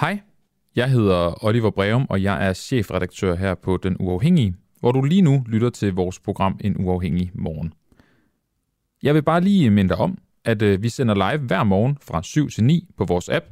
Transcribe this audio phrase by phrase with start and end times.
[0.00, 0.20] Hej,
[0.76, 5.22] jeg hedder Oliver Breum, og jeg er chefredaktør her på Den Uafhængige, hvor du lige
[5.22, 7.72] nu lytter til vores program En Uafhængig Morgen.
[9.02, 12.22] Jeg vil bare lige minde dig om, at øh, vi sender live hver morgen fra
[12.22, 13.46] 7 til 9 på vores app,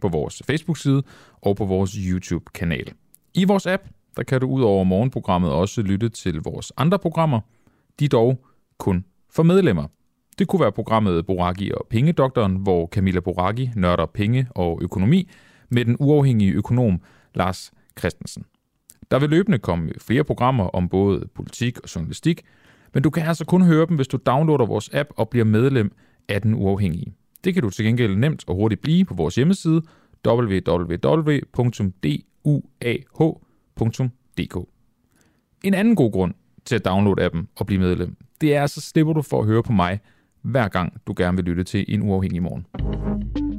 [0.00, 1.02] på vores Facebook-side
[1.40, 2.92] og på vores YouTube-kanal.
[3.34, 3.82] I vores app,
[4.16, 7.40] der kan du ud over morgenprogrammet også lytte til vores andre programmer.
[8.00, 8.44] De dog
[8.78, 9.86] kun for medlemmer.
[10.38, 15.28] Det kunne være programmet Boraki og Pengedoktoren, hvor Camilla Boraki nørder penge og økonomi
[15.70, 17.00] med den uafhængige økonom
[17.34, 18.44] Lars Christensen.
[19.10, 22.42] Der vil løbende komme flere programmer om både politik og journalistik,
[22.94, 25.92] men du kan altså kun høre dem, hvis du downloader vores app og bliver medlem
[26.28, 27.14] af den uafhængige.
[27.44, 29.82] Det kan du til gengæld nemt og hurtigt blive på vores hjemmeside
[30.26, 30.96] www.duah.dk.
[35.64, 36.34] En anden god grund
[36.64, 39.62] til at downloade appen og blive medlem, det er, så slipper du for at høre
[39.62, 40.00] på mig,
[40.42, 43.49] hver gang du gerne vil lytte til en uafhængig morgen.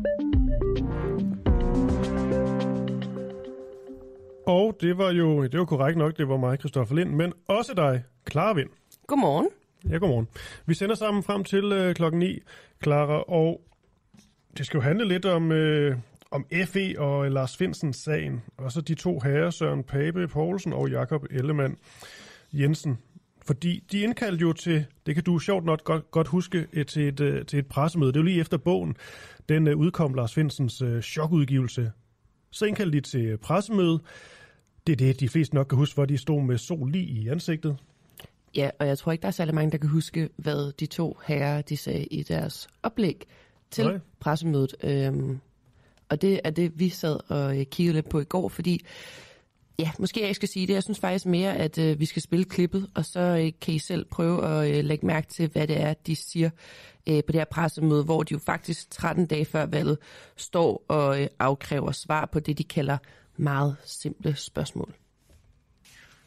[4.48, 7.74] Og det var jo det var korrekt nok, det var mig, Christoffer Lind, men også
[7.74, 8.70] dig, Clara Vind.
[9.08, 9.48] Godmorgen.
[9.90, 10.28] Ja, godmorgen.
[10.66, 12.40] Vi sender sammen frem til øh, klokken 9,
[12.84, 13.62] Clara, og
[14.58, 15.98] det skal jo handle lidt om, øh,
[16.32, 20.90] om FE og Lars Finsens sagen, og så de to herrer, Søren Pape Poulsen og
[20.90, 21.78] Jakob Ellemann
[22.54, 22.98] Jensen.
[23.46, 27.08] Fordi de indkaldte jo til, det kan du sjovt nok godt, godt huske, et, til,
[27.08, 28.14] et, øh, til et pressemøde.
[28.14, 28.96] Det var lige efter bogen,
[29.50, 31.92] den øh, udkom Lars Finsens øh, chokudgivelse.
[32.52, 34.00] Så indkaldte de til pressemøde.
[34.88, 37.28] Det er det, de fleste nok kan huske, hvor de stod med sol lige i
[37.28, 37.78] ansigtet.
[38.56, 41.20] Ja, og jeg tror ikke, der er særlig mange, der kan huske, hvad de to
[41.26, 43.26] herrer de sagde i deres oplæg
[43.72, 44.00] til Nej.
[44.20, 44.76] pressemødet.
[44.84, 45.40] Øhm,
[46.10, 48.86] og det er det, vi sad og øh, kiggede lidt på i går, fordi
[49.82, 50.74] ja, måske jeg skal sige det.
[50.74, 53.80] Jeg synes faktisk mere, at øh, vi skal spille klippet, og så øh, kan I
[53.80, 56.50] selv prøve at øh, lægge mærke til, hvad det er, de siger
[57.10, 59.98] øh, på det her pressemøde, hvor de jo faktisk 13 dage før valget
[60.36, 62.98] står og øh, afkræver svar på det, de kalder
[63.38, 64.94] meget simple spørgsmål.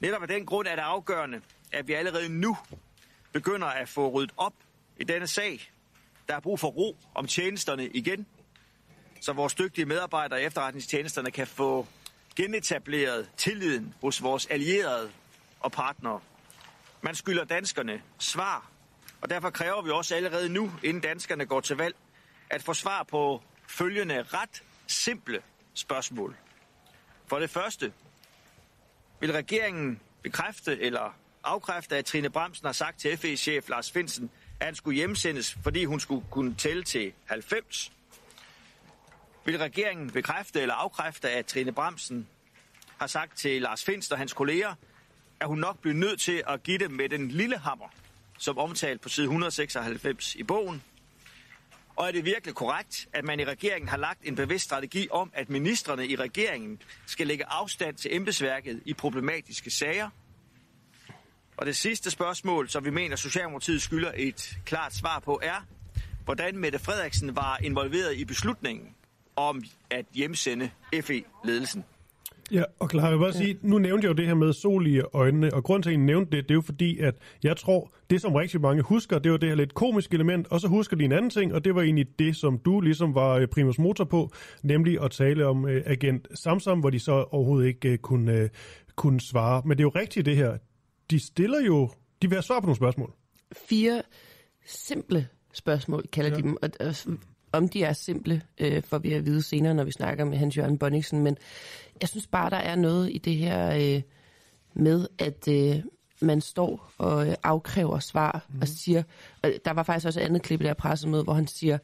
[0.01, 1.41] Netop af den grund er det afgørende,
[1.73, 2.57] at vi allerede nu
[3.33, 4.55] begynder at få ryddet op
[5.01, 5.71] i denne sag.
[6.29, 8.27] Der er brug for ro om tjenesterne igen,
[9.21, 11.87] så vores dygtige medarbejdere i efterretningstjenesterne kan få
[12.37, 15.11] genetableret tilliden hos vores allierede
[15.61, 16.21] og partnere.
[17.03, 18.71] Man skylder danskerne svar,
[19.21, 21.97] og derfor kræver vi også allerede nu, inden danskerne går til valg,
[22.51, 25.43] at få svar på følgende ret simple
[25.75, 26.37] spørgsmål.
[27.27, 27.93] For det første,
[29.21, 34.31] vil regeringen bekræfte eller afkræfte, at Trine Bremsen har sagt til FE-chef Lars Finsen,
[34.61, 37.93] at han skulle hjemsendes, fordi hun skulle kunne tælle til 90?
[39.45, 42.29] Vil regeringen bekræfte eller afkræfte, at Trine Bremsen
[42.99, 44.75] har sagt til Lars Finst og hans kolleger,
[45.41, 47.89] at hun nok bliver nødt til at give det med den lille hammer,
[48.39, 50.83] som omtalt på side 196 i bogen?
[51.97, 55.31] Og er det virkelig korrekt, at man i regeringen har lagt en bevidst strategi om,
[55.35, 60.11] at ministerne i regeringen skal lægge afstand til embedsværket i problematiske sager?
[61.57, 65.67] Og det sidste spørgsmål, som vi mener Socialdemokratiet skylder et klart svar på, er,
[66.25, 68.95] hvordan Mette Frederiksen var involveret i beslutningen
[69.37, 70.71] om at hjemsende
[71.03, 71.85] FE-ledelsen.
[72.53, 74.87] Ja, og klar, jeg vil bare sige, nu nævnte jeg jo det her med sol
[74.87, 77.57] i øjnene, og grund til, at jeg nævnte det, det er jo fordi, at jeg
[77.57, 80.69] tror, det som rigtig mange husker, det var det her lidt komiske element, og så
[80.69, 83.49] husker de en anden ting, og det var egentlig det, som du ligesom var øh,
[83.49, 84.31] primus motor på,
[84.63, 88.49] nemlig at tale om uh, agent Samsam, hvor de så overhovedet ikke uh, kunne, uh,
[88.97, 89.63] kunne svare.
[89.65, 90.57] Men det er jo rigtigt det her.
[91.11, 91.91] De stiller jo,
[92.23, 93.13] de vil have svar på nogle spørgsmål.
[93.69, 94.03] Fire
[94.67, 96.37] simple spørgsmål, kalder ja.
[96.37, 96.57] de dem.
[96.63, 96.95] Og, og
[97.57, 100.57] om de er simple, øh, får vi at vide senere, når vi snakker med Hans
[100.57, 101.23] Jørgen Bonniksen.
[101.23, 101.37] Men
[102.01, 104.03] jeg synes bare, der er noget i det her øh,
[104.75, 105.83] med, at øh,
[106.21, 108.61] man står og øh, afkræver svar mm.
[108.61, 109.03] og siger...
[109.43, 111.79] Og der var faktisk også et andet klip i det her pressemøde, hvor han siger,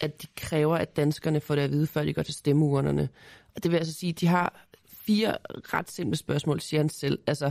[0.00, 3.08] at de kræver, at danskerne får det at vide, før de går til stemmeurnerne.
[3.56, 7.18] Og det vil altså sige, at de har fire ret simple spørgsmål, siger han selv.
[7.26, 7.50] Altså,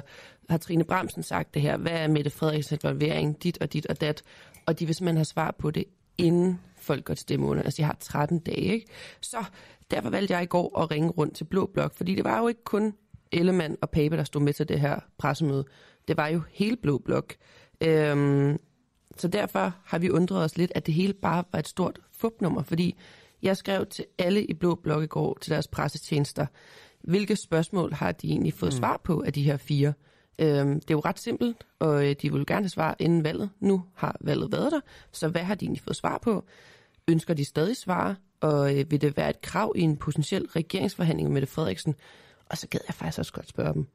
[0.50, 1.78] har Trine Bremsen sagt det her?
[1.78, 3.44] Hvad er Mette Frederiksens involvering?
[3.44, 4.24] Dit og dit og dat.
[4.66, 5.86] Og de vil simpelthen have svar på det,
[6.18, 7.64] inden folk går til stemmeurne.
[7.64, 8.86] Altså, de har 13 dage, ikke?
[9.22, 9.46] Så
[9.92, 12.48] derfor valgte jeg i går at ringe rundt til Blå Blok, fordi det var jo
[12.48, 12.94] ikke kun
[13.32, 15.66] Ellemann og Pape, der stod med til det her pressemøde.
[16.08, 17.36] Det var jo hele Blå Blok.
[17.82, 18.60] Øhm,
[19.18, 22.64] så derfor har vi undret os lidt, at det hele bare var et stort fupnummer,
[22.64, 22.96] fordi
[23.42, 26.46] jeg skrev til alle i Blå Blok i går, til deres pressetjenester,
[27.04, 28.78] hvilke spørgsmål har de egentlig fået mm.
[28.78, 29.94] svar på af de her fire?
[30.40, 33.50] Øhm, det er jo ret simpelt, og øh, de vil gerne have svar inden valget.
[33.60, 34.80] Nu har valget været der,
[35.12, 36.46] så hvad har de egentlig fået svar på?
[37.08, 41.32] Ønsker de stadig svar, og øh, vil det være et krav i en potentiel regeringsforhandling
[41.32, 41.96] med det Frederiksen?
[42.50, 43.88] Og så gad jeg faktisk også godt spørge dem,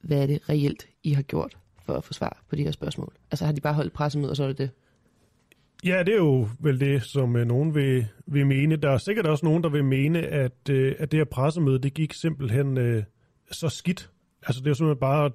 [0.00, 3.12] hvad er det reelt, I har gjort for at få svar på de her spørgsmål?
[3.30, 4.70] Altså har de bare holdt pressemøde, og så er det det?
[5.84, 8.76] Ja, det er jo vel det, som øh, nogen vil, vil mene.
[8.76, 11.94] Der er sikkert også nogen, der vil mene, at, øh, at det her pressemøde, det
[11.94, 13.02] gik simpelthen øh,
[13.50, 14.10] så skidt.
[14.46, 15.30] Altså det er simpelthen bare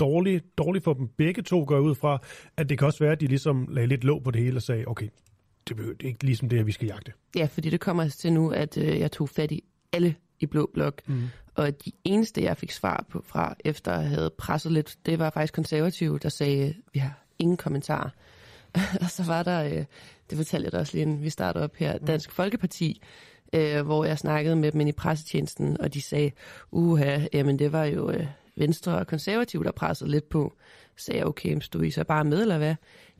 [0.00, 2.18] dårligt, dårligt for dem begge to, går ud fra,
[2.56, 4.62] at det kan også være, at de ligesom lagde lidt låg på det hele og
[4.62, 5.08] sagde, okay,
[5.68, 7.12] det er ikke ligesom det her, vi skal jagte.
[7.36, 10.70] Ja, fordi det kommer til nu, at øh, jeg tog fat i alle i Blå
[10.74, 11.22] Blok, mm.
[11.54, 15.30] og de eneste, jeg fik svar på fra, efter at have presset lidt, det var
[15.30, 18.10] faktisk konservative, der sagde, vi har ingen kommentarer.
[19.02, 19.84] og så var der, øh,
[20.30, 23.02] det fortalte jeg dig også lige inden vi startede op her, Dansk Folkeparti,
[23.52, 26.30] øh, hvor jeg snakkede med dem i pressetjenesten, og de sagde,
[26.70, 28.26] uha, jamen det var jo øh,
[28.56, 30.52] Venstre og Konservative, der pressede lidt på.
[30.96, 32.74] Sagde jeg, okay, stod I så bare med, eller hvad?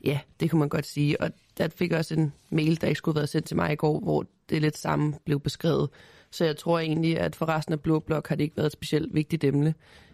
[0.05, 1.21] Ja, det kunne man godt sige.
[1.21, 3.75] Og der fik også en mail, der ikke skulle have været sendt til mig i
[3.75, 5.89] går, hvor det lidt samme blev beskrevet.
[6.31, 8.73] Så jeg tror egentlig, at for resten af Blå Blok har det ikke været et
[8.73, 9.73] specielt vigtigt emne,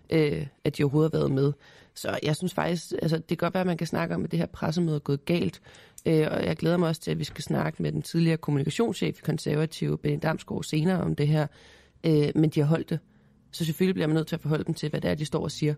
[0.10, 1.54] øh, at de overhovedet har været med.
[1.96, 4.32] Så jeg synes faktisk, altså det kan godt være, at man kan snakke om, at
[4.32, 5.62] det her pressemøde er gået galt.
[6.06, 9.20] Øh, og jeg glæder mig også til, at vi skal snakke med den tidligere kommunikationschef
[9.20, 11.48] i Konservative, Benny Damsgaard, senere om det her.
[12.04, 13.00] Øh, men de har holdt det.
[13.54, 15.44] Så selvfølgelig bliver man nødt til at forholde dem til, hvad det er, de står
[15.44, 15.74] og siger.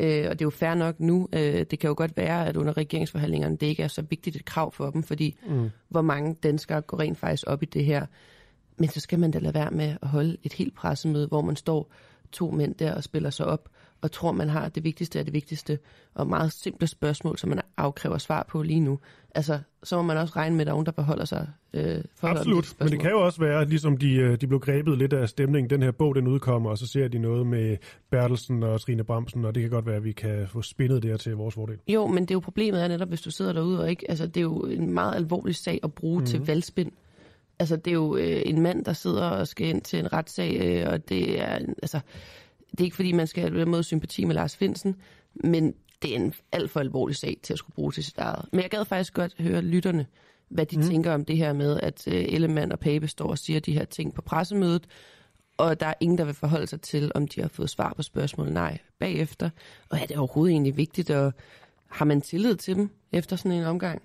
[0.00, 1.28] Øh, og det er jo fair nok nu.
[1.32, 4.44] Øh, det kan jo godt være, at under regeringsforhandlingerne, det ikke er så vigtigt et
[4.44, 5.70] krav for dem, fordi mm.
[5.88, 8.06] hvor mange danskere går rent faktisk op i det her.
[8.78, 11.56] Men så skal man da lade være med at holde et helt pressemøde, hvor man
[11.56, 11.92] står
[12.32, 13.68] to mænd der og spiller sig op,
[14.02, 15.78] og tror, man har det vigtigste af det vigtigste,
[16.14, 18.98] og meget simple spørgsmål, som man afkræver svar på lige nu.
[19.34, 22.04] Altså, så må man også regne med, at der er nogen, der forholder sig øh,
[22.22, 25.12] Absolut, men det kan jo også være, at ligesom de, øh, de blev grebet lidt
[25.12, 25.70] af stemningen.
[25.70, 27.76] Den her bog, den udkommer, og så ser de noget med
[28.10, 31.10] Bertelsen og Trine Bramsen, og det kan godt være, at vi kan få spændet det
[31.10, 31.78] her til vores fordel.
[31.88, 34.26] Jo, men det er jo problemet er netop, hvis du sidder derude, og ikke, altså,
[34.26, 36.26] det er jo en meget alvorlig sag at bruge mm-hmm.
[36.26, 36.48] til mhm.
[36.48, 36.92] valgspind.
[37.58, 40.60] Altså, det er jo øh, en mand, der sidder og skal ind til en retssag,
[40.60, 42.00] øh, og det er, altså,
[42.78, 44.96] det er ikke fordi, man skal have måde sympati med Lars Finsen,
[45.34, 48.44] men det er en alt for alvorlig sag til at skulle bruge til sit eget.
[48.52, 50.06] Men jeg gad faktisk godt høre lytterne,
[50.48, 50.82] hvad de mm.
[50.82, 53.84] tænker om det her med, at uh, Ellemann og Pape står og siger de her
[53.84, 54.86] ting på pressemødet,
[55.56, 58.02] og der er ingen, der vil forholde sig til, om de har fået svar på
[58.02, 59.50] spørgsmålet nej bagefter.
[59.90, 61.32] Og er det overhovedet egentlig vigtigt, og
[61.88, 64.02] har man tillid til dem efter sådan en omgang?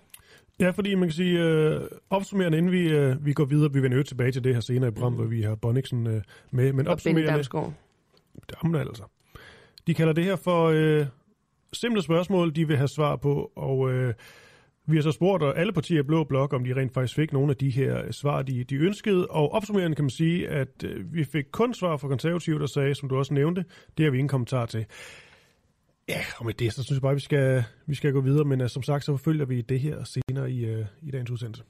[0.60, 3.98] Ja, fordi man kan sige, øh, opsummerende, inden vi, øh, vi går videre, vi vender
[3.98, 5.18] jo tilbage til det her senere i program, mm.
[5.18, 6.22] hvor vi har Bonniksen øh,
[6.52, 7.44] med, men opsummerende...
[8.64, 9.04] Jamen altså.
[9.88, 11.06] De kalder det her for øh,
[11.74, 14.14] simple spørgsmål, de vil have svar på, og øh,
[14.86, 17.34] vi har så spurgt og alle partier i Blå Blok, om de rent faktisk fik
[17.34, 19.28] nogle af de her svar, de, de ønskede.
[19.28, 22.96] Og opsummerende kan man sige, at øh, vi fik kun svar fra konservative, der sagde,
[22.96, 23.66] som du også nævnte,
[23.98, 24.86] det har vi ingen kommentar til.
[26.10, 28.46] Ja, og med det, så synes jeg bare, at vi skal, vi skal gå videre.
[28.46, 31.64] Men uh, som sagt, så forfølger vi det her senere i, uh, i dagens udsendelse.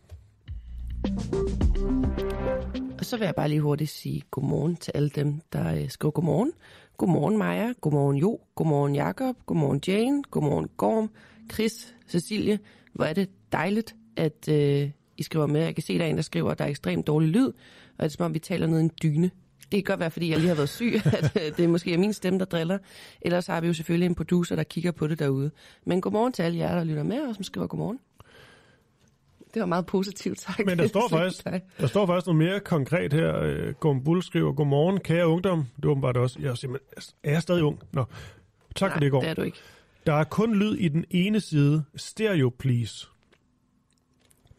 [2.99, 6.11] Og så vil jeg bare lige hurtigt sige godmorgen til alle dem, der øh, skriver
[6.11, 6.51] godmorgen.
[6.97, 11.11] Godmorgen Maja, godmorgen Jo, godmorgen Jakob, godmorgen Jane, godmorgen Gorm,
[11.53, 12.59] Chris, Cecilie.
[12.93, 15.61] Hvor er det dejligt, at øh, I skriver med.
[15.61, 17.53] Jeg kan se, der er en, der skriver, at der er ekstremt dårlig lyd, og
[17.99, 19.31] det er som om, vi taler ned i en dyne.
[19.71, 21.97] Det kan godt være, fordi jeg lige har været syg, at øh, det er måske
[21.97, 22.77] min stemme, der driller.
[23.21, 25.51] Ellers har vi jo selvfølgelig en producer, der kigger på det derude.
[25.85, 27.99] Men godmorgen til alle jer, der lytter med, og som skriver godmorgen.
[29.53, 30.65] Det var meget positivt sagt.
[30.65, 31.43] Men der står, faktisk,
[31.79, 33.39] der står faktisk noget mere konkret her.
[33.39, 35.65] Øh, Gum Bull skriver, Godmorgen, kære ungdom.
[35.75, 36.39] Det er åbenbart også.
[36.39, 37.79] Jeg er, simpelthen, er jeg stadig ung?
[37.91, 38.03] Nå.
[38.75, 39.21] Tak Nej, for det, Gorm.
[39.21, 39.57] det er du ikke.
[40.05, 41.83] Der er kun lyd i den ene side.
[41.95, 43.07] Stereo, please.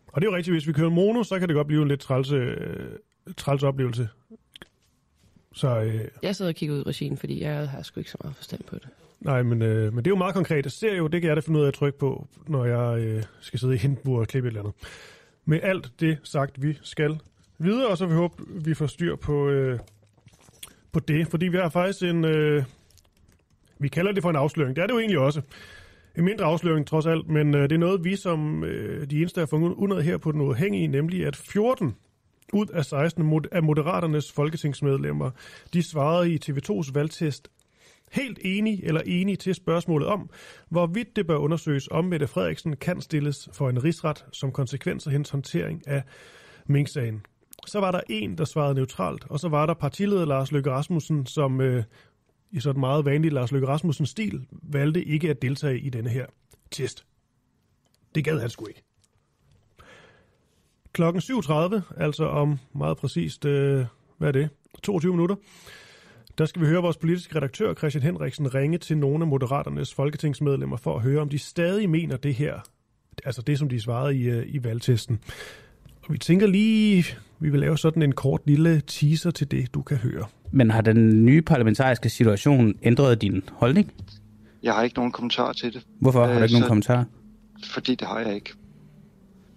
[0.07, 1.89] Og det er jo rigtigt, hvis vi kører mono, så kan det godt blive en
[1.89, 2.57] lidt træls, øh,
[3.37, 4.09] træls oplevelse.
[5.55, 8.19] Så, øh, jeg sidder og kigger ud i regien, fordi jeg har sgu ikke så
[8.23, 8.89] meget forstand på det.
[9.25, 10.65] Nej, men, øh, men det er jo meget konkret.
[10.65, 13.01] Jeg ser jo, det kan jeg da finde ud af at trykke på, når jeg
[13.05, 14.75] øh, skal sidde i Hindenburg og klippe et eller andet.
[15.45, 17.19] Med alt det sagt, vi skal
[17.59, 19.79] videre, og så vi håber, vi får styr på, øh,
[20.93, 21.29] på det.
[21.29, 22.25] Fordi vi har faktisk en...
[22.25, 22.65] Øh,
[23.79, 24.77] vi kalder det for en afsløring.
[24.77, 25.43] Det er det jo egentlig også.
[26.17, 29.41] En mindre afsløring trods alt, men øh, det er noget, vi som øh, de eneste
[29.41, 31.95] har fundet ud af her på den uafhængige, nemlig at 14
[32.53, 35.31] ud af 16 af Moderaternes folketingsmedlemmer,
[35.73, 37.49] de svarede i TV2's valgtest
[38.13, 40.31] helt enig eller enig til spørgsmålet om,
[40.69, 45.13] hvorvidt det bør undersøges, om Mette Frederiksen kan stilles for en rigsret som konsekvens af
[45.13, 46.03] hendes håndtering af
[46.67, 47.27] Mink-sagen.
[47.67, 51.27] Så var der en, der svarede neutralt, og så var der partileder Lars Løkke Rasmussen,
[51.27, 51.85] som øh,
[52.51, 56.27] i sådan meget vanlig Lars Løkke Rasmussen stil valgte ikke at deltage i denne her
[56.71, 57.07] test.
[58.15, 58.83] Det gad han sgu ikke.
[60.93, 63.87] Klokken 7.30, altså om meget præcist, øh,
[64.19, 64.49] hvad er det,
[64.83, 65.37] 22 minutter,
[66.43, 70.77] der skal vi høre vores politiske redaktør Christian Henriksen ringe til nogle af Moderaternes folketingsmedlemmer
[70.77, 72.55] for at høre, om de stadig mener det her,
[73.25, 75.21] altså det, som de svarede i, øh, i valgtesten.
[76.03, 77.05] Og vi tænker lige,
[77.39, 80.25] vi vil lave sådan en kort lille teaser til det, du kan høre.
[80.51, 83.93] Men har den nye parlamentariske situation ændret din holdning?
[84.63, 85.87] Jeg har ikke nogen kommentar til det.
[86.01, 87.05] Hvorfor har du ikke øh, nogen kommentar?
[87.65, 88.53] Fordi det har jeg ikke.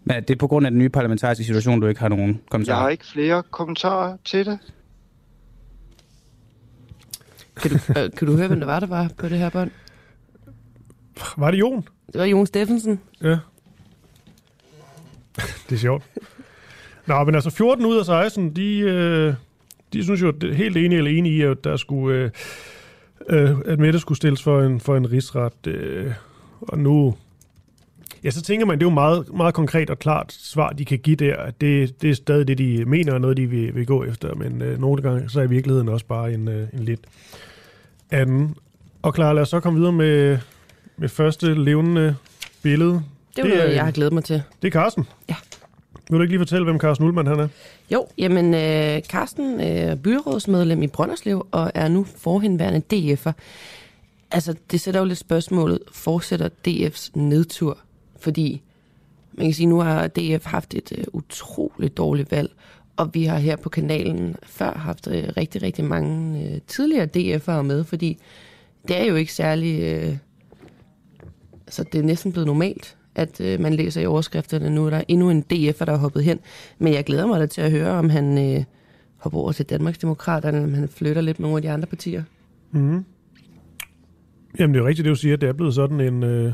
[0.03, 2.77] Men er det på grund af den nye parlamentariske situation, du ikke har nogen kommentarer?
[2.77, 4.59] Jeg har ikke flere kommentarer til det.
[7.55, 9.71] Kan du, øh, kan du høre, hvem der var, der var på det her bånd?
[11.37, 11.87] Var det Jon?
[12.13, 12.99] Det var Jon Steffensen.
[13.21, 13.37] Ja.
[15.69, 16.03] det er sjovt.
[17.05, 19.33] Nå, men altså 14 ud af 16, de, øh,
[19.93, 22.31] de synes jo at helt enige eller enige i, at der skulle,
[23.29, 25.67] øh, øh, at Mette skulle stilles for en, for en rigsret.
[25.67, 26.11] Øh,
[26.61, 27.15] og nu,
[28.25, 30.99] ja, så tænker man, det er jo meget, meget konkret og klart svar, de kan
[30.99, 31.51] give der.
[31.61, 34.33] Det, det er stadig det, de mener, og noget, de vil, vil gå efter.
[34.35, 37.01] Men øh, nogle gange, så er i virkeligheden også bare en, øh, en lidt
[38.11, 38.55] anden.
[39.01, 40.37] Og klar, lad os så komme videre med,
[40.97, 42.15] med første levende
[42.61, 42.91] billede.
[42.91, 43.03] Det
[43.37, 44.41] var Det er- noget, jeg har glædet mig til.
[44.61, 45.03] Det er Carsten.
[45.29, 45.35] Ja.
[46.09, 47.47] Vil du ikke lige fortælle, hvem Carsten Ullmann han er?
[47.91, 53.31] Jo, jamen øh, Carsten er byrådsmedlem i Brønderslev og er nu forhenværende DF'er.
[54.31, 57.77] Altså, det sætter jo lidt spørgsmålet, fortsætter DF's nedtur?
[58.25, 58.61] Fordi
[59.33, 62.51] man kan sige, nu har DF haft et øh, utroligt dårligt valg,
[62.97, 67.61] og vi har her på kanalen før haft øh, rigtig, rigtig mange øh, tidligere DF'ere
[67.61, 68.17] med, fordi
[68.87, 69.81] det er jo ikke særlig...
[69.81, 70.17] Øh,
[71.67, 74.69] så det er næsten blevet normalt, at øh, man læser i overskrifterne.
[74.69, 76.39] Nu er der endnu en DF'er, der er hoppet hen.
[76.79, 78.63] Men jeg glæder mig da til at høre, om han øh,
[79.17, 82.23] hopper over til Danmarksdemokraterne, om han flytter lidt med nogle af de andre partier.
[82.71, 83.05] Mm.
[84.59, 86.23] Jamen, det er jo rigtigt, det du siger, at det er blevet sådan en...
[86.23, 86.53] Øh...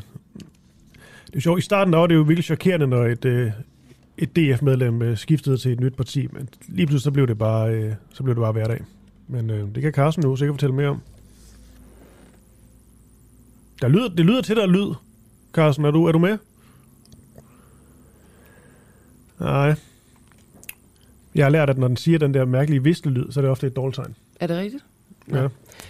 [1.31, 1.59] Det er sjovt.
[1.59, 3.51] I starten der var det jo virkelig chokerende, når et, øh,
[4.17, 7.73] et DF-medlem øh, skiftede til et nyt parti, men lige pludselig så blev det bare,
[7.73, 8.81] øh, så blev det bare hverdag.
[9.27, 11.01] Men øh, det kan Carsten nu sikkert fortælle mere om.
[13.81, 14.93] Der lyder, det lyder til, der er lyd.
[15.53, 16.37] Carsten, er du, er du med?
[19.39, 19.75] Nej.
[21.35, 23.67] Jeg har lært, at når den siger den der mærkelige vistelyd, så er det ofte
[23.67, 24.15] et dårligt tegn.
[24.39, 24.83] Er det rigtigt?
[25.31, 25.47] Ja.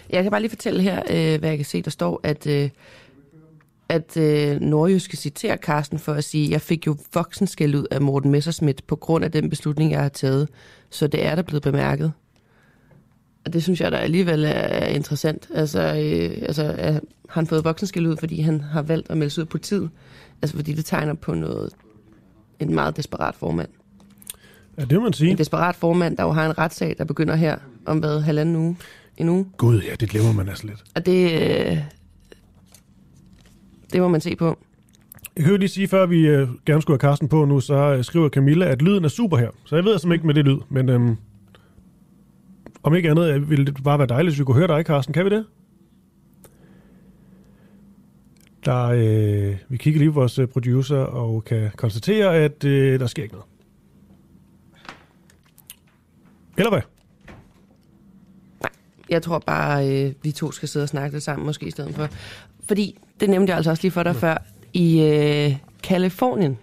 [0.09, 2.69] Jeg kan bare lige fortælle her, øh, hvad jeg kan se, der står, at, øh,
[3.91, 8.31] at øh, Nordjyske citerer Carsten for at sige, jeg fik jo voksenskæld ud af Morten
[8.31, 10.49] Messerschmidt på grund af den beslutning, jeg har taget.
[10.89, 12.11] Så det er der blevet bemærket.
[13.45, 15.47] Og det synes jeg da alligevel er interessant.
[15.53, 19.29] Altså, øh, altså er, har han fået voksenskæld ud, fordi han har valgt at melde
[19.29, 19.87] sig ud på tid?
[20.41, 21.73] Altså, fordi det tegner på noget,
[22.59, 23.69] en meget desperat formand.
[24.77, 25.31] Ja, det må man sige.
[25.31, 28.77] En desperat formand, der jo har en retssag, der begynder her om hvad, halvanden uge?
[29.17, 29.45] En uge?
[29.57, 30.83] Gud, ja, det glemmer man altså lidt.
[30.95, 31.77] Og det, øh,
[33.93, 34.57] det må man se på.
[35.35, 37.75] Jeg kan jo lige sige, før vi øh, gerne skulle have Carsten på nu, så
[37.75, 39.49] øh, skriver Camilla, at lyden er super her.
[39.65, 41.15] Så jeg ved altså ikke med det lyd, men øhm,
[42.83, 45.13] om ikke andet øh, ville det bare være dejligt, hvis vi kunne høre dig, Carsten.
[45.13, 45.45] Kan vi det?
[48.65, 53.07] Der, øh, vi kigger lige på vores øh, producer og kan konstatere, at øh, der
[53.07, 53.47] sker ikke noget.
[56.57, 56.81] Eller hvad?
[59.09, 61.95] Jeg tror bare, øh, vi to skal sidde og snakke det sammen måske i stedet
[61.95, 62.07] for.
[62.67, 64.37] Fordi, det nævnte jeg altså også lige for dig før,
[64.73, 66.57] i øh, Kalifornien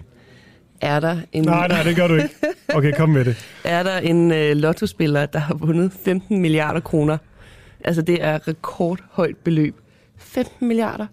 [0.80, 2.28] er der en, Nej, nej, det gør du ikke.
[2.74, 3.46] Okay, kom med det.
[3.64, 7.18] er der en øh, lottospiller, der har vundet 15 milliarder kroner.
[7.84, 9.74] Altså, det er rekordhøjt beløb.
[10.16, 11.06] 15 milliarder?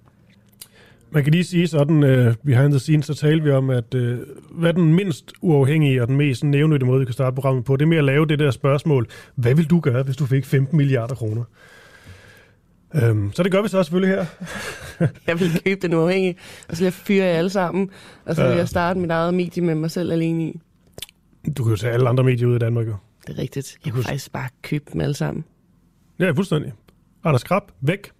[1.11, 4.17] Man kan lige sige sådan, uh, behind the scenes, så talte vi om, at uh,
[4.51, 7.85] hvad den mindst uafhængige og den mest nævnlige måde, vi kan starte programmet på, det
[7.85, 10.77] er med at lave det der spørgsmål, hvad vil du gøre, hvis du fik 15
[10.77, 11.43] milliarder kroner?
[13.03, 14.25] Um, så det gør vi så selvfølgelig her.
[15.27, 16.35] Jeg vil købe den uafhængig,
[16.69, 17.89] og så vil jeg fyre jer alle sammen,
[18.25, 18.57] og så vil Ja.
[18.57, 20.59] jeg starte mit eget medie med mig selv alene i.
[21.57, 22.95] Du kan jo tage alle andre medier ud i Danmark, jo.
[23.27, 23.77] Det er rigtigt.
[23.85, 25.43] Jeg kunne faktisk bare købe dem alle sammen.
[26.19, 26.73] Ja, fuldstændig.
[27.23, 28.11] Anders Krab, væk.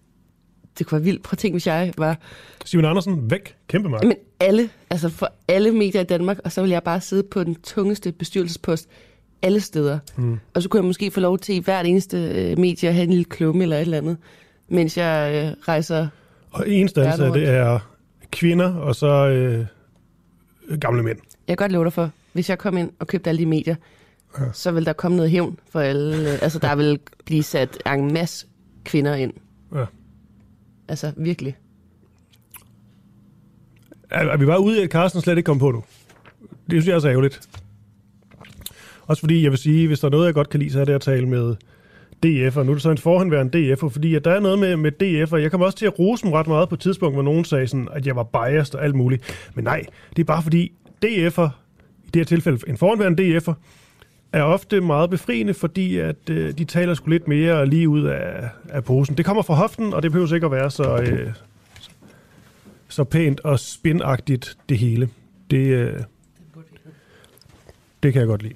[0.80, 1.24] Det kunne være vildt.
[1.24, 2.18] Prøv at tænke, hvis jeg var
[2.66, 3.56] Simon Andersen, væk.
[3.68, 4.04] Kæmpe magt.
[4.04, 7.44] Men alle, altså for alle medier i Danmark, og så vil jeg bare sidde på
[7.44, 8.90] den tungeste bestyrelsespost
[9.42, 10.00] alle steder.
[10.18, 10.40] Mm.
[10.54, 13.04] Og så kunne jeg måske få lov til i hvert eneste øh, medie at have
[13.04, 14.18] en lille klumme eller et eller andet,
[14.68, 16.08] mens jeg øh, rejser.
[16.52, 17.80] Og eneste ansatte, det er
[18.32, 19.66] kvinder og så øh,
[20.80, 21.18] gamle mænd.
[21.48, 23.76] Jeg kan godt love dig for, hvis jeg kom ind og købte alle de medier,
[24.40, 24.44] ja.
[24.54, 26.18] så vil der komme noget hævn for alle.
[26.18, 28.48] Øh, altså der vil blive sat en masse
[28.84, 29.34] kvinder ind.
[29.76, 29.86] Ja.
[30.88, 31.58] Altså virkelig.
[34.10, 35.84] Er, er vi bare ude i, at Carsten slet ikke kom på nu?
[36.42, 37.50] Det synes jeg er ærgerligt.
[39.08, 40.86] Også fordi, jeg vil sige, hvis der er noget, jeg godt kan lide, så er
[40.86, 41.56] det at tale med
[42.26, 42.64] DF'er.
[42.64, 45.36] Nu er det så en forhenværende DF'er, fordi at der er noget med, med DF'er.
[45.36, 47.68] Jeg kom også til at rose dem ret meget på et tidspunkt, hvor nogen sagde,
[47.68, 49.50] sådan, at jeg var biased og alt muligt.
[49.56, 50.72] Men nej, det er bare fordi
[51.06, 51.50] DF'er,
[52.04, 53.54] i det her tilfælde en forhenværende DF'er,
[54.34, 58.50] er ofte meget befriende, fordi at øh, de taler sgu lidt mere lige ud af,
[58.70, 59.18] af posen.
[59.18, 61.32] Det kommer fra hoften, og det behøver ikke at være så, øh,
[62.88, 65.10] så pænt og spinagtigt det hele.
[65.52, 66.00] Det, øh,
[68.04, 68.56] det kan jeg godt lide.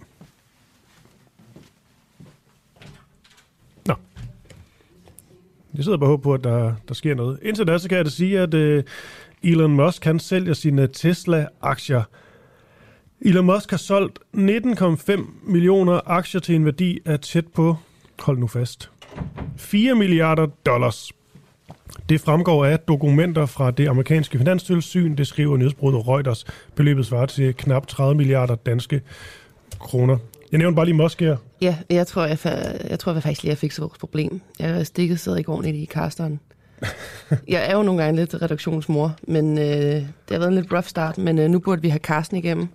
[5.79, 7.39] Jeg sidder bare og håber på, at der, der sker noget.
[7.41, 8.83] Indtil da, så kan jeg da sige, at øh,
[9.43, 12.03] Elon Musk, han sælger sine Tesla-aktier
[13.21, 17.75] Elon Musk har solgt 19,5 millioner aktier til en værdi af tæt på,
[18.19, 18.89] hold nu fast,
[19.57, 21.11] 4 milliarder dollars.
[22.09, 26.45] Det fremgår af dokumenter fra det amerikanske finanstilsyn, det skriver nyhedsbruget Reuters.
[26.75, 29.01] Beløbet svarer til knap 30 milliarder danske
[29.79, 30.17] kroner.
[30.51, 31.37] Jeg nævner bare lige Musk her.
[31.61, 34.41] Ja, jeg tror, jeg, fa- jeg tror jeg faktisk lige, jeg fik så vores problem.
[34.59, 36.39] Jeg er stikket sidder i går nede i Karsteren.
[37.47, 40.85] jeg er jo nogle gange lidt redaktionsmor, men øh, det har været en lidt rough
[40.85, 42.67] start, men øh, nu burde vi have Carsten igennem.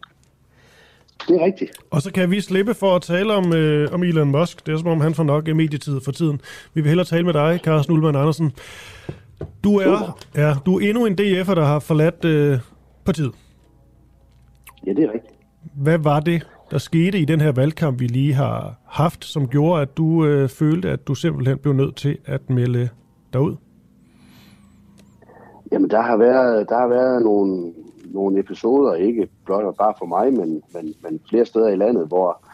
[1.28, 1.70] Det er rigtigt.
[1.90, 4.66] Og så kan vi slippe for at tale om, øh, om Elon Musk.
[4.66, 6.40] Det er som om, han får nok medietid for tiden.
[6.74, 8.52] Vi vil hellere tale med dig, Carsten Ullmann Andersen.
[9.64, 12.58] Du er, ja, du er endnu en DF'er, der har forladt øh,
[13.04, 13.32] partiet.
[14.86, 15.34] Ja, det er rigtigt.
[15.74, 19.82] Hvad var det, der skete i den her valgkamp, vi lige har haft, som gjorde,
[19.82, 22.88] at du øh, følte, at du simpelthen blev nødt til at melde
[23.32, 23.56] dig ud?
[25.72, 27.72] Jamen, der har været, der har været nogle,
[28.04, 32.06] nogle episoder, ikke blot og bare for mig, men, men, men flere steder i landet,
[32.06, 32.44] hvor,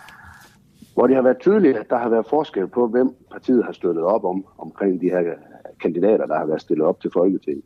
[0.95, 4.03] hvor det har været tydeligt, at der har været forskel på, hvem partiet har støttet
[4.03, 5.23] op om, omkring de her
[5.83, 7.65] kandidater, der har været stillet op til Folketinget.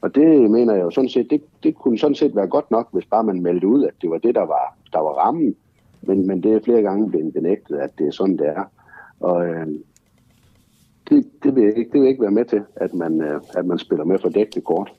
[0.00, 2.88] Og det mener jeg jo sådan set, det, det kunne sådan set være godt nok,
[2.92, 5.56] hvis bare man meldte ud, at det var det, der var, der var rammen.
[6.02, 8.64] Men, men det er flere gange blevet benægtet, at det er sådan, det er.
[9.20, 9.66] Og øh,
[11.08, 13.40] det, det, vil jeg ikke, det vil jeg ikke være med til, at man, øh,
[13.54, 14.92] at man spiller med fordækte kort.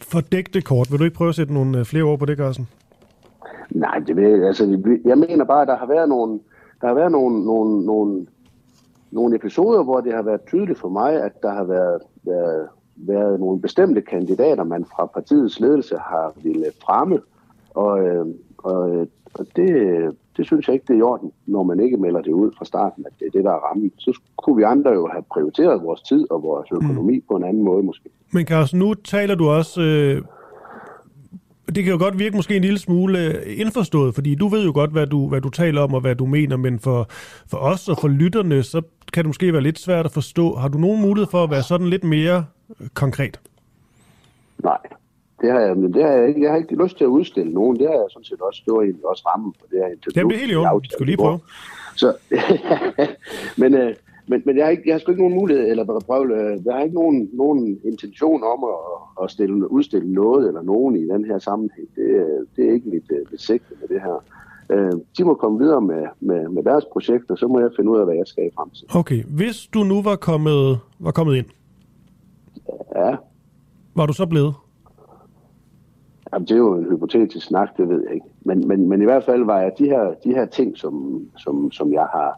[0.00, 0.90] Fordækte kort.
[0.90, 2.68] Vil du ikke prøve at sætte nogle øh, flere ord på det, Carsten?
[3.70, 4.64] Nej, det vil, altså,
[5.04, 6.40] jeg mener bare, at der har været nogle,
[6.80, 8.26] der har været nogle, nogle, nogle,
[9.10, 13.40] nogle episoder, hvor det har været tydeligt for mig, at der har været, været, været
[13.40, 17.20] nogle bestemte kandidater, man fra partiets ledelse har ville fremme.
[17.70, 18.26] Og, øh,
[18.62, 19.68] og, og det,
[20.36, 22.64] det synes jeg ikke, det er i orden, når man ikke melder det ud fra
[22.64, 23.92] starten, at det er det, der er rammen.
[23.98, 27.24] Så kunne vi andre jo have prioriteret vores tid og vores økonomi mm.
[27.28, 28.08] på en anden måde måske.
[28.32, 29.82] Men Carsten, nu taler du også...
[29.82, 30.22] Øh,
[31.74, 34.72] det kan jo godt virke måske en lille smule øh, indforstået, fordi du ved jo
[34.74, 37.06] godt, hvad du, hvad du taler om og hvad du mener, men for,
[37.46, 40.54] for os og for lytterne, så kan det måske være lidt svært at forstå.
[40.54, 42.44] Har du nogen mulighed for at være sådan lidt mere
[42.80, 43.40] øh, konkret?
[44.64, 44.78] Nej,
[45.42, 46.42] det har jeg, men det har jeg ikke.
[46.42, 47.78] Jeg har ikke lyst til at udstille nogen.
[47.78, 48.62] Det har jeg sådan set også.
[48.64, 50.16] Det var egentlig også rammen for det her interview.
[50.16, 50.78] Jamen, det er helt jo.
[50.78, 51.38] Du skal lige prøve.
[51.96, 52.08] Så,
[53.62, 53.94] men, øh,
[54.26, 56.74] men, men jeg har, ikke, jeg har sgu ikke nogen mulighed, eller prøve, øh, jeg
[56.74, 61.24] har ikke nogen, nogen intention om at, at stille, udstille noget eller nogen i den
[61.24, 61.88] her sammenhæng.
[61.96, 62.06] Det,
[62.56, 64.24] det er ikke mit, øh, mit sigte med det her.
[64.70, 67.98] Øh, de må komme videre med, med, med deres projekter, så må jeg finde ud
[67.98, 68.88] af, hvad jeg skal i fremtiden.
[68.94, 71.46] Okay, hvis du nu var kommet, var kommet ind,
[72.96, 73.16] ja.
[73.94, 74.54] var du så blevet?
[76.32, 78.26] Jamen, det er jo en hypotetisk snak, det ved jeg ikke.
[78.40, 81.72] Men, men, men i hvert fald var jeg de her, de her ting, som, som,
[81.72, 82.30] som jeg, har,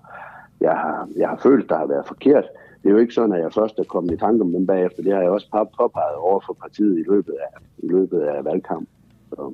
[0.60, 2.44] jeg, har, jeg har følt, der har været forkert.
[2.82, 5.02] Det er jo ikke sådan, at jeg først er kommet i tanke om dem bagefter.
[5.02, 8.88] Det har jeg også påpeget over for partiet i løbet af, i løbet af valgkampen.
[9.28, 9.52] Så.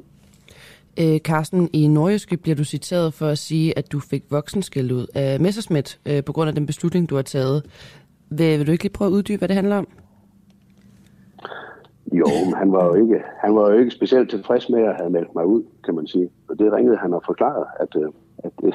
[1.01, 5.07] Øh, Carsten, i Norgeske bliver du citeret for at sige, at du fik voksenskæld ud
[5.15, 7.65] af Messersmith øh, på grund af den beslutning, du har taget.
[8.31, 9.89] Vil, vil du ikke lige prøve at uddybe, hvad det handler om?
[12.13, 15.11] Jo, men han var jo ikke, han var jo ikke specielt tilfreds med at have
[15.11, 16.29] meldt mig ud, kan man sige.
[16.49, 18.75] Og det ringede han og forklarede, at, øh, at, det,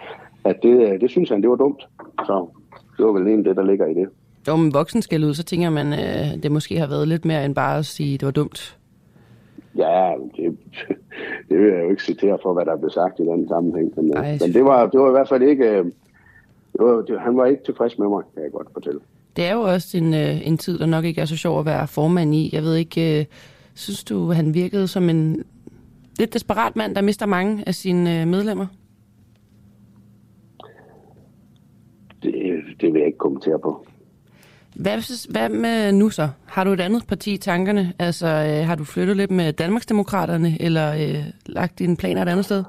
[0.50, 1.88] at det, det synes han, det var dumt.
[2.26, 2.46] Så
[2.96, 4.08] det var vel en det, der ligger i det.
[4.48, 7.24] Jo, men voksen skal ud, så tænker man, at øh, det måske har været lidt
[7.24, 8.78] mere end bare at sige, at det var dumt.
[9.76, 10.58] Ja, det,
[11.48, 13.92] det vil jeg jo ikke citere for, hvad der blev sagt i den sammenhæng.
[13.96, 15.84] Men, Ej, men det, var, det var i hvert fald ikke...
[16.72, 19.00] Det var, det, han var ikke tilfreds med mig, kan jeg godt fortælle.
[19.36, 21.66] Det er jo også en, øh, en tid, der nok ikke er så sjov at
[21.66, 22.50] være formand i.
[22.52, 23.24] Jeg ved ikke, øh,
[23.74, 25.44] synes du, han virkede som en
[26.18, 28.66] lidt desperat mand, der mister mange af sine øh, medlemmer?
[32.22, 32.32] Det,
[32.80, 33.86] det vil jeg ikke kommentere på.
[34.74, 36.28] Hvad, hvad med nu så?
[36.44, 37.92] Har du et andet parti i tankerne?
[37.98, 42.44] Altså, øh, har du flyttet lidt med Danmarksdemokraterne, eller øh, lagt dine planer et andet
[42.44, 42.64] sted?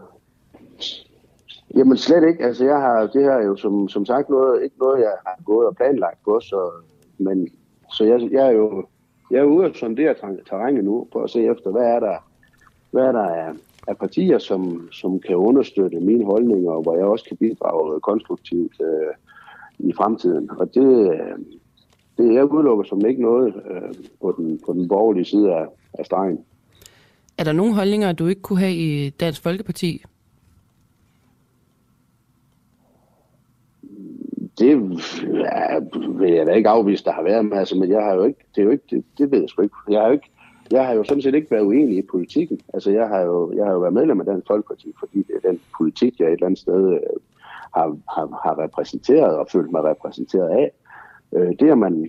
[1.75, 2.43] Jamen slet ikke.
[2.43, 5.67] Altså jeg har det her jo som, som sagt noget, ikke noget, jeg har gået
[5.67, 6.71] og planlagt på, så,
[7.17, 7.47] men,
[7.91, 8.85] så jeg, jeg er jo
[9.31, 10.15] jeg er ude og sondere
[10.49, 12.17] terrænet nu på at se efter, hvad er der,
[12.91, 13.51] hvad er der af,
[13.87, 18.73] af partier, som, som kan understøtte mine holdninger, og hvor jeg også kan bidrage konstruktivt
[18.81, 19.13] øh,
[19.79, 20.49] i fremtiden.
[20.51, 21.37] Og det, øh,
[22.17, 26.05] det jeg udelukker som ikke noget øh, på, den, på den borgerlige side af, af
[26.05, 26.39] stregen.
[27.37, 30.03] Er der nogle holdninger, du ikke kunne have i Dansk Folkeparti,
[34.59, 34.79] det
[36.19, 38.39] vil jeg da ikke afvise, der har været med, altså, men jeg har jo ikke,
[38.55, 39.75] det er jo ikke, det, det ved jeg sgu ikke.
[39.89, 40.29] Jeg har jo ikke,
[40.71, 42.59] jeg har jo sådan set ikke været uenig i politikken.
[42.73, 45.49] Altså, jeg har jo, jeg har jo været medlem af Dansk Folkeparti, fordi det er
[45.49, 46.99] den politik, jeg et eller andet sted øh,
[47.75, 50.71] har, har, har repræsenteret og følt mig repræsenteret af.
[51.33, 52.01] Øh, det er man,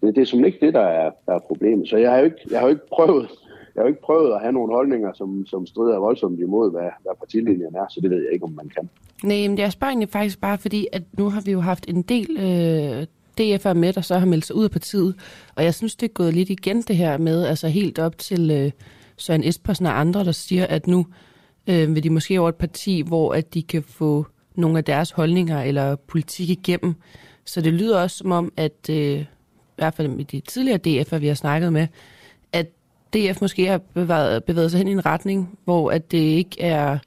[0.00, 1.88] det, det er simpelthen ikke det, der er, der er problemet.
[1.88, 3.30] Så jeg har jo ikke, jeg har jo ikke prøvet,
[3.74, 6.88] jeg har jo ikke prøvet at have nogle holdninger, som, som strider voldsomt imod, hvad,
[7.02, 8.88] hvad partilinjen er, så det ved jeg ikke, om man kan.
[9.22, 12.02] Nej, men jeg spørger egentlig faktisk bare fordi, at nu har vi jo haft en
[12.02, 13.06] del øh,
[13.40, 15.14] DF'er med, der så har meldt sig ud af partiet,
[15.54, 18.50] og jeg synes, det er gået lidt igen det her med, altså helt op til
[18.50, 18.70] øh,
[19.16, 21.06] Søren Espersen og andre, der siger, at nu
[21.70, 25.10] øh, vil de måske over et parti, hvor at de kan få nogle af deres
[25.10, 26.94] holdninger eller politik igennem.
[27.44, 31.18] Så det lyder også som om, at øh, i hvert fald med de tidligere DF'er,
[31.18, 31.86] vi har snakket med,
[33.14, 36.98] DF måske har bevæget, bevæget sig hen i en retning, hvor at det ikke er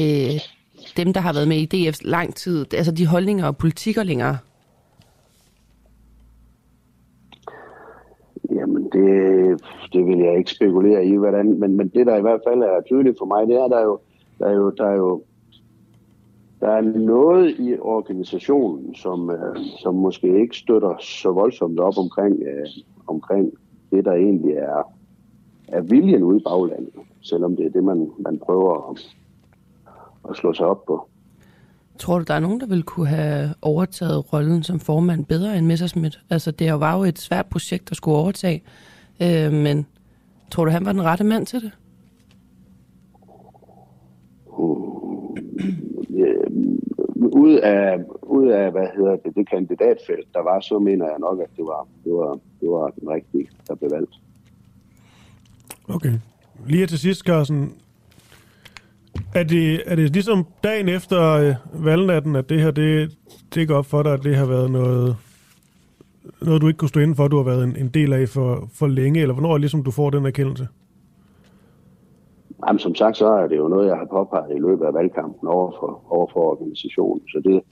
[0.00, 0.40] øh,
[0.96, 4.38] dem, der har været med i DF lang tid, altså de holdninger og politikker længere.
[8.54, 9.60] Jamen, det,
[9.92, 12.80] det vil jeg ikke spekulere i, hvordan, men, men det, der i hvert fald er
[12.86, 13.98] tydeligt for mig, det er, der er jo,
[14.38, 15.22] der er jo, der er jo
[16.60, 22.42] der er noget i organisationen, som, øh, som måske ikke støtter så voldsomt op omkring,
[22.42, 22.66] øh,
[23.06, 23.52] omkring
[23.90, 24.92] det, der egentlig er,
[25.72, 29.16] er viljen ude i baglandet, selvom det er det, man, man prøver at,
[30.30, 31.08] at slå sig op på.
[31.98, 35.66] Tror du, der er nogen, der vil kunne have overtaget rollen som formand bedre end
[35.66, 36.20] Messerschmidt?
[36.30, 38.62] Altså, det var jo et svært projekt at skulle overtage,
[39.22, 39.86] øh, men
[40.50, 41.72] tror du, han var den rette mand til det?
[47.40, 51.40] ud af, ud af hvad hedder det, det kandidatfelt, der var, så mener jeg nok,
[51.40, 54.14] at det var, det var, det var den rigtige, der blev valgt.
[55.94, 56.12] Okay.
[56.66, 57.72] Lige til sidst, Carsten.
[59.34, 63.18] Er det, er det ligesom dagen efter øh, valgnatten, at det her, det,
[63.54, 65.16] det går op for dig, at det har været noget,
[66.42, 68.68] noget du ikke kunne stå inden for, du har været en, en del af for,
[68.74, 70.68] for længe, eller hvornår er ligesom, du får den erkendelse?
[72.66, 75.48] Jamen, som sagt, så er det jo noget, jeg har påpeget i løbet af valgkampen
[75.48, 77.28] over for, over for organisationen.
[77.28, 77.62] Så det,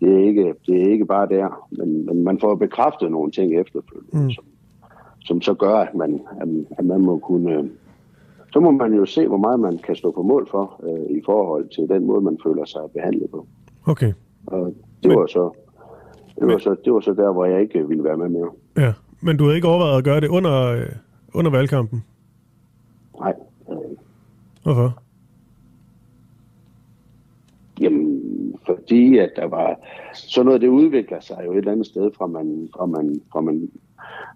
[0.00, 1.68] det, er ikke, det er ikke bare der.
[1.70, 4.30] Men, men man får bekræftet nogle ting efterfølgende, mm.
[4.30, 4.44] som,
[5.24, 6.20] som så gør, at man,
[6.78, 7.70] at, man må kunne...
[8.52, 11.22] Så må man jo se, hvor meget man kan stå på mål for øh, i
[11.24, 13.46] forhold til den måde, man føler sig behandlet på.
[13.86, 14.12] Okay.
[14.46, 14.66] Og
[15.02, 15.50] det men, var så...
[16.38, 18.50] Det var, så, det var så der, hvor jeg ikke ville være med mere.
[18.76, 20.86] Ja, men du havde ikke overvejet at gøre det under, øh,
[21.34, 22.04] under valgkampen?
[23.20, 23.34] Nej,
[24.64, 24.98] Hvorfor?
[27.80, 28.22] Jamen,
[28.66, 29.76] fordi at der var...
[30.14, 33.40] Så noget, det udvikler sig jo et eller andet sted, fra man, fra man, fra
[33.40, 33.70] man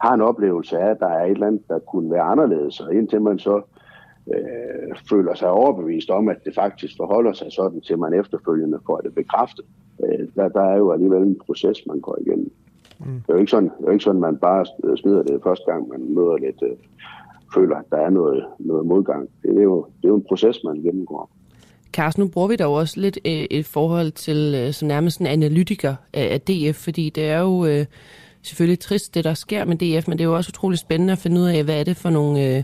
[0.00, 2.94] har en oplevelse af, at der er et eller andet, der kunne være anderledes, og
[2.94, 3.62] indtil man så
[4.34, 8.96] øh, føler sig overbevist om, at det faktisk forholder sig sådan, til man efterfølgende får
[8.96, 9.64] det bekræftet.
[10.04, 12.52] Øh, der, der er jo alligevel en proces, man går igennem.
[12.98, 13.06] Mm.
[13.06, 15.72] Det, er jo ikke sådan, det er jo ikke sådan, man bare smider det første
[15.72, 16.76] gang, man møder lidt øh,
[17.54, 19.28] føler, at der er noget, noget modgang.
[19.42, 21.30] Det er, jo, det er jo en proces, man gennemgår.
[21.92, 25.26] Carsten, nu bruger vi da også lidt øh, et forhold til øh, som nærmest en
[25.26, 27.84] analytiker af DF, fordi det er jo øh,
[28.42, 31.18] selvfølgelig trist, det der sker med DF, men det er jo også utroligt spændende at
[31.18, 32.62] finde ud af, hvad er det for nogle øh,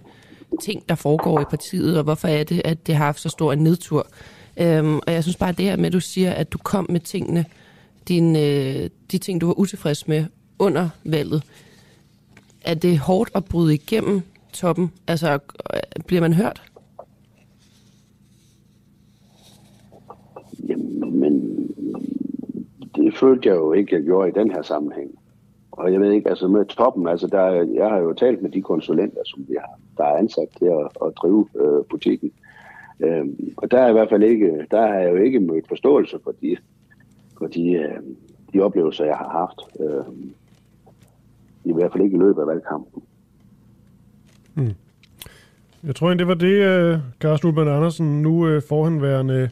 [0.60, 3.52] ting, der foregår i partiet, og hvorfor er det, at det har haft så stor
[3.52, 4.06] en nedtur.
[4.56, 7.00] Øhm, og jeg synes bare, det her med, at du siger, at du kom med
[7.00, 7.44] tingene,
[8.08, 10.24] din, øh, de ting, du var utilfreds med
[10.58, 11.42] under valget,
[12.64, 14.92] er det hårdt at bryde igennem toppen?
[15.06, 15.38] Altså,
[15.74, 16.62] øh, bliver man hørt?
[20.68, 21.54] Jamen,
[22.96, 25.10] det følte jeg jo ikke, jeg gjorde i den her sammenhæng.
[25.76, 28.62] Og jeg ved ikke, altså med toppen, altså der, jeg har jo talt med de
[28.62, 32.32] konsulenter, som vi har, der er ansat til at, at drive øh, butikken.
[33.00, 36.18] Øhm, og der er i hvert fald ikke, der har jeg jo ikke mødt forståelse
[36.24, 36.56] for de,
[37.38, 37.98] for de, øh,
[38.52, 39.80] de oplevelser, jeg har haft.
[39.80, 40.14] Øh,
[41.64, 43.02] I hvert fald ikke i løbet af valgkampen.
[44.54, 44.74] Mm.
[45.86, 49.50] Jeg tror det var det, øh, uh, Carsten Ulbert Andersen, nu uh, forhenværende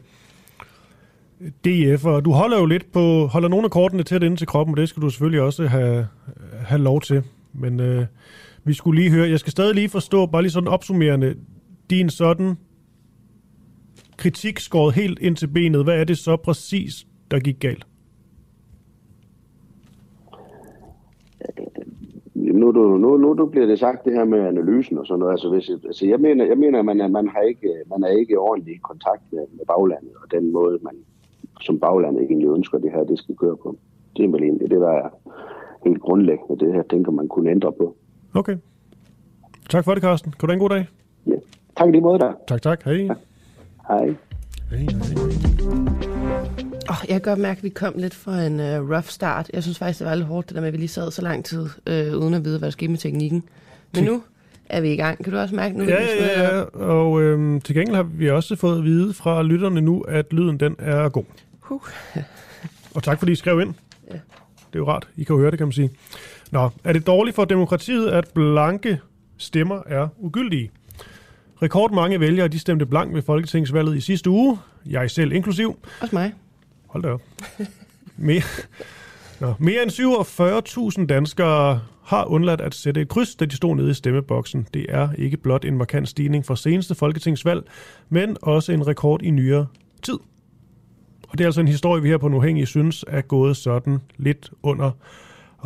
[1.65, 4.73] DF, og du holder jo lidt på, holder nogle af kortene tæt ind til kroppen,
[4.73, 6.07] og det skal du selvfølgelig også have,
[6.59, 7.23] have lov til.
[7.53, 8.05] Men øh,
[8.63, 11.35] vi skulle lige høre, jeg skal stadig lige forstå, bare lige sådan opsummerende,
[11.89, 12.57] din sådan
[14.17, 15.83] kritik skåret helt ind til benet.
[15.83, 17.85] Hvad er det så præcis, der gik galt?
[22.53, 25.31] nu, nu, nu, nu du bliver det sagt det her med analysen og sådan noget.
[25.31, 28.39] Altså, hvis, altså jeg mener, jeg mener at man, man, har ikke, man er ikke
[28.39, 30.95] ordentlig i kontakt med, med baglandet, og den måde, man
[31.65, 33.77] som baglandet egentlig ønsker, det her det skal køre på.
[34.17, 35.09] Det er vel egentlig det, der er
[35.85, 36.65] helt grundlæggende.
[36.65, 37.95] Det her tænker man kunne ændre på.
[38.33, 38.57] Okay.
[39.69, 40.31] Tak for det, Carsten.
[40.31, 40.87] Kan du have en god dag?
[41.27, 41.35] Ja.
[41.77, 42.33] Tak lige måde der.
[42.47, 42.83] Tak, tak.
[42.83, 42.93] Hej.
[42.93, 43.13] Ja.
[43.87, 44.05] Hej.
[44.69, 45.43] Hej, hej.
[46.89, 49.49] Oh, jeg kan godt mærke, at vi kom lidt fra en uh, rough start.
[49.53, 51.21] Jeg synes faktisk, det var lidt hårdt, det der med, at vi lige sad så
[51.21, 53.43] lang tid, uh, uden at vide, hvad der skete med teknikken.
[53.95, 54.21] Men nu
[54.69, 55.23] er vi i gang.
[55.23, 55.83] Kan du også mærke nu?
[55.83, 56.61] Ja, ja, ja.
[56.61, 60.59] Og øhm, til gengæld har vi også fået at vide fra lytterne nu, at lyden
[60.59, 61.23] den er god.
[61.69, 61.81] Uh.
[62.95, 63.73] og tak fordi I skrev ind.
[64.11, 64.13] Ja.
[64.13, 65.07] Det er jo rart.
[65.17, 65.89] I kan jo høre det, kan man sige.
[66.51, 68.99] Nå, er det dårligt for demokratiet, at blanke
[69.37, 70.71] stemmer er ugyldige?
[71.61, 74.59] Rekordmange vælgere de stemte blank ved folketingsvalget i sidste uge.
[74.85, 75.79] Jeg selv inklusiv.
[76.01, 76.33] Også mig.
[76.87, 77.21] Hold da op.
[78.17, 78.41] Mere,
[79.39, 83.91] Nå, mere end 47.000 danskere har undladt at sætte et kryds, da de stod nede
[83.91, 84.67] i stemmeboksen.
[84.73, 87.63] Det er ikke blot en markant stigning fra seneste folketingsvalg,
[88.09, 89.67] men også en rekord i nyere
[90.01, 90.17] tid.
[91.33, 94.51] Og det er altså en historie, vi her på Nuhængig synes er gået sådan lidt
[94.63, 94.91] under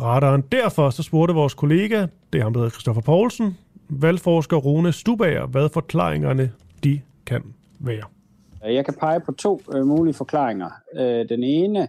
[0.00, 0.44] radaren.
[0.52, 3.56] Derfor så spurgte vores kollega, det er ham, der hedder Christoffer Poulsen,
[3.88, 6.52] valgforsker Rune Stubager, hvad forklaringerne
[6.84, 7.42] de kan
[7.78, 8.04] være.
[8.64, 10.70] Jeg kan pege på to øh, mulige forklaringer.
[10.96, 11.88] Øh, den ene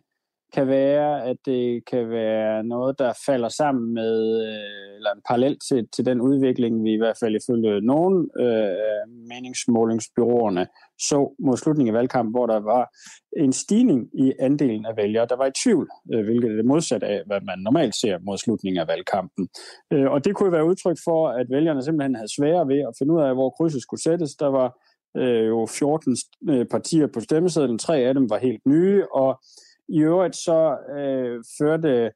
[0.54, 5.58] kan være, at det kan være noget, der falder sammen med, øh, eller en parallel
[5.70, 10.68] til, til den udvikling, vi i hvert fald ifølge nogle øh, meningsmålingsbyråerne
[11.00, 12.90] så mod slutningen af valgkampen, hvor der var
[13.38, 17.08] en stigning i andelen af vælgere, der var i tvivl, øh, hvilket er det modsatte
[17.08, 19.48] af, hvad man normalt ser mod slutningen af valgkampen.
[19.94, 23.14] Øh, og det kunne være udtryk for, at vælgerne simpelthen havde svære ved at finde
[23.14, 24.36] ud af, hvor krydset skulle sættes.
[24.36, 24.70] Der var
[25.18, 26.18] øh, jo 14
[26.50, 29.42] øh, partier på stemmesedlen, tre af dem var helt nye, og
[29.90, 32.12] i øvrigt så øh, førte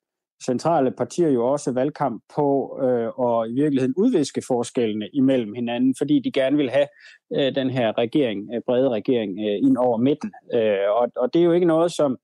[0.45, 6.19] centrale partier jo også valgkamp på øh, og i virkeligheden udviske forskellene imellem hinanden, fordi
[6.19, 6.87] de gerne vil have
[7.35, 10.31] øh, den her regering, øh, brede regering, øh, ind over midten.
[10.53, 12.17] Øh, og, og det er jo ikke noget, som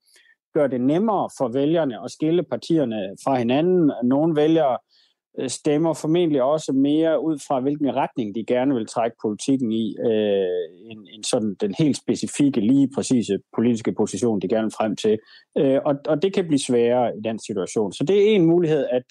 [0.54, 3.92] gør det nemmere for vælgerne at skille partierne fra hinanden.
[4.04, 4.89] Nogle vælgere Øh,
[5.38, 9.96] Øh, stemmer formentlig også mere ud fra, hvilken retning de gerne vil trække politikken i,
[10.06, 14.96] øh, en, en sådan den helt specifikke, lige præcise politiske position, de gerne vil frem
[14.96, 15.18] til.
[15.58, 17.92] Øh, og, og det kan blive sværere i den situation.
[17.92, 19.02] Så det er en mulighed, at,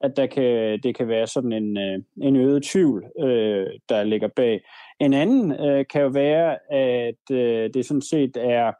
[0.00, 4.28] at der kan, det kan være sådan en, øh, en øget tvivl, øh, der ligger
[4.36, 4.60] bag.
[5.00, 8.72] En anden øh, kan jo være, at øh, det sådan set er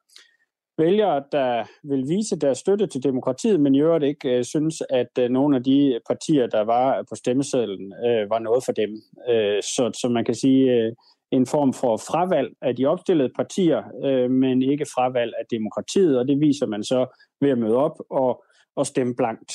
[0.84, 5.12] vælgere, der vil vise deres støtte til demokratiet, men i øvrigt ikke øh, synes, at
[5.18, 8.90] øh, nogle af de partier, der var på stemmesedlen, øh, var noget for dem.
[9.30, 10.92] Øh, så, så man kan sige øh,
[11.30, 16.28] en form for fravalg af de opstillede partier, øh, men ikke fravalg af demokratiet, og
[16.28, 17.00] det viser man så
[17.40, 18.44] ved at møde op og,
[18.76, 19.52] og stemme blankt.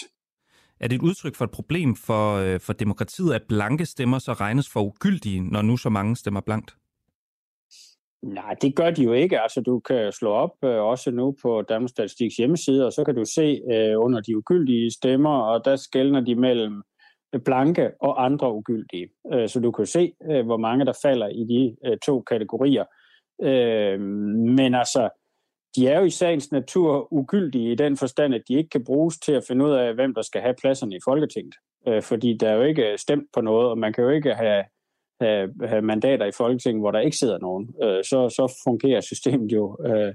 [0.80, 4.34] Er det et udtryk for et problem for, øh, for demokratiet, at blanke stemmer så
[4.34, 6.76] regnes for ugyldige, når nu så mange stemmer blankt?
[8.26, 9.42] Nej, det gør de jo ikke.
[9.42, 13.16] Altså, du kan slå op øh, også nu på Danmarks Statistiks hjemmeside, og så kan
[13.16, 16.84] du se øh, under de ugyldige stemmer, og der skældner de mellem
[17.46, 19.10] blanke og andre ugyldige.
[19.34, 22.86] Øh, så du kan se, øh, hvor mange der falder i de øh, to kategorier.
[23.44, 24.00] Øh,
[24.58, 25.10] men altså,
[25.76, 29.18] de er jo i sagens natur ugyldige i den forstand, at de ikke kan bruges
[29.18, 31.56] til at finde ud af, hvem der skal have pladserne i Folketinget.
[31.88, 34.64] Øh, fordi der er jo ikke stemt på noget, og man kan jo ikke have
[35.22, 39.52] have, have mandater i Folketinget, hvor der ikke sidder nogen, øh, så, så fungerer systemet
[39.52, 40.14] jo øh,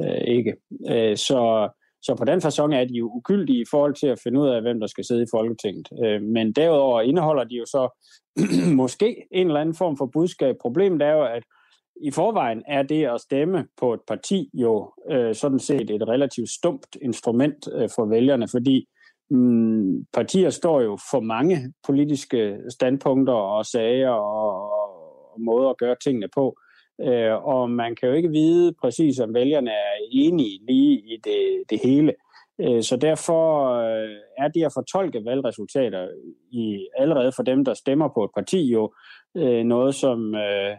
[0.00, 0.54] øh, ikke.
[0.90, 1.68] Øh, så,
[2.02, 4.62] så på den façon er de jo ugyldige i forhold til at finde ud af,
[4.62, 5.88] hvem der skal sidde i Folketinget.
[6.04, 8.02] Øh, men derudover indeholder de jo så
[8.82, 10.56] måske en eller anden form for budskab.
[10.60, 11.42] Problemet er jo, at
[12.02, 16.50] i forvejen er det at stemme på et parti jo øh, sådan set et relativt
[16.50, 18.88] stumt instrument øh, for vælgerne, fordi
[19.30, 24.72] mm, partier står jo for mange politiske standpunkter og sager og,
[25.34, 26.56] og måder at gøre tingene på.
[27.00, 31.62] Øh, og man kan jo ikke vide præcis, om vælgerne er enige lige i det,
[31.70, 32.14] det hele.
[32.60, 36.08] Øh, så derfor øh, er det at fortolke valgresultater
[36.50, 38.94] i, allerede for dem, der stemmer på et parti, jo
[39.36, 40.76] øh, noget, som øh,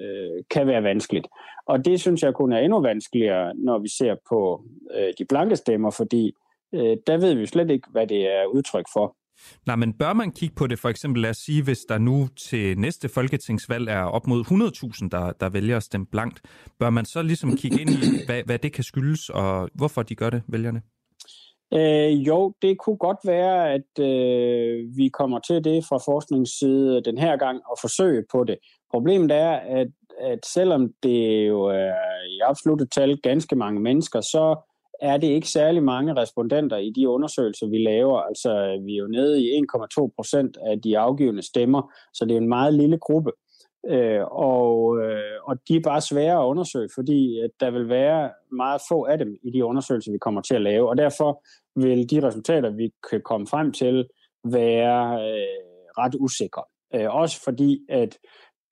[0.00, 1.26] øh, kan være vanskeligt.
[1.66, 5.56] Og det synes jeg kun er endnu vanskeligere, når vi ser på øh, de blanke
[5.56, 6.34] stemmer, fordi
[6.74, 9.16] øh, der ved vi slet ikke, hvad det er udtryk for.
[9.66, 12.28] Nej, men bør man kigge på det for eksempel, lad os sige, hvis der nu
[12.48, 16.40] til næste folketingsvalg er op mod 100.000, der, der vælger at stemme blankt,
[16.78, 17.94] bør man så ligesom kigge ind i,
[18.26, 20.82] hvad, hvad det kan skyldes, og hvorfor de gør det, vælgerne?
[21.74, 27.18] Øh, jo, det kunne godt være, at øh, vi kommer til det fra forskningsside den
[27.18, 28.58] her gang og forsøge på det.
[28.90, 29.88] Problemet er, at,
[30.20, 31.94] at selvom det jo er
[32.28, 34.71] i absolutte tal ganske mange mennesker, så
[35.02, 38.18] er det ikke særlig mange respondenter i de undersøgelser, vi laver.
[38.18, 42.40] Altså, vi er jo nede i 1,2 procent af de afgivende stemmer, så det er
[42.40, 43.32] en meget lille gruppe.
[43.88, 48.30] Øh, og, øh, og de er bare svære at undersøge, fordi at der vil være
[48.52, 50.88] meget få af dem i de undersøgelser, vi kommer til at lave.
[50.88, 51.44] Og derfor
[51.80, 54.06] vil de resultater, vi kan komme frem til,
[54.44, 55.58] være øh,
[55.98, 56.62] ret usikre.
[56.94, 58.18] Øh, også fordi, at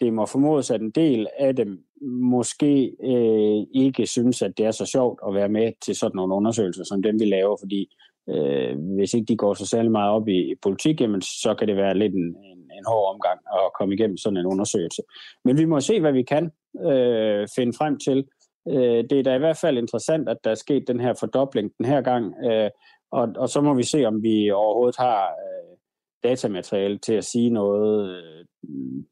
[0.00, 4.70] det må formodes, at en del af dem måske øh, ikke synes, at det er
[4.70, 7.96] så sjovt at være med til sådan nogle undersøgelser, som dem vi laver, fordi
[8.28, 11.68] øh, hvis ikke de går så særlig meget op i, i politik, jamen, så kan
[11.68, 15.02] det være lidt en, en, en hård omgang at komme igennem sådan en undersøgelse.
[15.44, 16.50] Men vi må se, hvad vi kan
[16.90, 18.24] øh, finde frem til.
[18.68, 21.72] Øh, det er da i hvert fald interessant, at der er sket den her fordobling
[21.78, 22.70] den her gang, øh,
[23.12, 25.76] og, og så må vi se, om vi overhovedet har øh,
[26.22, 28.44] datamateriale til at sige noget, øh,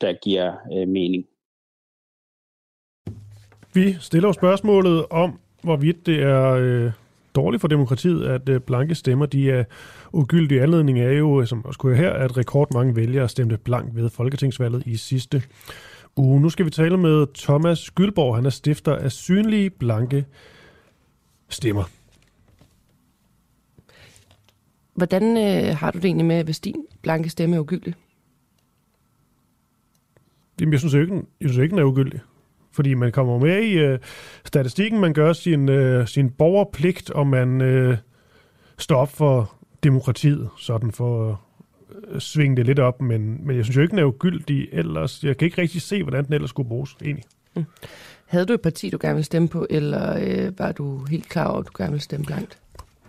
[0.01, 1.27] der giver øh, mening.
[3.75, 6.93] Vi stiller jo spørgsmålet om, hvorvidt det er øh,
[7.35, 9.65] dårligt for demokratiet, at øh, blanke stemmer de er
[10.13, 10.63] ugyldige.
[10.63, 14.97] Anledning er jo, som også kunne her, at rekordmange vælgere stemte blank ved folketingsvalget i
[14.97, 15.43] sidste
[16.17, 16.41] uge.
[16.41, 18.37] Nu skal vi tale med Thomas Gyldborg.
[18.37, 20.25] Han er stifter af synlige blanke
[21.49, 21.85] stemmer.
[24.95, 27.95] Hvordan øh, har du det egentlig med, hvis din blanke stemme er ugyldig?
[30.61, 32.21] Jamen, jeg synes ikke, jeg synes ikke, den er ugyldig.
[32.79, 33.99] Fordi man kommer med i øh,
[34.45, 37.97] statistikken, man gør sin, øh, sin borgerpligt, og man øh,
[38.79, 41.37] står op for demokratiet, sådan for at
[42.15, 43.03] øh, svinge det lidt op.
[43.03, 45.25] Men, men jeg synes jo ikke, den er ugyldig ellers.
[45.25, 47.25] Jeg kan ikke rigtig se, hvordan den ellers skulle bruges, egentlig.
[47.57, 47.65] Mm.
[48.27, 51.47] Havde du et parti, du gerne ville stemme på, eller øh, var du helt klar
[51.47, 52.59] over, at du gerne ville stemme blankt?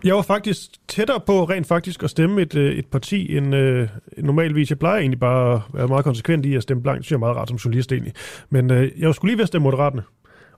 [0.04, 3.88] Jeg var faktisk tættere på rent faktisk at stemme et, øh, et parti end øh,
[4.18, 4.70] normalvis.
[4.70, 6.98] Jeg plejer egentlig bare at være meget konsekvent i at stemme blankt.
[6.98, 8.12] Det synes jeg er meget rart som journalist egentlig.
[8.50, 10.02] Men øh, jeg skulle lige ved at stemme moderaterne.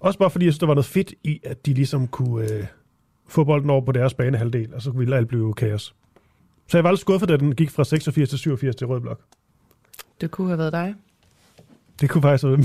[0.00, 2.66] Også bare fordi jeg synes, der var noget fedt i, at de ligesom kunne øh,
[3.28, 5.94] få bolden over på deres banehalvdel, og så ville alt blive kaos.
[6.68, 9.20] Så jeg var lidt skuffet, da den gik fra 86 til 87 til rød blok.
[10.20, 10.94] Det kunne have været dig.
[12.00, 12.56] Det kunne faktisk have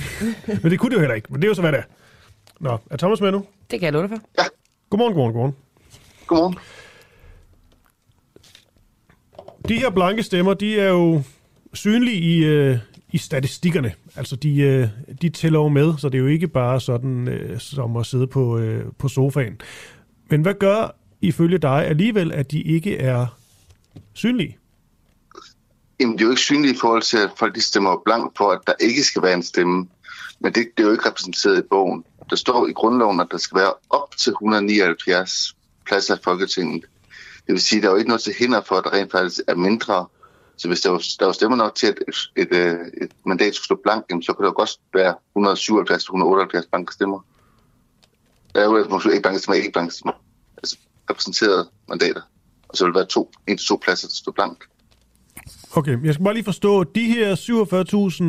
[0.64, 1.28] Men det kunne det jo heller ikke.
[1.32, 1.84] Men det er jo så, hvad det er.
[2.60, 3.46] Nå, er Thomas med nu?
[3.72, 4.28] Det kan jeg love dig for.
[4.38, 4.44] Ja.
[4.90, 5.67] Godmorgen, godmorgen, godmorgen.
[6.28, 6.58] Godmorgen.
[9.68, 11.22] De her blanke stemmer, de er jo
[11.74, 12.78] synlige i, øh,
[13.14, 13.94] i statistikkerne.
[14.16, 14.88] Altså, de, øh,
[15.22, 18.28] de tæller jo med, så det er jo ikke bare sådan øh, som at sidde
[18.28, 19.62] på, øh, på sofaen.
[20.30, 23.26] Men hvad gør ifølge dig alligevel, at de ikke er
[24.14, 24.58] synlige?
[26.00, 28.52] Jamen, det er jo ikke synligt i forhold til, at folk de stemmer blank for,
[28.52, 29.88] at der ikke skal være en stemme.
[30.40, 32.04] Men det, det er jo ikke repræsenteret i bogen.
[32.30, 35.57] Der står i grundloven, at der skal være op til 179
[35.88, 36.86] plads af Folketinget.
[37.48, 39.12] Det vil sige, at der er jo ikke noget til hinder for, at der rent
[39.12, 40.08] faktisk er mindre.
[40.58, 43.56] Så hvis der var, der var stemmer nok til, at et, et, øh, et, mandat
[43.56, 45.16] skulle stå blank, så kunne der jo godt være
[46.64, 47.20] 177-178 blanke stemmer.
[48.56, 50.14] Der er jo måske ikke blanke stemmer, ikke blanke stemmer.
[50.58, 50.78] Altså
[51.10, 52.22] repræsenterede mandater.
[52.70, 54.66] Og så vil der være to, en til to pladser, der står blank.
[55.76, 57.36] Okay, jeg skal bare lige forstå, de her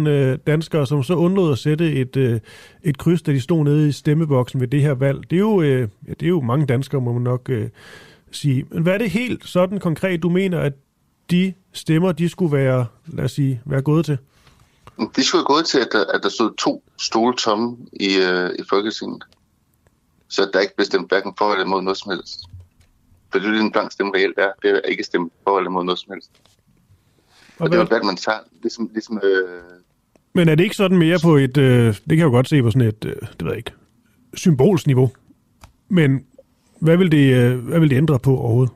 [0.06, 2.40] 47.000 øh, danskere, som så undlod at sætte et, øh,
[2.82, 5.62] et kryds, da de stod nede i stemmeboksen ved det her valg, det er jo,
[5.62, 7.50] øh, ja, det er jo mange danskere, må man nok
[8.30, 8.66] sige.
[8.70, 10.72] Men hvad er det helt sådan konkret, du mener, at
[11.30, 14.18] de stemmer, de skulle være, lad os sige, være gået til?
[15.16, 18.06] De skulle være gået til, at der, at der stod to stole tomme i,
[18.58, 19.24] i Folketinget.
[20.28, 22.40] Så der ikke blev stemt hverken for eller mod noget som helst.
[23.32, 25.84] For det er en blank stemme reelt er, det er ikke stemt for eller mod
[25.84, 26.30] noget som helst.
[27.58, 28.38] Og, og det er jo man tager.
[28.62, 29.62] Ligesom, ligesom, øh...
[30.34, 32.62] Men er det ikke sådan mere på et, øh, det kan jeg jo godt se
[32.62, 33.72] på sådan et, øh, det ved jeg ikke,
[34.34, 35.10] symbolsniveau.
[35.88, 36.24] Men
[36.80, 38.74] hvad vil, det, øh, hvad vil det ændre på overhovedet,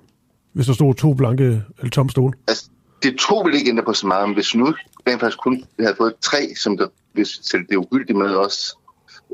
[0.52, 2.32] hvis der stod to blanke eller tomme stole?
[2.46, 2.70] Altså,
[3.02, 4.74] det to vil ikke ændre på så meget, men hvis nu
[5.06, 8.74] rent faktisk kun havde fået tre, som der, hvis selv det ugyldige med os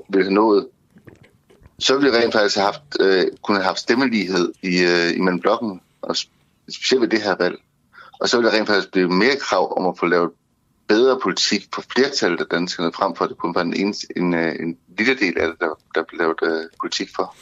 [0.08, 0.66] ville have nået,
[1.78, 5.40] så ville det rent faktisk have haft, øh, kunne have haft stemmelighed i, øh, imellem
[5.40, 6.16] blokken, og
[6.70, 7.56] specielt ved det her valg.
[8.20, 10.30] Og så vil der rent faktisk blive mere krav om at få lavet
[10.88, 14.34] bedre politik for flertallet af danskerne, frem for at det kun var en, en, en,
[14.34, 17.34] øh, en lille del af det, der, der blev lavet uh, politik for.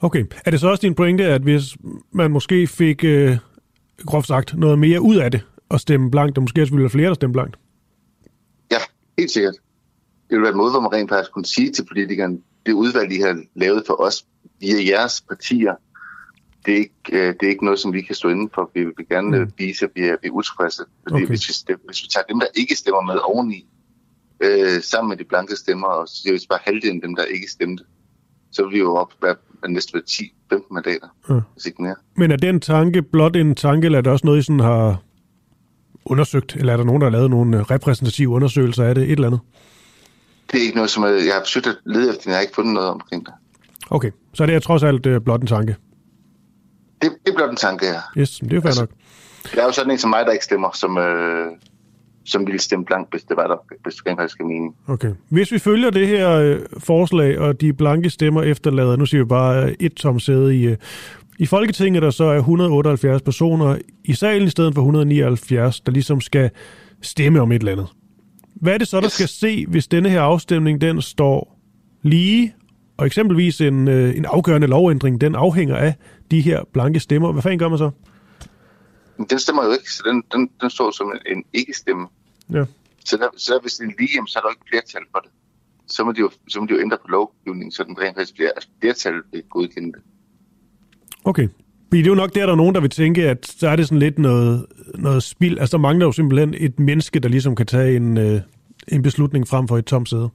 [0.00, 0.24] Okay.
[0.44, 1.62] Er det så også din pointe, at hvis
[2.12, 3.36] man måske fik, øh,
[4.06, 6.90] groft sagt, noget mere ud af det, og stemme blankt, og måske også ville være
[6.90, 7.56] flere, der stemme blankt?
[8.70, 8.78] Ja,
[9.18, 9.54] helt sikkert.
[10.28, 13.12] Det ville være en måde, hvor man rent faktisk kunne sige til politikerne, det udvalg,
[13.12, 14.24] I har lavet for os
[14.60, 15.74] via jeres partier,
[16.66, 18.70] det er, ikke, øh, det er ikke noget, som vi kan stå inden for.
[18.74, 19.52] Vi vil gerne mm.
[19.58, 20.82] vise, at vi er, vi er utilfredse.
[21.02, 21.26] Fordi okay.
[21.26, 23.66] hvis, vi stemmer, hvis vi tager dem, der ikke stemmer med oveni,
[24.40, 27.50] øh, sammen med de blanke stemmer, og så vi bare halvdelen af dem, der ikke
[27.50, 27.84] stemte,
[28.52, 29.36] så vil vi jo op være
[29.68, 30.02] næste ved
[30.52, 31.40] 10-15 mandater, ja.
[31.52, 31.94] hvis ikke mere.
[32.16, 35.02] Men er den tanke blot en tanke, eller er det også noget, I sådan har
[36.04, 39.26] undersøgt, eller er der nogen, der har lavet nogle repræsentative undersøgelser af det, et eller
[39.26, 39.40] andet?
[40.52, 42.42] Det er ikke noget, som jeg, jeg har forsøgt at lede efter, men jeg har
[42.42, 43.34] ikke fundet noget omkring det.
[43.90, 45.76] Okay, så det er trods alt blot en tanke?
[47.02, 48.20] Det, det bliver den tanke, ja.
[48.20, 48.90] Yes, det er jo altså, nok.
[49.42, 51.46] Det er jo sådan en som mig, der ikke stemmer, som, øh,
[52.24, 54.74] som ville stemme blank, hvis det var der, hvis det faktisk skal mening.
[54.88, 55.12] Okay.
[55.28, 59.28] Hvis vi følger det her øh, forslag, og de blanke stemmer efterlader, nu siger vi
[59.28, 60.76] bare øh, et tom sæde i, øh,
[61.38, 66.20] i Folketinget, der så er 178 personer i salen i stedet for 179, der ligesom
[66.20, 66.50] skal
[67.02, 67.86] stemme om et eller andet.
[68.54, 69.12] Hvad er det så, der yes.
[69.12, 71.58] skal se, hvis denne her afstemning, den står
[72.02, 72.54] lige,
[72.96, 75.94] og eksempelvis en, øh, en afgørende lovændring, den afhænger af
[76.30, 77.32] de her blanke stemmer.
[77.32, 77.90] Hvad fanden gør man så?
[79.30, 82.06] Den stemmer jo ikke, så den, den, den står som en, en ikke-stemme.
[82.52, 82.64] Ja.
[83.04, 85.30] Så, der, så der, hvis det er lige, så er der ikke flertal for det.
[85.86, 88.34] Så må de jo, så må de jo ændre på lovgivningen, så den rent faktisk
[88.34, 90.02] bliver, altså flertal vil godkende det.
[91.24, 91.48] Okay.
[91.92, 93.86] Det er jo nok der, der er nogen, der vil tænke, at så er det
[93.86, 95.58] sådan lidt noget, noget spild.
[95.58, 98.40] Altså, der mangler jo simpelthen et menneske, der ligesom kan tage en, øh,
[98.88, 100.28] en beslutning frem for et tomt sæde.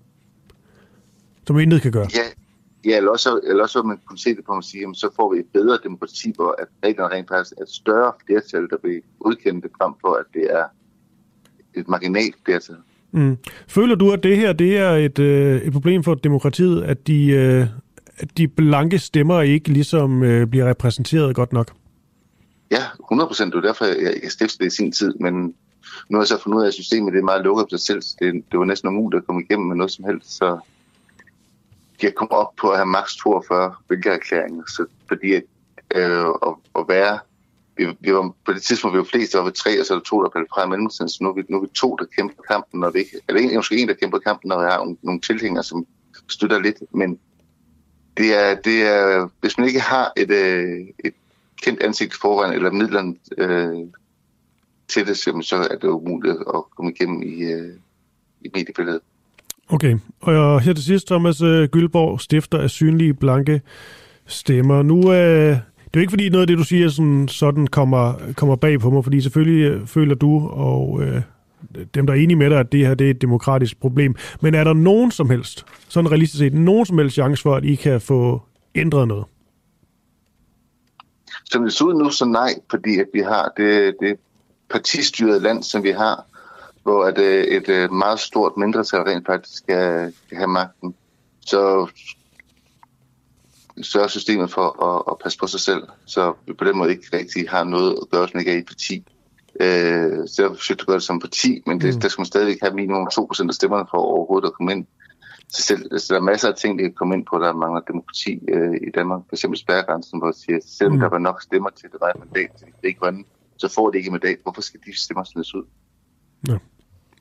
[1.47, 2.07] som intet kan gøre.
[2.15, 2.21] Ja,
[2.85, 5.33] ja eller, også, eller også man kunne se det på at sige, jamen, så får
[5.33, 9.61] vi et bedre demokrati, hvor at reglerne rent faktisk er et større flertal, der udkende
[9.61, 10.65] det frem for, at det er
[11.79, 12.75] et marginalt flertal.
[13.11, 13.37] Mm.
[13.67, 17.27] Føler du, at det her det er et, øh, et problem for demokratiet, at de,
[17.27, 17.67] øh,
[18.17, 21.71] at de blanke stemmer ikke ligesom øh, bliver repræsenteret godt nok?
[22.71, 23.53] Ja, 100 procent.
[23.53, 25.53] Det var derfor, jeg, jeg stiftede det i sin tid, men
[26.09, 27.79] nu har jeg så fundet ud af, at systemet det er meget lukket på sig
[27.79, 28.01] selv.
[28.19, 30.37] Det, det var næsten umuligt at komme igennem med noget som helst.
[30.37, 30.59] Så
[32.03, 35.43] jeg kom op på at have maks 42 vælgererklæringer, så fordi at,
[35.95, 37.19] øh, at, at være
[37.77, 39.93] vi, vi var, på det tidspunkt vi var flest, der var vi tre, og så
[39.93, 41.67] er der to, der faldt fra i mellemtiden, så nu er, vi, nu er vi
[41.67, 44.59] to, der kæmper kampen, når vi ikke, eller en, måske en, der kæmper kampen, når
[44.59, 45.85] vi har nogle, nogle tilhængere, som
[46.29, 47.19] støtter lidt, men
[48.17, 51.13] det er, det er, hvis man ikke har et, øh, et
[51.61, 53.87] kendt ansigt foran, eller midlerne øh,
[54.87, 57.73] til det, så er det umuligt at komme igennem i, øh,
[58.41, 59.01] i mediebilledet.
[59.69, 63.61] Okay, og her til sidst, Thomas øh, Gyldborg, stifter af synlige blanke
[64.25, 64.83] stemmer.
[64.83, 65.49] Nu, øh,
[65.95, 68.79] det er jo ikke fordi noget af det, du siger, sådan, sådan kommer, kommer bag
[68.79, 71.21] på mig, fordi selvfølgelig øh, føler du og øh,
[71.93, 74.15] dem, der er enige med dig, at det her det er et demokratisk problem.
[74.41, 77.65] Men er der nogen som helst, sådan realistisk set, nogen som helst chance for, at
[77.65, 78.41] I kan få
[78.75, 79.25] ændret noget?
[81.45, 84.15] Som det ser ud nu, så nej, fordi at vi har det, det
[84.69, 86.25] partistyrede land, som vi har,
[86.85, 90.95] hvor at, øh, et, et meget stort mindretal rent faktisk skal, skal have magten.
[91.41, 91.87] Så
[93.81, 97.17] sørger systemet for at, at passe på sig selv, så vi på den måde ikke
[97.17, 98.95] rigtig har noget at gøre, som ikke er i parti.
[99.59, 102.01] Øh, så jeg har forsøgt at gøre det som parti, men det, mm.
[102.01, 104.85] der skal man stadigvæk have minimum 2% af stemmerne for overhovedet at komme ind.
[105.49, 107.81] Så, selv, så der er masser af ting, vi kan komme ind på, der mangler
[107.81, 109.21] demokrati øh, i Danmark.
[109.29, 110.99] For eksempel spærregrænsen, hvor jeg siger, selvom mm.
[110.99, 113.23] der var nok stemmer til det var et mandat til det grønne,
[113.57, 114.37] så får det ikke mandat.
[114.43, 115.63] Hvorfor skal de stemmer smides ud?
[116.47, 116.57] Ja.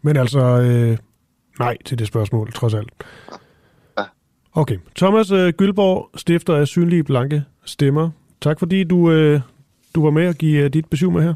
[0.05, 0.99] Men altså, øh,
[1.59, 2.93] nej til det spørgsmål, trods alt.
[4.53, 4.79] Okay.
[4.97, 8.11] Thomas øh, Gyldborg, stifter af Synlige Blanke Stemmer.
[8.41, 9.41] Tak fordi du, øh,
[9.95, 11.35] du var med og give øh, dit besøg med her.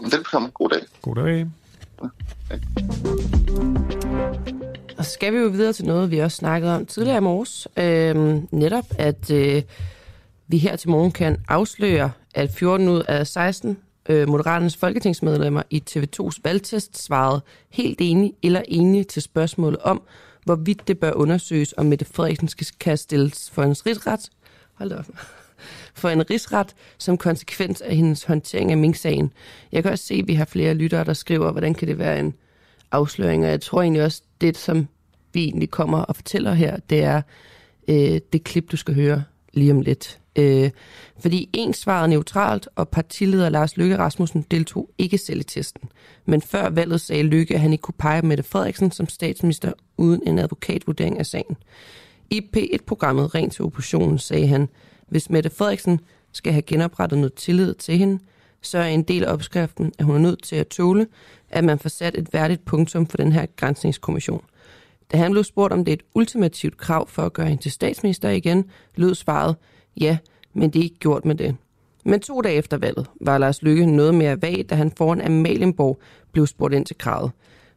[0.00, 0.50] Velkommen.
[0.50, 0.80] God dag.
[1.02, 1.46] God dag.
[2.02, 2.06] Ja.
[4.98, 7.68] Og så skal vi jo videre til noget, vi også snakkede om tidligere i morges.
[7.76, 9.62] Øhm, netop, at øh,
[10.48, 13.78] vi her til morgen kan afsløre, at 14 ud af 16
[14.08, 17.40] øh, Moderaternes folketingsmedlemmer i TV2's valgtest svarede
[17.70, 20.02] helt enige eller enige til spørgsmålet om,
[20.44, 24.30] hvorvidt det bør undersøges, om Mette Frederiksen skal stilles for en rigsret.
[24.74, 25.06] Hold op
[26.00, 29.32] for en rigsret som konsekvens af hendes håndtering af Mink-sagen.
[29.72, 32.20] Jeg kan også se, at vi har flere lyttere, der skriver, hvordan kan det være
[32.20, 32.34] en
[32.92, 34.88] afsløring, og jeg tror egentlig også, det som
[35.32, 37.22] vi egentlig kommer og fortæller her, det er
[37.88, 40.18] øh, det klip, du skal høre lige om lidt.
[40.38, 40.70] Øh,
[41.20, 45.88] fordi en svarede neutralt, og partileder Lars Løkke Rasmussen deltog ikke selv i testen.
[46.26, 50.22] Men før valget sagde Løkke, at han ikke kunne pege Mette Frederiksen som statsminister uden
[50.26, 51.56] en advokatvurdering af sagen.
[52.30, 54.68] I P1-programmet Rent til oppositionen sagde han,
[55.08, 56.00] hvis Mette Frederiksen
[56.32, 58.18] skal have genoprettet noget tillid til hende,
[58.62, 61.06] så er en del af opskriften, at hun er nødt til at tåle,
[61.50, 64.42] at man får sat et værdigt punktum for den her grænsningskommission.
[65.12, 67.72] Da han blev spurgt, om det er et ultimativt krav for at gøre hende til
[67.72, 68.64] statsminister igen,
[68.96, 69.56] lød svaret,
[70.00, 70.18] ja,
[70.54, 71.56] men det er ikke gjort med det.
[72.04, 76.00] Men to dage efter valget var Lars Lykke noget mere vag, da han foran Amalienborg
[76.32, 77.30] blev spurgt ind til kravet.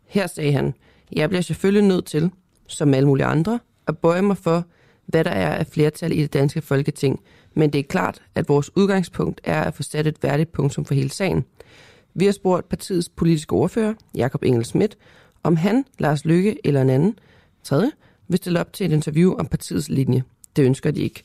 [0.05, 0.73] Her sagde han,
[1.11, 2.31] jeg bliver selvfølgelig nødt til,
[2.67, 4.65] som alle mulige andre, at bøje mig for,
[5.05, 7.19] hvad der er af flertal i det danske folketing,
[7.53, 10.93] men det er klart, at vores udgangspunkt er at få sat et værdigt punktum for
[10.93, 11.45] hele sagen.
[12.13, 14.97] Vi har spurgt partiets politiske ordfører, Jakob Engel Schmidt,
[15.43, 17.19] om han, Lars Lykke eller en anden,
[17.63, 17.91] tredje,
[18.27, 20.23] vil stille op til et interview om partiets linje.
[20.55, 21.23] Det ønsker de ikke.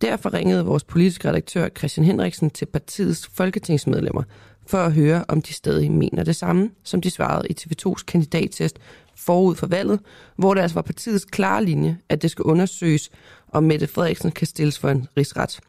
[0.00, 4.22] Derfor ringede vores politiske redaktør Christian Henriksen til partiets folketingsmedlemmer
[4.66, 8.78] for at høre, om de stadig mener det samme, som de svarede i TV2's kandidattest
[9.16, 10.00] forud for valget,
[10.36, 13.10] hvor det altså var partiets klare linje, at det skal undersøges,
[13.48, 15.60] om Mette Frederiksen kan stilles for en rigsret.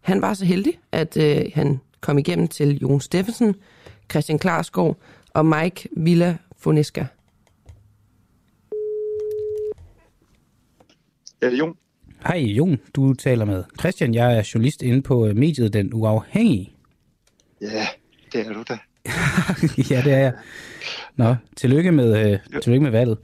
[0.00, 3.54] Han var så heldig, at øh, han kom igennem til Jon Steffensen,
[4.10, 4.96] Christian Klarsgaard
[5.34, 7.04] og Mike Villa Foneska.
[11.42, 11.76] Ja, Jon.
[12.26, 14.14] Hej Jon, du taler med Christian.
[14.14, 16.72] Jeg er journalist inde på øh, mediet Den Uafhængige.
[17.60, 17.86] Ja,
[18.32, 18.78] det er du da.
[19.90, 20.32] ja, det er jeg.
[21.16, 23.18] Nå, tillykke med, øh, tillykke med valget.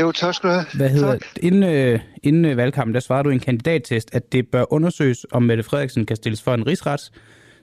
[0.00, 0.66] Jo, tak skal du have.
[0.74, 1.22] Hvad hedder tak.
[1.42, 5.26] Inden, øh, inden øh, valgkampen, der svarede du i en kandidattest, at det bør undersøges,
[5.32, 7.10] om Mette Frederiksen kan stilles for en rigsret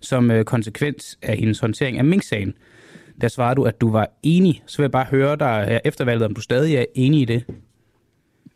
[0.01, 2.53] som øh, konsekvens af hendes håndtering af Mink-sagen.
[3.21, 4.63] Der svarede du, at du var enig.
[4.65, 7.25] Så vil jeg bare høre dig her efter valget, om du stadig er enig i
[7.25, 7.43] det.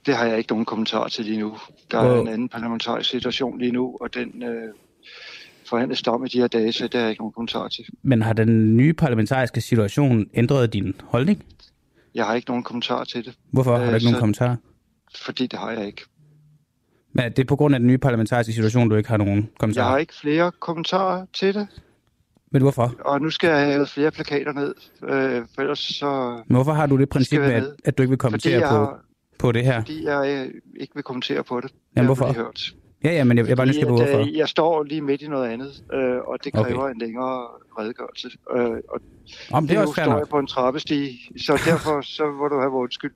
[0.08, 1.58] Det har jeg ikke nogen kommentar til lige nu.
[1.92, 4.74] Der er en anden parlamentarisk situation lige nu, og den øh,
[5.70, 7.86] forhandles dom i de her dage, så det har jeg ikke nogen kommentar til.
[8.04, 11.44] Men har den nye parlamentariske situation ændret din holdning?
[12.16, 13.34] Jeg har ikke nogen kommentar til det.
[13.52, 14.58] Hvorfor har du ikke så, nogen kommentar?
[15.16, 16.02] Fordi det har jeg ikke.
[17.14, 19.86] Men det er på grund af den nye parlamentariske situation, du ikke har nogen kommentarer?
[19.86, 21.68] Jeg har ikke flere kommentarer til det.
[22.52, 22.96] Men hvorfor?
[23.06, 26.42] Og nu skal jeg have flere plakater ned, øh, for ellers så...
[26.48, 29.04] Men hvorfor har du det princip med, at, at du ikke vil kommentere på, har-
[29.40, 29.80] på det her?
[29.82, 31.72] Fordi jeg øh, ikke vil kommentere på det.
[31.96, 32.44] Jamen, Det har hvorfor?
[32.44, 32.74] hørt.
[33.04, 34.26] Ja, ja, men jeg, jeg er bare nysgerrig på, at, hvorfor.
[34.28, 36.72] øh, Jeg står lige midt i noget andet, øh, og det Okay.
[36.72, 37.48] kræver en længere
[37.80, 38.30] redegørelse.
[38.56, 39.00] Øh, og
[39.52, 42.60] Om det er nu også står jeg på en trappestige, så derfor så må du
[42.60, 43.16] have vores skyld.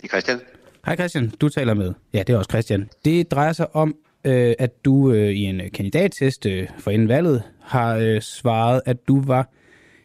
[0.00, 0.40] Det er Christian.
[0.86, 1.94] Hej Christian, du taler med.
[2.12, 2.88] Ja, det er også Christian.
[3.04, 3.94] Det drejer sig om,
[4.24, 8.82] øh, at du øh, i en øh, kandidattest øh, for inden valget har øh, svaret,
[8.86, 9.48] at du var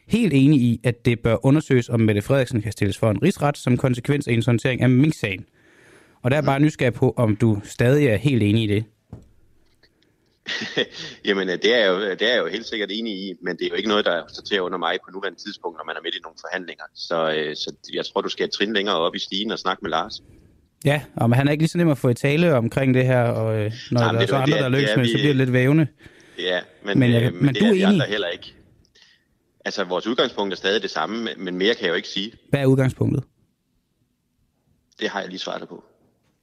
[0.07, 3.57] helt enig i, at det bør undersøges, om Mette Frederiksen kan stilles for en rigsret
[3.57, 5.45] som konsekvens af en håndtering af Mink-sagen.
[6.23, 8.83] Og der er bare nysgerrig på, om du stadig er helt enig i det.
[11.25, 13.69] Jamen, det er, jo, det er jeg jo helt sikkert enig i, men det er
[13.69, 16.19] jo ikke noget, der sorterer under mig på nuværende tidspunkt, når man er midt i
[16.23, 16.83] nogle forhandlinger.
[16.95, 19.89] Så, øh, så jeg tror, du skal trin længere op i stigen og snakke med
[19.91, 20.23] Lars.
[20.85, 23.05] Ja, og men han er ikke lige så nem at få i tale omkring det
[23.05, 24.89] her, og øh, når Nej, men der er det så er andre, der er- lykkes
[24.91, 25.87] er med, så bliver det lidt vævende.
[26.39, 27.93] Ja, men, Men jeg- øh, men det du er er vi enig?
[27.93, 28.54] andre heller ikke.
[29.65, 32.33] Altså, vores udgangspunkt er stadig det samme, men- mere kan jeg jo ikke sige.
[32.49, 33.23] Hvad er udgangspunktet?
[34.99, 35.83] Det har jeg lige svaret på.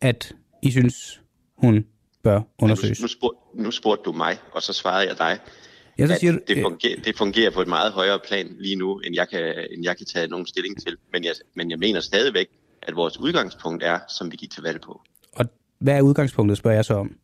[0.00, 1.20] At I synes,
[1.56, 1.86] hun
[2.22, 3.00] bør undersøges?
[3.00, 5.38] Nu, nu, spurgte, nu spurgte du mig, og så svarede jeg dig.
[5.98, 8.76] Ja, så at siger du- det, fungerer, det fungerer på et meget højere plan lige
[8.76, 10.96] nu, end jeg kan, end jeg kan tage nogen stilling til.
[11.12, 12.46] Men jeg, men jeg mener stadigvæk,
[12.82, 15.02] at vores udgangspunkt er, som vi gik til valg på.
[15.32, 15.44] Og
[15.78, 17.16] hvad er udgangspunktet, spørger jeg så om?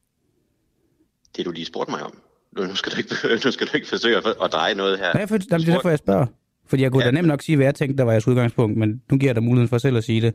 [1.36, 2.18] Det du lige spurgte mig om.
[2.66, 5.14] Nu, skal, du ikke, nu skal du ikke forsøge at, at dreje noget her.
[5.14, 6.26] Nej, for, jamen, det er derfor, jeg spørger.
[6.66, 7.10] Fordi jeg kunne ja.
[7.10, 9.34] da nemt nok sige, hvad jeg tænkte, der var jeres udgangspunkt, men nu giver jeg
[9.34, 10.34] dig muligheden for selv at sige det.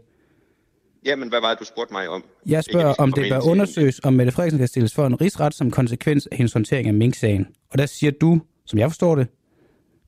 [1.05, 2.24] Jamen, hvad var det, du spurgte mig om?
[2.45, 5.21] Jeg Ikke, spørger, skal om det bør undersøges, om Mette Frederiksen kan stilles for en
[5.21, 7.47] rigsret som konsekvens af hendes håndtering af Mink-sagen.
[7.71, 9.28] Og der siger du, som jeg forstår det,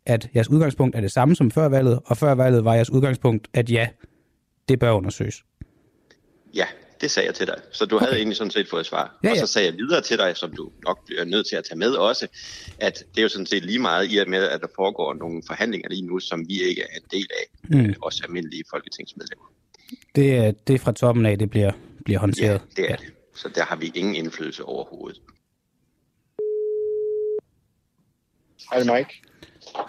[0.06, 3.48] at jeres udgangspunkt er det samme som før valget, og før valget var jeres udgangspunkt,
[3.54, 3.88] at ja,
[4.70, 5.44] det bør undersøges.
[6.56, 6.66] Ja,
[7.02, 7.56] det sagde jeg til dig.
[7.72, 8.06] Så du okay.
[8.06, 9.18] havde egentlig sådan set fået svar.
[9.24, 9.40] Ja, Og ja.
[9.46, 11.92] så sagde jeg videre til dig, som du nok bliver nødt til at tage med
[11.92, 12.28] også,
[12.80, 15.44] at det er jo sådan set lige meget i og med, at der foregår nogle
[15.48, 17.78] forhandlinger lige nu, som vi ikke er en del af, Mm.
[17.78, 17.94] mm.
[18.02, 19.46] os almindelige folketingsmedlemmer.
[20.16, 21.72] Det er, det er fra toppen af, det bliver,
[22.06, 22.62] bliver håndteret.
[22.78, 23.06] Ja, det er det.
[23.36, 25.22] Så der har vi ingen indflydelse overhovedet.
[28.72, 29.22] Hej Mike.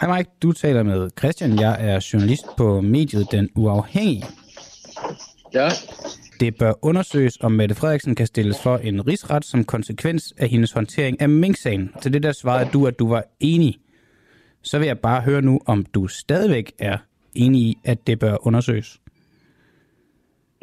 [0.00, 1.58] Hej Mike, du taler med Christian.
[1.60, 4.24] Jeg er journalist på mediet Den Uafhængige.
[5.54, 5.68] Ja.
[6.40, 10.72] Det bør undersøges, om Mette Frederiksen kan stilles for en rigsret som konsekvens af hendes
[10.72, 11.90] håndtering af Mink-sagen.
[12.02, 13.78] Til det der svarede du, at du var enig.
[14.62, 16.98] Så vil jeg bare høre nu, om du stadigvæk er
[17.34, 19.00] enig i, at det bør undersøges.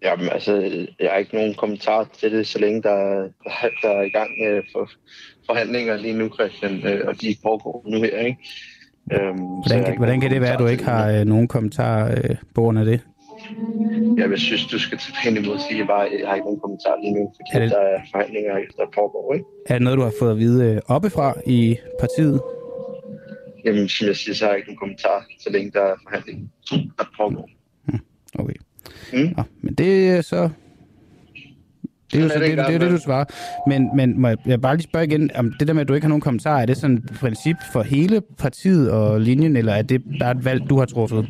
[0.04, 0.54] Jamen, altså,
[1.00, 2.96] jeg har ikke nogen kommentar til det, så længe der,
[3.44, 4.90] der, der er i gang med for,
[5.46, 8.38] forhandlinger lige nu, Christian, øh, og de foregår nu her, ikke?
[9.12, 12.36] Øhm, Hvordan, kan, hvordan kan det være, at du ikke har øh, nogen kommentar øh,
[12.56, 13.02] på grund af det?
[14.18, 16.36] Jamen, jeg synes, du skal tage pænt imod at sige, at jeg, bare, jeg har
[16.36, 19.46] ikke nogen kommentar lige nu, fordi Er det- der er forhandlinger, der foregår, ikke?
[19.70, 22.42] Er det noget, du har fået at vide øh, oppefra i partiet?
[23.66, 26.48] Jamen, som jeg siger, så har jeg ikke nogen kommentar, så længe der er forhandlinger,
[26.98, 27.50] der foregår.
[28.40, 28.54] Okay.
[29.14, 29.34] Mm.
[29.38, 30.50] Nå, men det er så...
[32.12, 33.26] Det er jo så det, det det, det, du svarer.
[33.70, 35.94] Men, men må jeg, jeg bare lige spørge igen, om det der med, at du
[35.94, 39.74] ikke har nogen kommentar, er det sådan et princip for hele partiet og linjen, eller
[39.74, 41.28] er det bare et valg, du har truffet?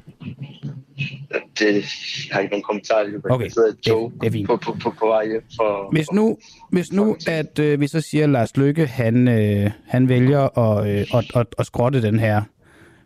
[1.60, 1.84] Det, jeg
[2.32, 3.18] har ikke nogen kommentar lige.
[3.30, 4.48] Okay, Jeg sidder i et tog det er fint.
[4.48, 5.92] på, på, på, på vej hjem for...
[5.92, 6.38] Hvis nu,
[6.72, 10.88] hvis nu at øh, vi så siger, at Lars Lykke, han, øh, han vælger at,
[10.88, 12.42] øh, at, at, at skrotte den her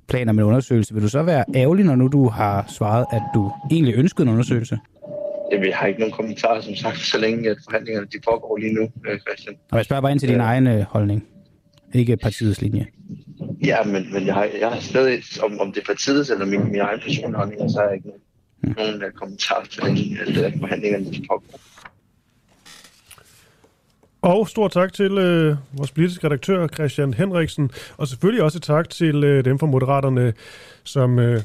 [0.08, 3.22] plan om en undersøgelse, vil du så være ærgerlig, når nu du har svaret, at
[3.34, 4.78] du egentlig ønskede en undersøgelse?
[5.52, 8.74] Jamen, jeg har ikke nogen kommentarer, som sagt, så længe at forhandlingerne de foregår lige
[8.74, 9.56] nu, øh, Christian.
[9.72, 11.28] Og jeg spørger bare ind til din egen øh, holdning,
[11.94, 12.86] ikke partiets linje.
[13.66, 16.64] Ja, men, men jeg, har, jeg har stadig, om, om det er partiets eller min,
[16.72, 18.22] min egen personlige holdning, så har jeg ikke nogen,
[18.62, 21.60] nogen uh, kommentarer til længe, at uh, forhandlingerne de foregår.
[24.22, 29.24] Og stor tak til øh, vores politiske redaktør Christian Henriksen, og selvfølgelig også tak til
[29.24, 30.34] øh, dem fra Moderaterne,
[30.84, 31.42] som, øh,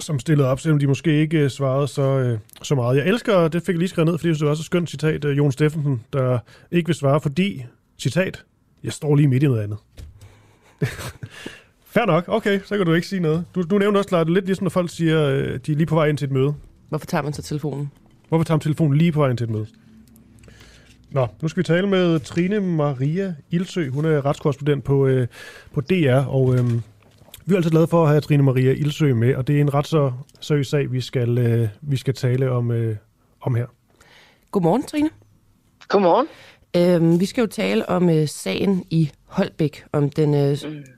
[0.00, 2.96] som stillede op, selvom de måske ikke øh, svarede så, øh, så meget.
[2.96, 5.24] Jeg elsker, det fik jeg lige skrevet ned, fordi det var også et skønt citat,
[5.24, 6.38] øh, Jon Steffensen, der
[6.70, 7.64] ikke vil svare, fordi,
[7.98, 8.44] citat,
[8.84, 9.78] jeg står lige midt i noget andet.
[11.90, 13.44] Fair nok, okay, så kan du ikke sige noget.
[13.54, 15.94] Du, du nævnte også, Lars, lidt ligesom når folk siger, øh, de er lige på
[15.94, 16.54] vej ind til et møde.
[16.88, 17.90] Hvorfor tager man så telefonen?
[18.28, 19.66] Hvorfor tager man telefonen lige på vej ind til et møde?
[21.10, 23.88] Nå, nu skal vi tale med Trine Maria Ilsø.
[23.90, 25.26] Hun er retskorrespondent på, øh,
[25.72, 26.72] på DR, og øh,
[27.46, 29.74] vi er altid glade for at have Trine Maria Ilsø med, og det er en
[29.74, 32.96] ret så seriøs sag, vi skal, øh, vi skal tale om, øh,
[33.40, 33.66] om her.
[34.50, 35.10] Godmorgen, Trine.
[35.88, 36.26] Godmorgen.
[36.76, 40.52] Øhm, vi skal jo tale om øh, sagen i Holbæk, om den øh,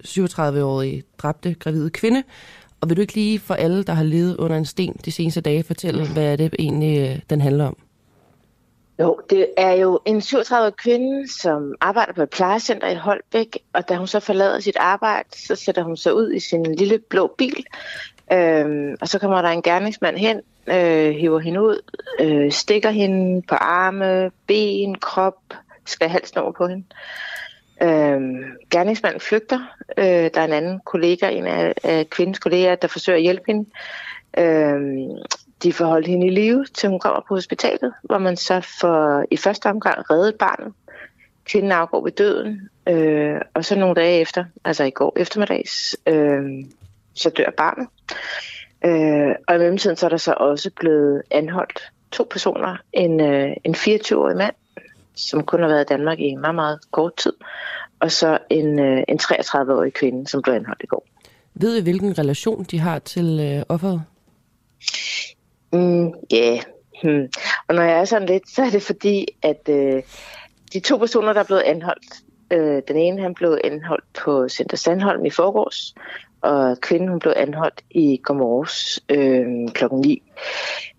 [0.05, 2.23] 37-årige dræbte gravide kvinde.
[2.81, 5.41] Og vil du ikke lige for alle, der har levet under en sten de seneste
[5.41, 7.77] dage, fortælle, hvad er det egentlig, øh, den handler om?
[9.01, 13.89] Jo, det er jo en 37 kvinde, som arbejder på et plejecenter i Holbæk, og
[13.89, 17.35] da hun så forlader sit arbejde, så sætter hun sig ud i sin lille blå
[17.39, 17.67] bil,
[18.33, 21.81] øhm, og så kommer der en gerningsmand hen, øh, hiver hende ud,
[22.21, 25.39] øh, stikker hende på arme, ben, krop,
[25.87, 26.85] skal halsen over på hende.
[27.83, 29.59] Øhm, gerningsmanden flygter.
[29.99, 33.45] Øh, der er en anden kollega, en af, af kvindens kolleger, der forsøger at hjælpe
[33.47, 33.71] hende.
[34.39, 34.81] Øh,
[35.63, 39.25] de får holdt hende i live, til hun kommer på hospitalet, hvor man så får
[39.31, 40.73] i første omgang reddet barnet.
[41.45, 46.43] Kvinden afgår ved døden, øh, og så nogle dage efter, altså i går eftermiddags, øh,
[47.15, 47.89] så dør barnet.
[48.85, 52.77] Øh, og i mellemtiden så er der så også blevet anholdt to personer.
[52.93, 54.55] En, øh, en 24-årig mand,
[55.29, 57.33] som kun har været i Danmark i meget, meget kort tid,
[58.01, 61.07] og så en, øh, en 33-årig kvinde, som blev anholdt i går.
[61.55, 64.03] Ved I, hvilken relation de har til øh, offeret?
[65.73, 66.63] Mm, ja, yeah.
[67.03, 67.29] hmm.
[67.69, 70.03] og når jeg er sådan lidt, så er det fordi, at øh,
[70.73, 72.15] de to personer, der er blevet anholdt,
[72.51, 75.95] øh, den ene han blev anholdt på Center Sandholm i forgårs,
[76.41, 80.23] og kvinden hun blev anholdt i går morges øh, klokken 9.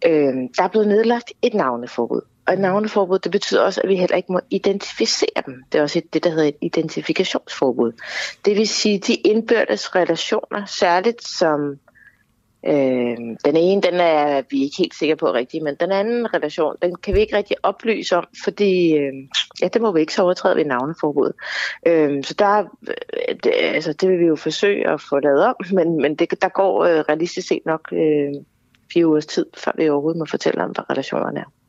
[0.05, 2.21] Øh, der er blevet nedlagt et navneforbud.
[2.47, 5.63] Og navneforbud, det betyder også, at vi heller ikke må identificere dem.
[5.71, 7.91] Det er også det, der hedder et identifikationsforbud.
[8.45, 11.79] Det vil sige, de indbyrdes relationer, særligt som
[12.65, 16.75] Øh, den ene, den er vi ikke helt sikre på rigtigt, men den anden relation,
[16.81, 19.13] den kan vi ikke rigtig oplyse om, fordi øh,
[19.61, 21.31] ja, det må vi ikke så overtræde ved navneforbud.
[21.87, 25.55] Øh, så der, øh, det, altså, det vil vi jo forsøge at få lavet om,
[25.71, 28.33] men, men det, der går øh, realistisk set nok øh,
[28.93, 31.60] fire ugers tid, før vi overhovedet må fortælle om, hvad relationerne er.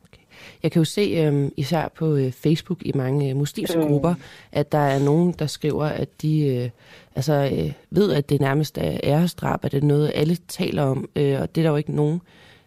[0.63, 3.87] Jeg kan jo se øh, især på øh, Facebook i mange øh, muslimske mm.
[3.87, 4.13] grupper,
[4.51, 6.69] at der er nogen, der skriver, at de øh,
[7.15, 11.09] altså, øh, ved, at det nærmest er æresdrab, at det er noget, alle taler om,
[11.15, 12.21] øh, og det er der jo ikke nogen...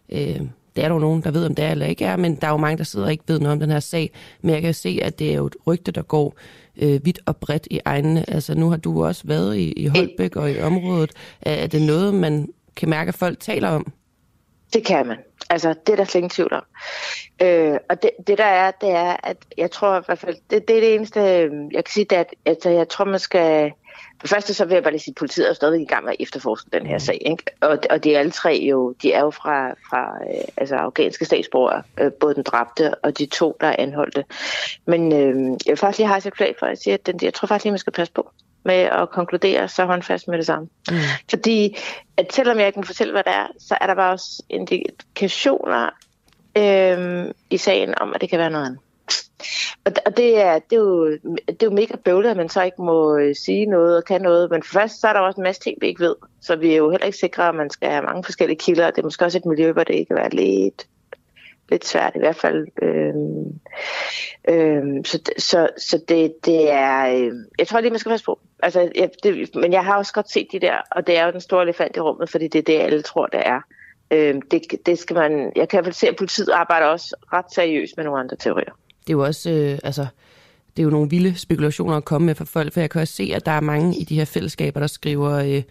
[0.09, 0.41] Øh,
[0.77, 2.47] det er der jo nogen, der ved, om det er eller ikke er, men der
[2.47, 4.11] er jo mange, der sidder og ikke ved noget om den her sag.
[4.43, 6.35] Men jeg kan se, at det er jo et rygte, der går
[6.77, 8.31] øh, vidt og bredt i egnene.
[8.31, 11.11] Altså nu har du også været i, i Holbæk og i området.
[11.43, 13.93] Er det noget, man kan mærke, at folk taler om?
[14.73, 15.17] Det kan man.
[15.51, 16.63] Altså, det er der slet ingen tvivl om.
[17.43, 20.69] Øh, og det, det der er, det er, at jeg tror i hvert fald, det,
[20.69, 21.21] det er det eneste,
[21.73, 23.73] jeg kan sige, det er, at altså, jeg tror, man skal...
[24.21, 26.13] For første så vil jeg bare lige sige, at politiet er stadig i gang med
[26.13, 27.23] at efterforske den her sag.
[27.27, 27.43] Ikke?
[27.61, 31.83] Og, og de alle tre jo, de er jo fra, fra øh, altså afghanske statsborgere,
[32.01, 34.25] øh, både den dræbte og de to, der er anholdte.
[34.87, 37.35] Men øh, jeg vil faktisk lige have et klag for at sige, at den, jeg
[37.35, 38.31] tror faktisk lige, man skal passe på
[38.67, 40.69] med at konkludere så håndfast med det samme.
[40.91, 40.97] Mm.
[41.31, 41.77] Fordi
[42.17, 45.91] at selvom jeg ikke må fortælle, hvad det er, så er der bare også indikationer
[46.59, 48.81] øh, i sagen om, at det kan være noget andet.
[49.85, 51.11] Og det er, det, er jo,
[51.47, 54.23] det er jo mega bøvlet, at man så ikke må øh, sige noget og kan
[54.23, 54.51] noget.
[54.51, 56.15] Men for først, så er der også en masse ting, vi ikke ved.
[56.41, 58.91] Så vi er jo heller ikke sikre, at man skal have mange forskellige kilder.
[58.91, 60.87] Det er måske også et miljø, hvor det kan være lidt,
[61.69, 62.67] lidt svært i hvert fald.
[62.83, 63.61] Øhm,
[64.49, 67.07] øhm, så så, så det, det er...
[67.07, 68.39] Øh, jeg tror lige, man skal passe på.
[68.63, 71.33] Altså, jeg, det, men jeg har også godt set de der, og det er jo
[71.33, 73.61] den store elefant i rummet, fordi det er det, alle tror, det er.
[74.11, 75.53] Øhm, det, det skal man...
[75.57, 78.37] Jeg kan i hvert fald se, at politiet arbejder også ret seriøst med nogle andre
[78.37, 78.73] teorier.
[79.01, 79.51] Det er jo også...
[79.51, 80.07] Øh, altså
[80.77, 83.15] det er jo nogle vilde spekulationer at komme med for folk, for jeg kan også
[83.15, 85.63] se, at der er mange i de her fællesskaber, der skriver, øh,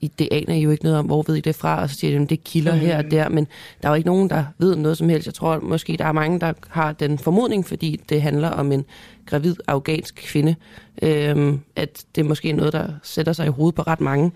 [0.00, 1.96] i det aner I jo ikke noget om, hvor ved I det fra, og så
[1.96, 2.80] siger de, at det kilder mm.
[2.80, 3.46] her og der, men
[3.82, 5.26] der er jo ikke nogen, der ved noget som helst.
[5.26, 8.84] Jeg tror måske, der er mange, der har den formodning, fordi det handler om en
[9.26, 10.54] gravid afghansk kvinde,
[11.02, 14.32] øhm, at det er måske noget, der sætter sig i hovedet på ret mange.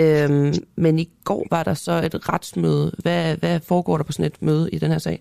[0.00, 2.92] Øhm, men i går var der så et retsmøde.
[2.98, 5.20] Hvad, hvad foregår der på sådan et møde i den her sag?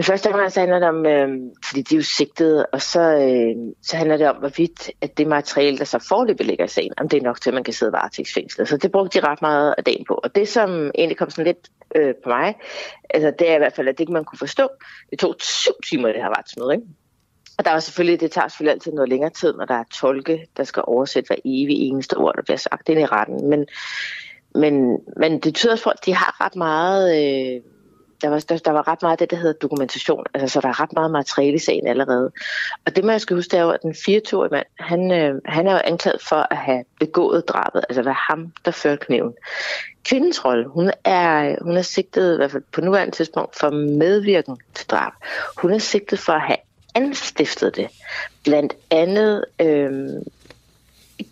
[0.00, 1.28] Men først og fremmest handler det om, øh,
[1.64, 5.26] fordi de er jo sigtede, og så, øh, så handler det om, hvorvidt at det
[5.26, 7.74] materiale, der så forløbet ligger i sagen, om det er nok til, at man kan
[7.74, 8.68] sidde varetægtsfængslet.
[8.68, 10.14] Så det brugte de ret meget af dagen på.
[10.14, 12.54] Og det, som egentlig kom sådan lidt øh, på mig,
[13.10, 14.68] altså det er i hvert fald, at det ikke man kunne forstå.
[15.10, 16.86] Det tog syv timer, det her retsmøde, ikke?
[17.58, 20.46] Og der er selvfølgelig, det tager selvfølgelig altid noget længere tid, når der er tolke,
[20.56, 23.48] der skal oversætte hver evig eneste ord, der bliver sagt ind i retten.
[23.48, 23.66] Men,
[24.54, 27.04] men, men det tyder også på, at de har ret meget...
[27.56, 27.60] Øh,
[28.22, 30.24] der var, der, der var ret meget af det, der hedder dokumentation.
[30.34, 32.32] Altså, så der er ret meget materiale i sagen allerede.
[32.86, 35.66] Og det, man skal huske, det er jo, at den 24-årige mand, han, øh, han
[35.66, 37.84] er jo anklaget for at have begået drabet.
[37.88, 39.32] Altså, være ham, der førte kniven.
[40.04, 44.58] Kvindens rolle, hun er, hun er sigtet, i hvert fald på nuværende tidspunkt, for medvirken
[44.74, 45.12] til drab.
[45.56, 46.58] Hun er sigtet for at have
[46.94, 47.88] anstiftet det.
[48.44, 50.08] Blandt andet øh,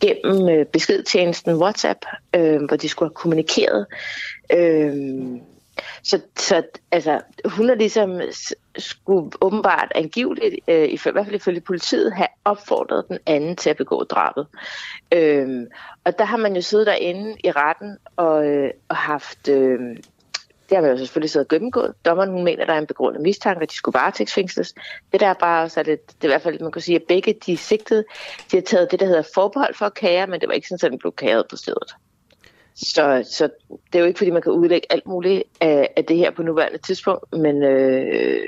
[0.01, 1.99] gennem øh, beskedtjenesten WhatsApp,
[2.36, 3.86] øh, hvor de skulle have kommunikeret.
[4.53, 4.95] Øh,
[6.03, 6.62] så, så
[6.93, 8.20] altså, hun er ligesom
[8.79, 13.76] skulle åbenbart angiveligt, øh, i hvert fald ifølge politiet, have opfordret den anden til at
[13.76, 14.47] begå drabet.
[15.14, 15.66] Øhm,
[16.05, 19.49] og der har man jo siddet derinde i retten og, øh, og haft...
[19.49, 19.79] Øh,
[20.68, 21.95] Det har man jo selvfølgelig siddet og gennemgået.
[22.05, 24.74] Dommeren hun mener, at der er en begrundet mistanke, at de skulle varetægtsfængsles.
[25.12, 27.03] Det der er bare så lidt, det er i hvert fald, man kan sige, at
[27.09, 28.05] begge de sigtede,
[28.53, 30.87] de har taget det, der hedder forbehold for at kære, men det var ikke sådan,
[30.87, 31.95] at den blev kæret på stedet.
[32.83, 36.16] Så, så det er jo ikke, fordi man kan udlægge alt muligt af, af det
[36.16, 38.41] her på nuværende tidspunkt, men øh,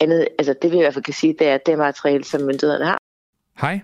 [0.00, 2.40] andet, altså det vi i hvert fald kan sige, det er, det er materiale, som
[2.40, 2.98] myndighederne har.
[3.60, 3.80] Hej,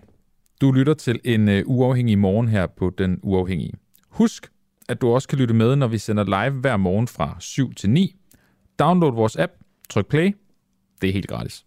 [0.61, 3.73] du lytter til en uh, uafhængig morgen her på Den Uafhængige.
[4.09, 4.51] Husk,
[4.89, 7.91] at du også kan lytte med, når vi sender live hver morgen fra 7 til
[7.91, 8.17] 9.
[8.79, 9.53] Download vores app,
[9.91, 10.37] tryk play.
[11.01, 11.65] Det er helt gratis.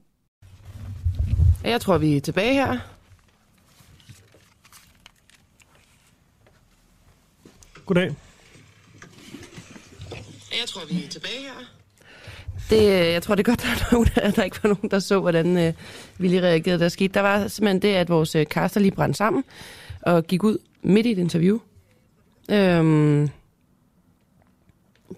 [1.64, 2.95] Jeg tror, vi er tilbage her.
[7.86, 8.16] Goddag.
[10.52, 11.66] Jeg tror, vi er tilbage her.
[12.70, 14.92] Det, øh, jeg tror, det er godt, at der, er nogen, der ikke var nogen,
[14.92, 15.74] der så, hvordan øh,
[16.18, 17.14] vi lige reagerede, der skete.
[17.14, 19.44] Der var simpelthen det, at vores øh, kaster lige brændte sammen
[20.02, 21.60] og gik ud midt i et interview.
[22.52, 23.30] Øhm,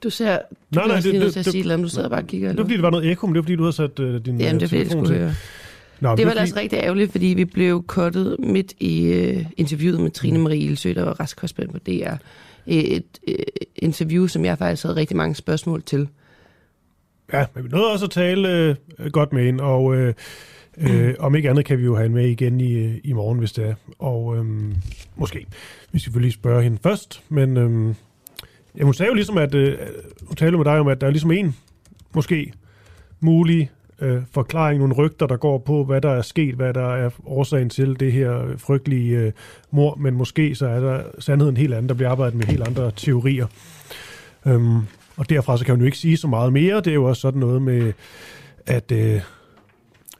[0.03, 0.38] du ser...
[0.38, 2.49] Du Nej, nej, det, det, det, at det, sige, om du sidder bare og kigger.
[2.49, 4.05] det var fordi, der var noget ekko, men det var fordi, du havde sat uh,
[4.26, 5.18] din Jamen, det er fordi, det skulle til.
[5.18, 5.36] høre.
[5.99, 9.99] Nå, det var fordi- ellers rigtig ærgerligt, fordi vi blev kottet midt i øh, interviewet
[10.01, 12.13] med Trine Marie Ilsø, der var retskorrespondent på DR.
[12.68, 13.43] Et, et,
[13.76, 16.09] interview, som jeg faktisk havde rigtig mange spørgsmål til.
[17.34, 20.13] Ja, men vi nåede også at tale øh, godt med hende, og øh,
[20.78, 23.39] øh, om ikke andet kan vi jo have hende med igen i, øh, i morgen,
[23.39, 23.74] hvis det er.
[23.99, 24.45] Og øh,
[25.15, 25.39] måske.
[25.91, 27.95] Vi skal selvfølgelig spørge hende først, men øh,
[28.78, 29.78] ja, hun sagde jo ligesom, at øh,
[30.22, 31.55] hun talte med dig om, at der er ligesom en,
[32.15, 32.53] måske,
[33.20, 33.72] mulig
[34.02, 37.70] øh, forklaring, nogle rygter, der går på, hvad der er sket, hvad der er årsagen
[37.70, 39.32] til det her frygtelige øh,
[39.72, 42.91] mor, men måske så er der sandheden helt anden, der bliver arbejdet med helt andre
[42.91, 43.48] teorier.
[44.45, 44.78] Øhm,
[45.18, 46.76] og derfra så kan hun jo ikke sige så meget mere.
[46.76, 47.93] Det er jo også sådan noget med,
[48.66, 49.22] at øh,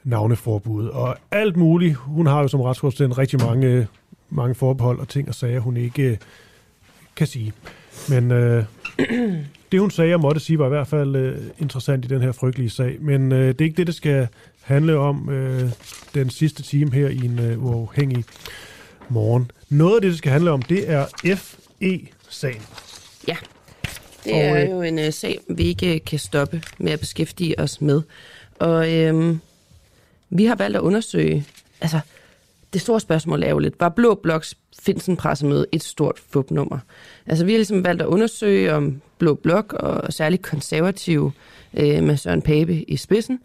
[0.04, 1.96] navneforbud og alt muligt.
[1.96, 3.88] Hun har jo som retskorrespondent rigtig mange,
[4.30, 6.18] mange forbehold og ting og sager, hun ikke øh,
[7.16, 7.54] kan sige.
[8.10, 8.64] Men øh,
[9.72, 12.32] det, hun sagde og måtte sige, var i hvert fald øh, interessant i den her
[12.32, 12.98] frygtelige sag.
[13.00, 14.28] Men øh, det er ikke det, det skal
[14.62, 15.70] handle om øh,
[16.14, 18.26] den sidste time her i en øh, uafhængig
[19.10, 19.52] morgen.
[19.70, 21.06] Noget af det, det skal handle om, det er
[21.36, 22.62] FE-sagen.
[23.28, 23.36] Ja,
[24.24, 27.00] det Og, er øh, jo en uh, sag, vi ikke øh, kan stoppe med at
[27.00, 28.02] beskæftige os med.
[28.60, 29.40] Og øhm,
[30.30, 31.46] vi har valgt at undersøge,
[31.82, 32.00] altså
[32.74, 36.80] det store spørgsmål er jo lidt, var Blå Bloks Finsen pressemøde et stort fupnummer?
[37.26, 41.32] Altså vi har ligesom valgt at undersøge, om Blå Blok og særligt konservative
[41.74, 43.40] øh, med Søren Pape i spidsen,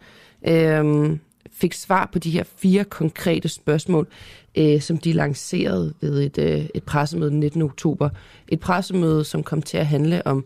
[0.47, 1.17] øh,
[1.51, 4.07] fik svar på de her fire konkrete spørgsmål,
[4.55, 7.61] øh, som de lancerede ved et, øh, et pressemøde den 19.
[7.61, 8.09] oktober.
[8.47, 10.45] Et pressemøde, som kom til at handle om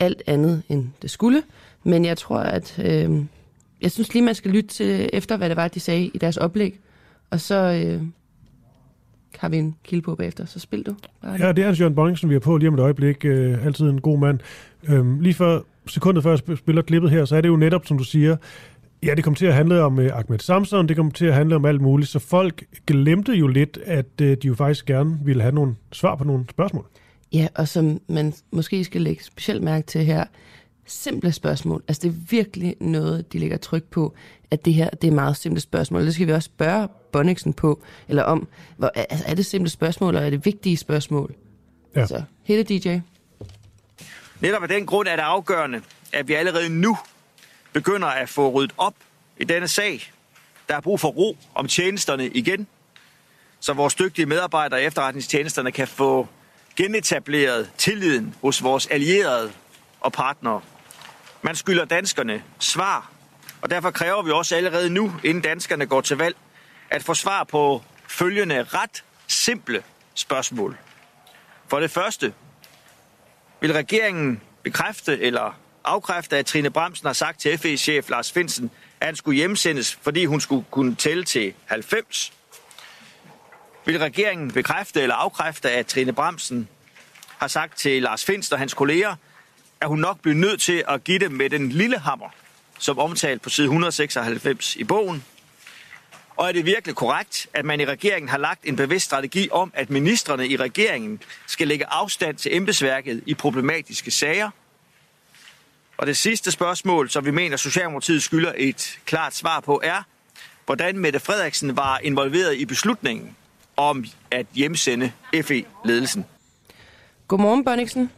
[0.00, 1.42] alt andet, end det skulle.
[1.84, 3.24] Men jeg tror, at øh,
[3.80, 6.36] jeg synes lige, man skal lytte til efter, hvad det var, de sagde i deres
[6.36, 6.80] oplæg.
[7.34, 8.02] Og så øh,
[9.38, 10.44] har vi en kilde på bagefter.
[10.44, 10.94] Så spil du.
[11.22, 13.24] Bare Ja, det er Hans Jørgen Bonningsen, vi har på lige om et øjeblik.
[13.24, 14.38] Øh, altid en god mand.
[14.88, 17.86] Øhm, lige før, sekundet før jeg sp- spiller klippet her, så er det jo netop,
[17.86, 18.36] som du siger,
[19.02, 21.56] ja, det kom til at handle om øh, Ahmed Samson, det kom til at handle
[21.56, 25.42] om alt muligt, så folk glemte jo lidt, at øh, de jo faktisk gerne ville
[25.42, 26.86] have nogle svar på nogle spørgsmål.
[27.32, 30.24] Ja, og som man måske skal lægge specielt mærke til her,
[30.86, 31.82] simple spørgsmål.
[31.88, 34.14] Altså det er virkelig noget, de lægger tryk på,
[34.54, 36.06] at det her det er meget simple spørgsmål.
[36.06, 40.14] Det skal vi også spørge Bonniksen på, eller om, hvor, altså, er det simple spørgsmål,
[40.14, 41.34] eller er det vigtige spørgsmål?
[41.96, 42.06] Ja.
[42.06, 42.98] Så, hele DJ.
[44.40, 45.82] Netop af den grund er det afgørende,
[46.12, 46.98] at vi allerede nu
[47.72, 48.94] begynder at få ryddet op
[49.40, 50.12] i denne sag.
[50.68, 52.66] Der er brug for ro om tjenesterne igen,
[53.60, 56.28] så vores dygtige medarbejdere i efterretningstjenesterne kan få
[56.76, 59.52] genetableret tilliden hos vores allierede
[60.00, 60.60] og partnere.
[61.42, 63.13] Man skylder danskerne svar,
[63.64, 66.36] og derfor kræver vi også allerede nu, inden danskerne går til valg,
[66.90, 69.82] at få svar på følgende ret simple
[70.14, 70.76] spørgsmål.
[71.68, 72.34] For det første,
[73.60, 79.06] vil regeringen bekræfte eller afkræfte, at Trine Bremsen har sagt til FE-chef Lars Finsen, at
[79.06, 82.32] han skulle hjemsendes, fordi hun skulle kunne tælle til 90?
[83.84, 86.68] Vil regeringen bekræfte eller afkræfte, at Trine Bremsen
[87.38, 89.16] har sagt til Lars Finsen og hans kolleger,
[89.80, 92.28] at hun nok bliver nødt til at give dem med den lille hammer,
[92.78, 95.24] som omtalt på side 196 i bogen?
[96.36, 99.72] Og er det virkelig korrekt, at man i regeringen har lagt en bevidst strategi om,
[99.74, 104.50] at ministerne i regeringen skal lægge afstand til embedsværket i problematiske sager?
[105.96, 110.02] Og det sidste spørgsmål, som vi mener, Socialdemokratiet skylder et klart svar på, er,
[110.66, 113.36] hvordan Mette Frederiksen var involveret i beslutningen
[113.76, 115.12] om at hjemsende
[115.42, 116.24] FE-ledelsen.
[117.28, 118.10] Godmorgen, Bonniksen.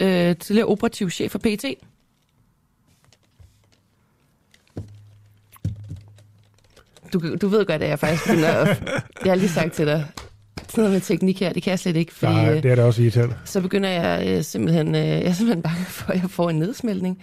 [0.00, 1.64] Øh, tidligere operativ chef for PT.
[7.14, 8.82] Du, du ved godt, at jeg faktisk begynder at...
[9.24, 10.06] Jeg har lige sagt til dig
[10.74, 12.14] sådan noget med teknik her, det kan jeg slet ikke.
[12.14, 13.34] Fordi, Nej, det er da også irriterende.
[13.44, 16.58] Så begynder jeg øh, simpelthen, øh, jeg er simpelthen bange for, at jeg får en
[16.58, 17.22] nedsmeltning.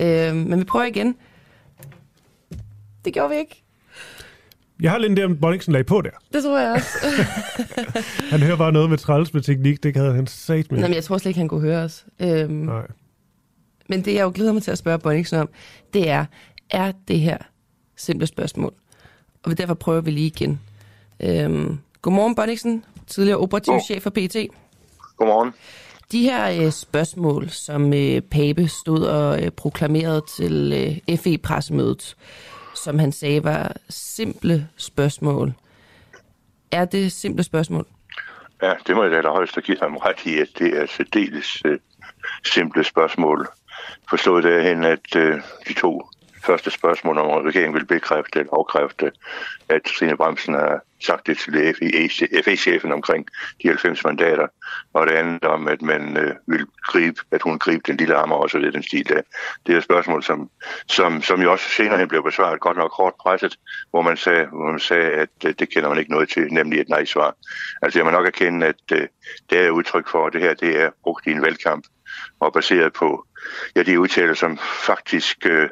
[0.00, 1.16] Øh, men vi prøver igen.
[3.04, 3.62] Det gjorde vi ikke.
[4.80, 6.10] Jeg har lidt der, Bonniksen lagde på der.
[6.32, 6.88] Det tror jeg også.
[8.30, 10.80] han hører bare noget med træls med teknik, det havde han sagt med.
[10.80, 12.06] Nej, men jeg tror slet ikke, han kunne høre os.
[12.20, 12.86] Øhm, Nej.
[13.88, 15.48] Men det, jeg jo glæder mig til at spørge Bonniksen om,
[15.94, 16.24] det er,
[16.70, 17.38] er det her
[17.96, 18.74] simple spørgsmål?
[19.42, 20.60] Og derfor prøver vi lige igen.
[21.20, 23.80] Øhm, godmorgen, Bonniksen, tidligere operativ God.
[23.80, 24.36] chef for PT.
[25.16, 25.52] Godmorgen.
[26.12, 30.72] De her øh, spørgsmål, som øh, Pape stod og øh, proklamerede til
[31.08, 32.16] øh, FE-pressemødet,
[32.74, 35.52] som han sagde var simple spørgsmål.
[36.72, 37.86] Er det simple spørgsmål?
[38.62, 41.72] Ja, det må jeg da allerhøjst give ham ret i, at det er særdeles uh,
[42.44, 43.48] simple spørgsmål.
[44.10, 46.10] Forstået derhen, at uh, de to
[46.42, 49.12] første spørgsmål, om regeringen vil bekræfte eller afkræfte,
[49.68, 51.74] at Trine Bremsen har sagt det til
[52.44, 53.26] FE-chefen omkring
[53.62, 54.46] de 90 mandater,
[54.92, 58.36] og det andet om, at man øh, vil gribe, at hun gribe den lille armer
[58.36, 59.20] også lidt den stil der.
[59.66, 60.50] Det er et spørgsmål, som,
[60.88, 63.56] som, som jo også senere hen blev besvaret, godt nok hårdt presset,
[63.90, 66.80] hvor man sagde, hvor man sagde at øh, det kender man ikke noget til, nemlig
[66.80, 67.34] et nej-svar.
[67.82, 69.06] Altså jeg må nok erkende, at øh,
[69.50, 71.84] det er udtryk for, at det her det er brugt i en valgkamp,
[72.40, 73.26] og baseret på
[73.76, 75.68] ja, de udtalelser, som faktisk øh,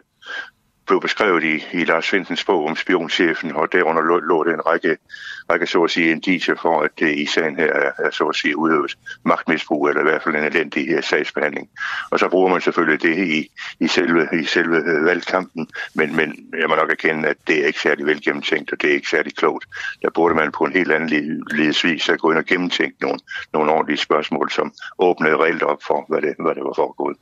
[0.89, 4.67] blev beskrevet i, i Lars Svendsens bog om spionchefen, og derunder lå, lå det en
[4.67, 4.97] række,
[5.51, 8.37] række så at sige, indicier for, at det i sagen her er, er så at
[8.37, 11.69] sige udøvet magtmisbrug, eller i hvert fald en elendig uh, sagsbehandling.
[12.11, 13.49] Og så bruger man selvfølgelig det i,
[13.81, 17.67] i selve, i selve uh, valgkampen, men, men jeg må nok erkende, at det er
[17.67, 19.65] ikke særlig velgennemtænkt, og det er ikke særlig klogt.
[20.03, 23.19] Der burde man på en helt anden ledesvis at gå ind og gennemtænke nogle,
[23.53, 27.17] nogle ordentlige spørgsmål, som åbnede reelt op for, hvad det, hvad det var foregået.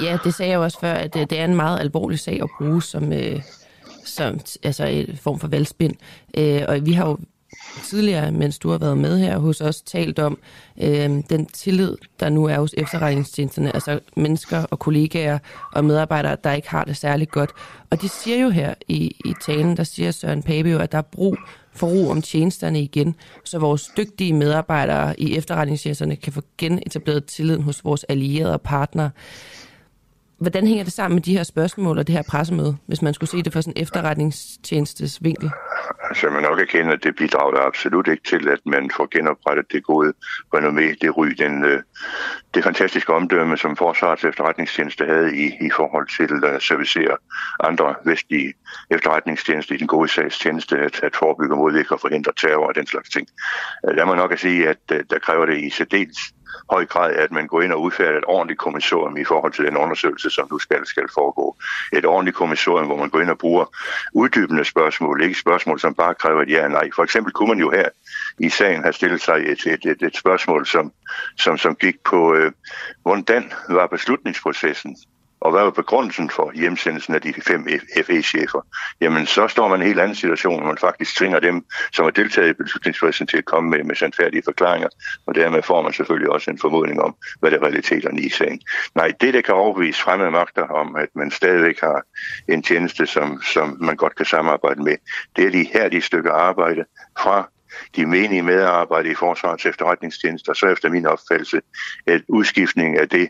[0.00, 2.81] Ja, det sagde jeg også før, at det er en meget alvorlig sag at bruge
[2.82, 3.42] som, øh,
[4.04, 5.94] som altså en form for valgspind.
[6.36, 7.18] Øh, og vi har jo
[7.84, 10.38] tidligere, mens du har været med her hos os, talt om
[10.82, 15.38] øh, den tillid, der nu er hos efterretningstjenesterne, altså mennesker og kollegaer
[15.72, 17.50] og medarbejdere, der ikke har det særlig godt.
[17.90, 20.98] Og de siger jo her i, i talen, der siger Søren Pape jo, at der
[20.98, 21.36] er brug
[21.74, 23.14] for ro om tjenesterne igen,
[23.44, 29.10] så vores dygtige medarbejdere i efterretningstjenesterne kan få genetableret tilliden hos vores allierede og partnere.
[30.42, 33.30] Hvordan hænger det sammen med de her spørgsmål og det her pressemøde, hvis man skulle
[33.30, 35.50] se det fra sådan en efterretningstjenestes vinkel?
[36.08, 39.84] Altså, man nok erkender, at det bidrager absolut ikke til, at man får genoprettet det
[39.84, 40.12] gode
[40.56, 41.82] renommé, det ry, den, øh,
[42.54, 47.16] det fantastiske omdømme, som Forsvarets efterretningstjeneste havde i, i forhold til at servicere
[47.60, 48.54] andre vestlige
[48.90, 53.10] efterretningstjenester i den gode sagstjeneste, at, at forebygge, modvirke og forhindre terror og den slags
[53.10, 53.26] ting.
[53.88, 56.18] Øh, der må nok at sige, at øh, der kræver det i særdeles
[56.70, 59.76] høj grad, at man går ind og udfærder et ordentligt kommissorium i forhold til den
[59.76, 61.56] undersøgelse, som nu skal, skal foregå.
[61.92, 63.64] Et ordentligt kommissorium, hvor man går ind og bruger
[64.14, 66.90] uddybende spørgsmål, ikke spørgsmål, som bare kræver et ja og nej.
[66.94, 67.88] For eksempel kunne man jo her
[68.38, 70.92] i sagen have stillet sig et, et, et, et spørgsmål, som,
[71.36, 72.52] som, som gik på, øh,
[73.02, 74.96] hvordan var beslutningsprocessen
[75.44, 77.68] og hvad var begrundelsen for hjemsendelsen af de fem
[78.06, 78.66] FE-chefer?
[79.00, 82.04] Jamen, så står man i en helt anden situation, hvor man faktisk tvinger dem, som
[82.04, 84.88] har deltaget i beslutningsprocessen, til at komme med, med sandfærdige forklaringer,
[85.26, 88.60] og dermed får man selvfølgelig også en formodning om, hvad det er realiteterne i sagen.
[88.94, 92.02] Nej, det, der kan overbevise fremmede magter om, at man stadigvæk har
[92.48, 94.96] en tjeneste, som, som man godt kan samarbejde med,
[95.36, 96.84] det er de her de stykker arbejde
[97.18, 97.48] fra
[97.96, 101.60] de menige medarbejdere i Forsvarets efterretningstjenester, så efter min opfattelse
[102.06, 103.28] at udskiftning af det,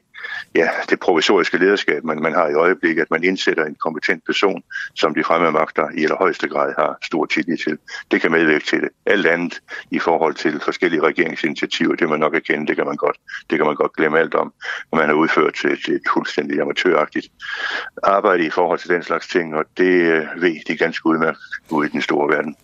[0.55, 4.63] ja, det provisoriske lederskab, man, man har i øjeblikket, at man indsætter en kompetent person,
[4.95, 7.79] som de fremmede magter i allerhøjeste grad har stor tillid til.
[8.11, 8.89] Det kan medvirke til det.
[9.07, 13.17] Alt andet i forhold til forskellige regeringsinitiativer, det man nok erkende, det kan man godt,
[13.51, 14.53] det kan man godt glemme alt om.
[14.91, 17.29] Og man har udført til et, et fuldstændig amatøragtigt
[18.03, 21.41] arbejde i forhold til den slags ting, og det øh, ved de ganske udmærket
[21.71, 22.57] ude i den store verden.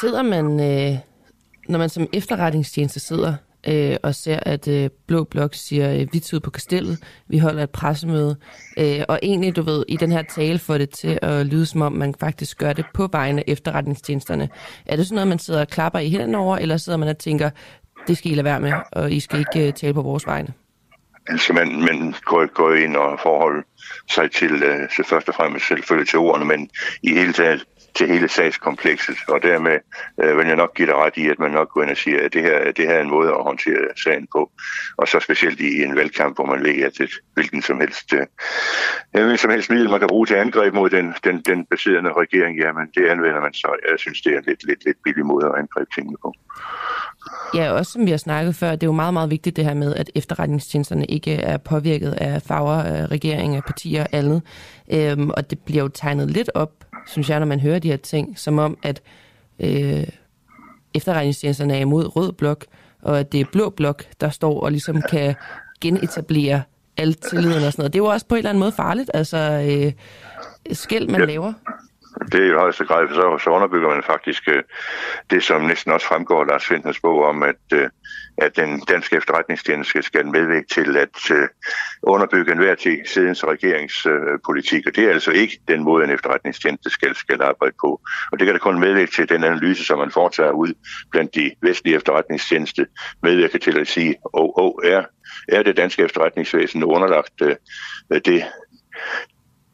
[0.00, 0.98] Sidder man, øh,
[1.68, 3.34] når man som efterretningstjeneste sidder
[3.68, 6.98] øh, og ser, at øh, Blå Blok siger, øh, vi ud på kastellet,
[7.28, 8.36] vi holder et pressemøde,
[8.78, 11.82] øh, og egentlig, du ved, i den her tale får det til at lyde som
[11.82, 14.48] om, man faktisk gør det på vegne af efterretningstjenesterne.
[14.86, 17.18] Er det sådan noget, man sidder og klapper i hænderne over, eller sidder man og
[17.18, 17.50] tænker,
[18.06, 20.52] det skal I lade være med, og I skal ikke øh, tale på vores vegne?
[21.26, 23.62] Altså man, man går, går ind og forholde
[24.10, 26.70] sig til, øh, først og fremmest selvfølgelig til ordene, men
[27.02, 27.64] i hele taget
[27.94, 29.78] til hele sagskomplekset, og dermed
[30.22, 32.24] øh, vil jeg nok give dig ret i, at man nok går ind og siger,
[32.24, 34.50] at det her, det her er en måde at håndtere sagen på.
[34.96, 38.12] Og så specielt i en valgkamp, hvor man ved, at et, hvilken som helst,
[39.14, 42.58] øh, som helst middel, man kan bruge til angreb mod den, den, den baserende regering,
[42.58, 43.76] jamen det anvender man så.
[43.90, 46.34] Jeg synes, det er en lidt, lidt, lidt billig måde at angribe tingene på.
[47.54, 49.74] Ja, også som vi har snakket før, det er jo meget, meget vigtigt det her
[49.74, 54.42] med, at efterretningstjenesterne ikke er påvirket af farver, øh, af regeringer, partier og andet.
[54.92, 56.72] Øhm, og det bliver jo tegnet lidt op,
[57.06, 59.02] synes jeg, når man hører de her ting, som om, at
[59.60, 60.06] øh,
[60.94, 62.64] efterretningstjenesterne er imod rød blok,
[63.02, 65.34] og at det er blå blok, der står og ligesom kan
[65.80, 66.62] genetablere
[66.96, 67.92] al tilliden og sådan noget.
[67.92, 69.92] Det er jo også på en eller anden måde farligt, altså øh,
[70.72, 71.26] skæld man ja.
[71.26, 71.52] laver.
[72.32, 74.62] Det er jo højeste grad, for så, så underbygger man faktisk øh,
[75.30, 77.88] det, som næsten også fremgår af Lars Fintens bog om, at, øh,
[78.38, 81.48] at den danske efterretningstjeneste skal medvirke til at øh,
[82.02, 86.90] underbygge enhver til sidens regeringspolitik, øh, og det er altså ikke den måde, en efterretningstjeneste
[86.90, 88.00] skal, skal arbejde på.
[88.32, 90.74] Og det kan da kun medvirke til den analyse, som man foretager ud
[91.10, 92.86] blandt de vestlige efterretningstjeneste,
[93.22, 95.04] medvirke til at sige, åh, oh, oh, er,
[95.48, 97.56] er det danske efterretningsvæsen underlagt øh,
[98.24, 98.44] det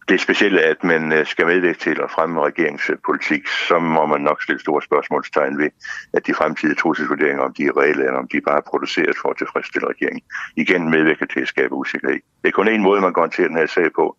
[0.08, 4.20] det specielle, at man øh, skal medvirke til at fremme regeringspolitik, øh, så må man
[4.20, 5.70] nok stille store spørgsmålstegn ved,
[6.12, 9.28] at de fremtidige trusselsvurderinger, om de er reelle, eller om de bare er produceret for
[9.30, 10.22] at tilfredsstille regeringen,
[10.56, 12.20] igen medvirker til at skabe usikkerhed.
[12.42, 14.16] Det er kun en måde, man går til den her sag på.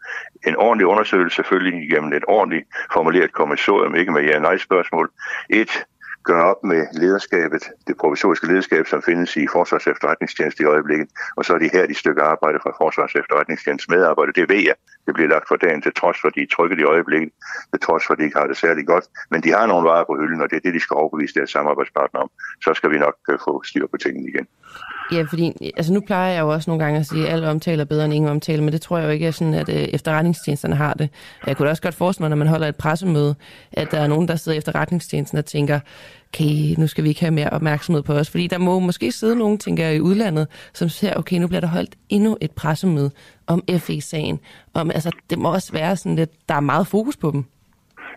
[0.47, 5.09] En ordentlig undersøgelse selvfølgelig gennem et ordentligt formuleret kommissorium, ikke med ja-nej-spørgsmål.
[5.49, 5.85] Et,
[6.23, 11.45] gøre op med lederskabet, det provisoriske lederskab, som findes i Forsvars efterretningstjeneste i øjeblikket, og
[11.45, 14.33] så er det her de stykker arbejde fra Forsvars efterretningstjeneste medarbejdere.
[14.39, 14.75] Det ved jeg,
[15.05, 17.29] det bliver lagt for dagen til trods for, de er trykket i øjeblikket,
[17.71, 20.05] til trods for, at de ikke har det særlig godt, men de har nogle varer
[20.09, 22.29] på hylden, og det er det, de skal overbevise deres samarbejdspartner om.
[22.63, 24.47] Så skal vi nok øh, få styr på tingene igen.
[25.11, 27.85] Ja, fordi altså nu plejer jeg jo også nogle gange at sige, at alle omtaler
[27.85, 30.75] bedre end ingen omtaler, men det tror jeg jo ikke er sådan, at øh, efterretningstjenesterne
[30.75, 31.09] har det.
[31.47, 33.35] Jeg kunne også godt forestille mig, når man holder et pressemøde,
[33.71, 35.79] at der er nogen, der sidder i efterretningstjenesten og tænker,
[36.33, 38.29] okay, nu skal vi ikke have mere opmærksomhed på os.
[38.29, 41.61] Fordi der må måske sidde nogen, tænker jeg, i udlandet, som ser, okay, nu bliver
[41.61, 43.11] der holdt endnu et pressemøde
[43.47, 44.39] om FE-sagen.
[44.73, 47.45] Om, altså, det må også være sådan lidt, der er meget fokus på dem.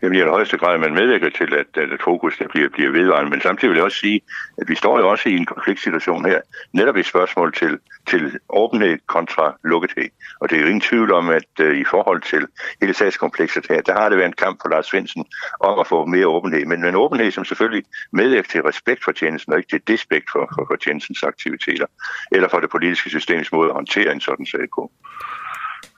[0.03, 3.31] Jamen i højeste grad, man medvirker til, at, at fokus der bliver, bliver vedvarende.
[3.31, 4.21] Men samtidig vil jeg også sige,
[4.59, 6.41] at vi står jo også i en konfliktsituation her,
[6.73, 10.09] netop i spørgsmål til, til åbenhed kontra lukkethed.
[10.41, 12.47] Og det er jo ingen tvivl om, at uh, i forhold til
[12.81, 15.25] hele sagskomplekset her, der har det været en kamp for Lars Svendsen
[15.61, 16.67] om at få mere åbenhed.
[16.67, 20.53] Men en åbenhed, som selvfølgelig medvirker til respekt for tjenesten, og ikke til despekt for,
[20.55, 21.87] for, for tjenestens aktiviteter,
[22.33, 24.93] eller for det politiske systems måde at håndtere en sådan sag på.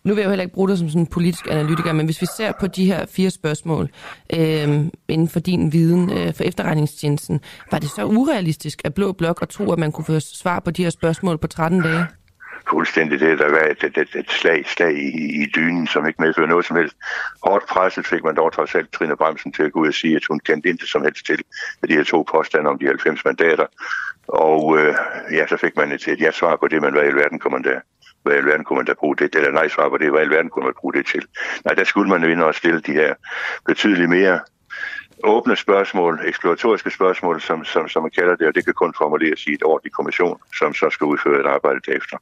[0.05, 2.21] Nu vil jeg jo heller ikke bruge dig som sådan en politisk analytiker, men hvis
[2.21, 3.89] vi ser på de her fire spørgsmål
[4.35, 4.69] øh,
[5.09, 7.41] inden for din viden øh, for efterretningstjenesten,
[7.71, 10.71] var det så urealistisk at Blå Blok og tro, at man kunne få svar på
[10.71, 12.07] de her spørgsmål på 13 dage?
[12.69, 13.39] fuldstændig det.
[13.39, 16.65] Der var et, et, et, et slag, slag i, i dynen, som ikke medfører noget
[16.65, 16.97] som helst.
[17.47, 20.17] Hårdt presset fik man dog trods alt Trine Bremsen til at gå ud og sige,
[20.17, 21.41] at hun kendte intet som helst til
[21.81, 23.67] med de her to påstande om de 90 mandater.
[24.29, 24.95] Og øh,
[25.33, 27.81] ja, så fik man et, et ja-svar på det, man var i alverden kommer der
[28.25, 30.25] hvad i alverden kunne man da bruge det, eller nej svar på det, hvad i
[30.25, 31.25] alverden kunne man bruge det til.
[31.65, 33.15] Nej, der skulle man jo ind og stille de her
[33.67, 34.41] betydeligt mere
[35.25, 39.47] åbne spørgsmål, eksploratoriske spørgsmål, som, som, som man kalder det, og det kan kun formuleres
[39.47, 42.17] i et ordentligt kommission, som så skal udføre et arbejde derefter.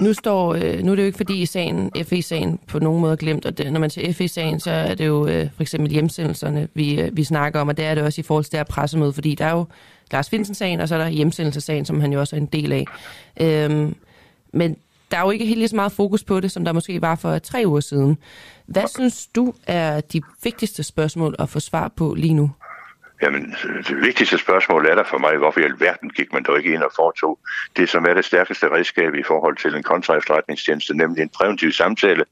[0.00, 3.16] Nu, står, øh, nu er det jo ikke fordi sagen, FE-sagen på nogen måde er
[3.16, 6.68] glemt, og det, når man til FE-sagen, så er det jo øh, for eksempel hjemsendelserne,
[6.74, 8.64] vi, øh, vi snakker om, og det er det også i forhold til det her
[8.64, 9.66] pressemøde, fordi der er jo
[10.12, 12.84] Lars Finsen-sagen, og så er der hjemsendelsesagen, som han jo også er en del af.
[13.40, 13.94] Øhm,
[14.52, 14.76] men
[15.10, 17.14] der er jo ikke helt lige så meget fokus på det, som der måske var
[17.14, 18.18] for tre uger siden.
[18.66, 22.50] Hvad synes du er de vigtigste spørgsmål at få svar på lige nu?
[23.22, 23.54] Jamen,
[23.88, 26.82] det vigtigste spørgsmål er der for mig, hvorfor i alverden gik man dog ikke ind
[26.82, 27.38] og foretog
[27.76, 32.24] det, som er det stærkeste redskab i forhold til en kontraefterretningstjeneste, nemlig en præventiv samtale,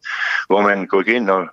[0.47, 1.49] hvor man går ind og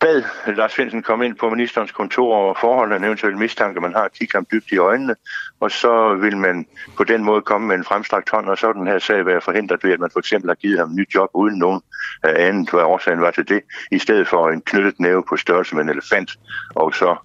[0.00, 0.22] bad
[0.56, 4.32] Lars Finsen komme ind på ministerens kontor og forhold en eventuel mistanke, man har, kigge
[4.34, 5.14] ham dybt i øjnene,
[5.60, 8.86] og så vil man på den måde komme med en fremstrakt hånd, og så den
[8.86, 11.30] her sag være forhindret ved, at man for eksempel har givet ham en ny job
[11.34, 11.80] uden nogen
[12.26, 15.74] øh, andet, hvad årsagen var til det, i stedet for en knyttet næve på størrelse
[15.74, 16.30] med en elefant,
[16.74, 17.16] og så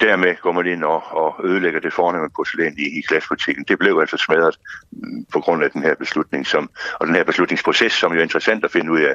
[0.00, 3.64] dermed går man ind og, og ødelægger det fornemme porcelæn i, i glasbutikken.
[3.68, 4.58] Det blev altså smadret
[4.92, 8.22] mm, på grund af den her beslutning, som, og den her beslutningsproces, som jo er
[8.22, 9.14] interessant at finde ud af,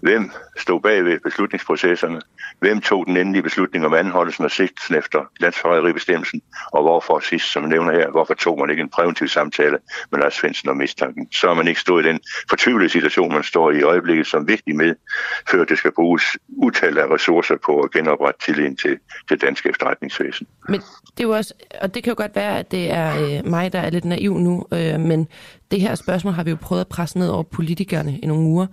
[0.00, 2.20] Hvem stod bag ved beslutningsprocesserne?
[2.60, 6.42] Hvem tog den endelige beslutning om anholdelsen og sigtelsen efter landsforræderibestemmelsen?
[6.72, 9.78] Og hvorfor sidst, som jeg nævner her, hvorfor tog man ikke en præventiv samtale
[10.12, 11.32] med Lars Svendsen og mistanken?
[11.32, 12.20] Så har man ikke stået i den
[12.50, 14.94] fortvivlede situation, man står i øjeblikket, som vigtig med,
[15.50, 20.46] før det skal bruges utal af ressourcer på at genoprette tilliden til det danske efterretningsvæsen.
[20.68, 20.80] Men
[21.10, 23.72] det er jo også, og det kan jo godt være, at det er øh, mig,
[23.72, 25.28] der er lidt naiv nu, øh, men
[25.70, 28.66] det her spørgsmål har vi jo prøvet at presse ned over politikerne i nogle uger.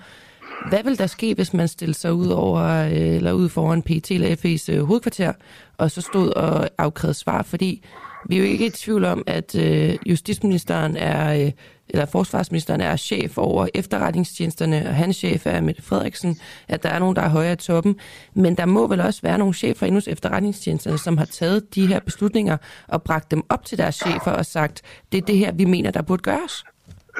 [0.69, 4.11] Hvad vil der ske, hvis man stillede sig ud over øh, eller ud foran PT
[4.11, 5.33] eller FE's øh, hovedkvarter,
[5.77, 7.41] og så stod og afkrævede svar?
[7.41, 7.83] Fordi
[8.29, 11.51] vi er jo ikke i tvivl om, at øh, justitsministeren er, øh,
[11.89, 16.37] eller forsvarsministeren er chef over efterretningstjenesterne, og hans chef er Mette Frederiksen,
[16.67, 17.95] at der er nogen, der er højere i toppen.
[18.33, 21.87] Men der må vel også være nogle chefer inden hos efterretningstjenesterne, som har taget de
[21.87, 22.57] her beslutninger
[22.87, 25.91] og bragt dem op til deres chefer og sagt, det er det her, vi mener,
[25.91, 26.63] der burde gøres.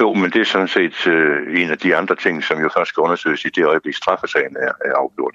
[0.00, 2.88] Jo, men det er sådan set øh, en af de andre ting, som jo først
[2.88, 5.34] skal undersøges i det øjeblik, straffesagen er, er afgjort.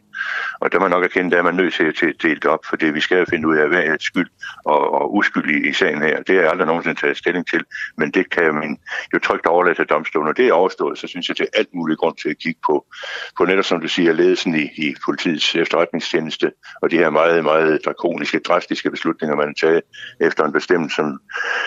[0.59, 2.99] Og der man nok erkende, at man nødt til at dele det op, fordi vi
[2.99, 4.29] skal jo finde ud af, hvad er skyld
[4.65, 6.23] og, og uskyld i, i sagen her.
[6.23, 7.63] Det er jeg aldrig nogensinde taget stilling til,
[7.97, 8.77] men det kan man
[9.13, 10.27] jo trygt overlade til domstolen.
[10.27, 12.59] Og det er overstået, så synes jeg, det er alt muligt grund til at kigge
[12.65, 12.85] på,
[13.37, 16.51] på netop som du siger, ledelsen i, i politiets efterretningstjeneste
[16.81, 19.81] og de her meget, meget drakoniske, drastiske beslutninger, man har taget
[20.19, 21.19] efter en bestemmelse som,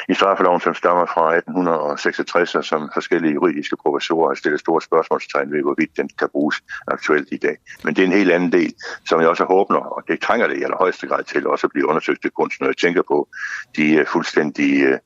[0.08, 5.52] i straffeloven, som stammer fra 1866, og som forskellige juridiske professorer har stillet store spørgsmålstegn
[5.52, 6.56] ved, hvorvidt den kan bruges
[6.86, 7.56] aktuelt i dag.
[7.84, 8.74] Men det er en helt anden del,
[9.08, 11.88] som jeg også håber, og det trænger det i allerhøjeste grad til også at blive
[11.88, 13.28] undersøgt til kunst, når jeg tænker på
[13.76, 14.98] de øh, fuldstændig, øh,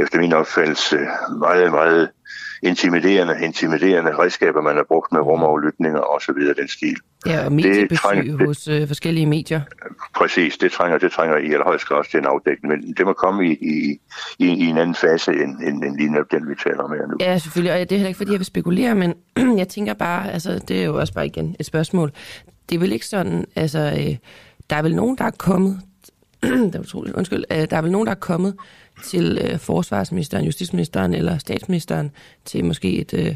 [0.00, 0.98] efter min opfattelse,
[1.38, 2.10] meget, meget
[2.62, 6.96] intimiderende, intimiderende redskaber, man har brugt med rumoverlytninger og så videre den stil.
[7.26, 9.60] Ja, og mediebesøg trænger, hos øh, forskellige medier.
[10.16, 13.48] Præcis, det trænger, det trænger i allerhøjst grad til en afdækning, men det må komme
[13.48, 14.00] i, i,
[14.38, 17.16] i, i en anden fase end, end, end lige den, vi taler om her nu.
[17.20, 19.14] Ja, selvfølgelig, og det er heller ikke, fordi jeg vil spekulere, men
[19.60, 22.12] jeg tænker bare, altså det er jo også bare igen et spørgsmål.
[22.68, 24.16] Det er vel ikke sådan, altså øh,
[24.70, 25.80] der er vel nogen, der er kommet,
[26.42, 28.54] det er utroligt, undskyld, øh, der er vel nogen, der er kommet
[29.04, 32.10] til øh, forsvarsministeren, justitsministeren eller statsministeren
[32.44, 33.14] til måske et...
[33.14, 33.34] Øh,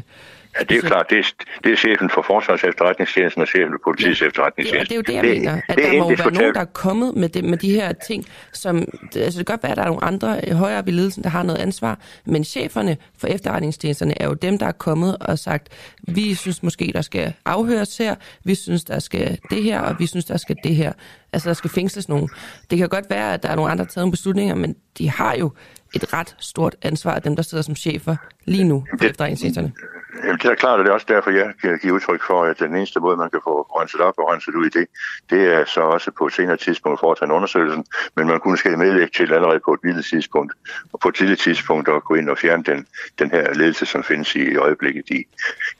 [0.59, 1.23] Ja, det er jo klart, det er,
[1.63, 4.95] det er chefen for Forsvars efterretningstjenesten og chefen for politiets ja, efterretningstjeneste.
[4.95, 5.61] Ja, det er jo det, jeg det, mener.
[5.69, 8.25] At det der må være nogen, der er kommet med, det, med de her ting,
[8.51, 8.77] som...
[9.15, 11.29] Altså, det kan godt være, at der er nogle andre øh, højere ved ledelsen, der
[11.29, 15.67] har noget ansvar, men cheferne for efterretningstjenesterne er jo dem, der er kommet og sagt,
[16.07, 20.07] vi synes måske, der skal afhøres her, vi synes, der skal det her, og vi
[20.07, 20.93] synes, der skal det her.
[21.33, 22.29] Altså, der skal fængsles nogen.
[22.69, 25.09] Det kan godt være, at der er nogle andre, der har taget beslutninger, men de
[25.09, 25.51] har jo
[25.95, 28.15] et ret stort ansvar, dem der sidder som chefer
[28.45, 29.71] lige nu for efterretningstjenesterne.
[30.17, 32.59] Jamen, det er klart, og det er også derfor, jeg kan give udtryk for, at
[32.59, 34.87] den eneste måde, man kan få renset op og renset ud i det,
[35.29, 37.83] det er så også på et senere tidspunkt at foretage en undersøgelse,
[38.15, 40.53] men man kunne måske medlægge til allerede på et lille tidspunkt,
[40.93, 42.87] og på et tidligt tidspunkt at gå ind og fjerne den,
[43.19, 45.23] den her ledelse, som findes i øjeblikket i,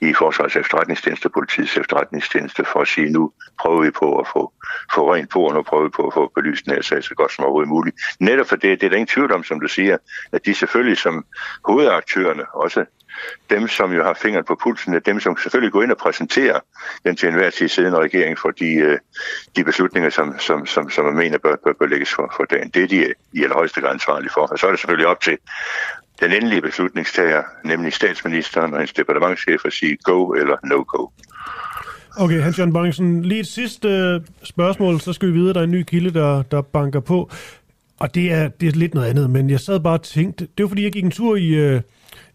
[0.00, 4.52] i Forsvars efterretningstjeneste, politiets efterretningstjeneste, for at sige, nu prøver vi på at få,
[4.94, 7.14] få rent på, og nu prøver vi på at få belyst den her sag så
[7.14, 7.96] godt som overhovedet muligt.
[8.20, 9.96] Netop for det, det er der ingen tvivl om, som du siger,
[10.32, 11.24] at de selvfølgelig som
[11.64, 12.84] hovedaktørerne også
[13.50, 16.60] dem, som jo har fingeren på pulsen, er dem, som selvfølgelig går ind og præsenterer
[17.04, 18.98] den til enhver tid siddende regering for de, øh,
[19.56, 22.70] de beslutninger, som, som, som, som man mener bør, bør, bør lægges for, for dagen.
[22.70, 24.40] Det er de i allerhøjeste grad ansvarlige for.
[24.40, 25.38] Og så er det selvfølgelig op til
[26.20, 31.06] den endelige beslutningstager, nemlig statsministeren og hendes departementchef, at sige go eller no-go.
[32.16, 35.70] Okay, Hans-Jørgen Bonningsen, lige et sidste øh, spørgsmål, så skal vi videre, der er en
[35.70, 37.30] ny kilde, der, der banker på.
[38.00, 40.62] Og det er, det er lidt noget andet, men jeg sad bare og tænkte, det
[40.62, 41.80] var fordi, jeg gik en tur i, øh,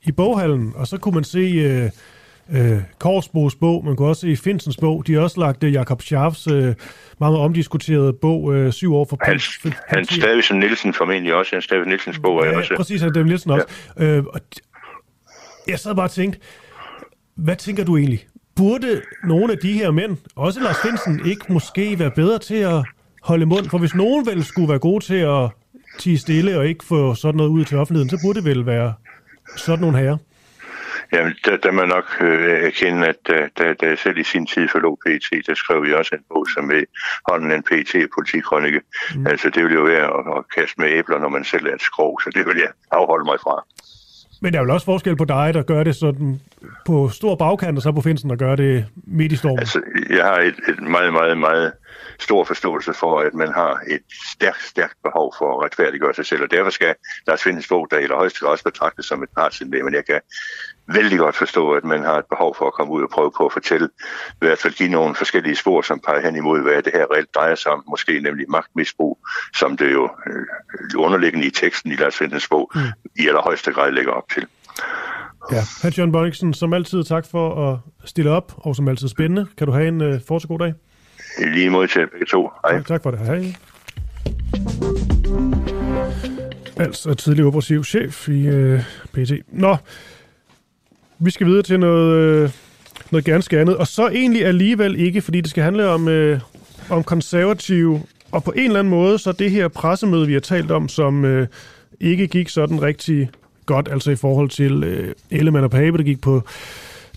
[0.03, 1.89] i boghallen, og så kunne man se øh,
[2.51, 5.07] øh, Korsbos bog, man kunne også se Finsens bog.
[5.07, 6.75] De har også lagt øh, Jakob Scharfs øh, meget,
[7.19, 11.55] meget omdiskuterede bog, øh, Syv år for Hans, Hans Stavisen Nielsen formentlig også.
[11.55, 12.75] Hans Stavisen Nielsens bog er ja, også.
[12.75, 13.65] præcis, Hans Stavisen Nielsen også.
[13.99, 14.05] Ja.
[14.05, 14.41] Øh, og
[15.67, 16.39] jeg sad bare og tænkte,
[17.35, 18.27] hvad tænker du egentlig?
[18.55, 22.83] Burde nogle af de her mænd, også Lars Finsen, ikke måske være bedre til at
[23.23, 23.69] holde mund?
[23.69, 25.49] For hvis nogen vel skulle være gode til at
[25.99, 28.93] tige stille og ikke få sådan noget ud til offentligheden, så burde det vel være
[29.55, 30.17] sådan nogle herrer?
[31.13, 34.67] Jamen, der, der må nok øh, erkende, at da, da, da selv i sin tid
[34.67, 36.83] forlod PT, der skrev vi også en bog som med
[37.29, 38.81] hånden en PT politikrønike.
[39.15, 39.27] Mm.
[39.27, 41.81] Altså, det vil jo være at, at kaste med æbler, når man selv er et
[41.81, 43.65] skrog, så det vil jeg afholde mig fra.
[44.41, 46.41] Men der er vel også forskel på dig, der gør det sådan
[46.85, 49.59] på stor bagkant, og så på Finsen, der gør det midt i stormen?
[49.59, 51.73] Altså, jeg har et, et meget, meget, meget
[52.19, 54.01] stor forståelse for, at man har et
[54.33, 56.95] stærkt, stærkt behov for at retfærdiggøre sig selv, og derfor skal
[57.27, 60.19] Lars Findes bog, der i højst også betragtes som et partsindlæg, men jeg kan
[60.93, 63.45] vældig godt forstå, at man har et behov for at komme ud og prøve på
[63.45, 63.89] at fortælle,
[64.31, 67.35] i hvert fald give nogle forskellige spor, som peger hen imod, hvad det her reelt
[67.35, 69.17] drejer sig om, måske nemlig magtmisbrug,
[69.55, 70.45] som det jo øh,
[70.97, 72.81] underliggende i teksten i Lars Findes bog mm.
[73.15, 74.45] i allerhøjeste grad lægger op til.
[75.51, 79.47] Ja, Hans Jørgen Bonniksen, som altid tak for at stille op, og som altid spændende.
[79.57, 80.73] Kan du have en uh, fortsat god dag?
[81.37, 82.51] Lige mod til begge to.
[82.65, 82.75] Hej.
[82.75, 83.19] Ja, tak for det.
[83.19, 83.55] Hej.
[86.79, 88.81] Altså tidlig operativ chef i øh,
[89.13, 89.31] PT.
[89.47, 89.77] Nå,
[91.19, 92.49] vi skal videre til noget, øh,
[93.11, 93.77] noget ganske andet.
[93.77, 96.39] Og så egentlig alligevel ikke, fordi det skal handle om, øh,
[96.89, 98.01] om konservative.
[98.31, 101.25] Og på en eller anden måde, så det her pressemøde, vi har talt om, som
[101.25, 101.47] øh,
[101.99, 103.29] ikke gik sådan rigtig
[103.65, 106.41] godt, altså i forhold til øh, Ellemann og Pape, der gik på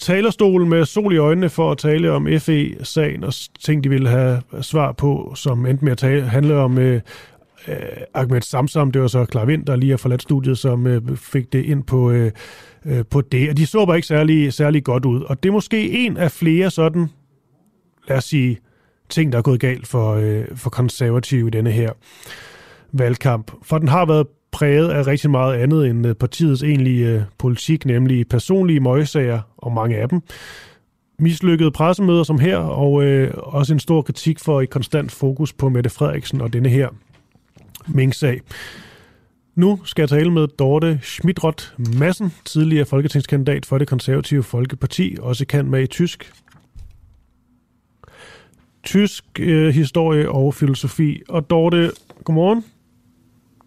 [0.01, 3.33] talerstolen med sol i øjnene for at tale om FE-sagen og
[3.65, 7.01] ting, de ville have svar på, som endte med at tale, handle om øh,
[7.69, 7.77] øh,
[8.15, 8.91] Ahmed Samsam.
[8.91, 11.85] Det var så Klar Vind, der lige har forladt studiet, som øh, fik det ind
[11.85, 12.33] på, øh,
[12.87, 13.51] øh, på det.
[13.51, 15.21] Og de så bare ikke særlig, særlig godt ud.
[15.23, 17.09] Og det er måske en af flere sådan,
[18.09, 18.59] lad os sige,
[19.09, 21.93] ting, der er gået galt for, øh, for konservative i denne her
[22.93, 23.53] valgkamp.
[23.63, 27.87] For den har været præget af rigtig meget andet end øh, partiets egentlige øh, politik,
[27.87, 30.21] nemlig personlige møgsager, og mange af dem.
[31.19, 35.69] Mislykkede pressemøder som her, og øh, også en stor kritik for et konstant fokus på
[35.69, 36.89] Mette Frederiksen og denne her
[37.87, 38.41] Mink-sag.
[39.55, 45.47] Nu skal jeg tale med Dorte Schmidrott Madsen, tidligere folketingskandidat for det konservative Folkeparti, også
[45.47, 46.33] kan med i tysk.
[48.85, 51.23] Tysk øh, historie og filosofi.
[51.29, 51.91] Og Dorte,
[52.25, 52.65] godmorgen.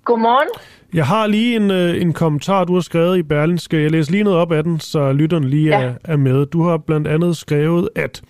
[0.06, 0.50] Godmorgen.
[0.94, 3.82] Jeg har lige en, øh, en kommentar, du har skrevet i Berlinske.
[3.82, 5.84] Jeg læser lige noget op af den, så lytteren lige ja.
[5.84, 6.46] er, er med.
[6.46, 8.22] Du har blandt andet skrevet, at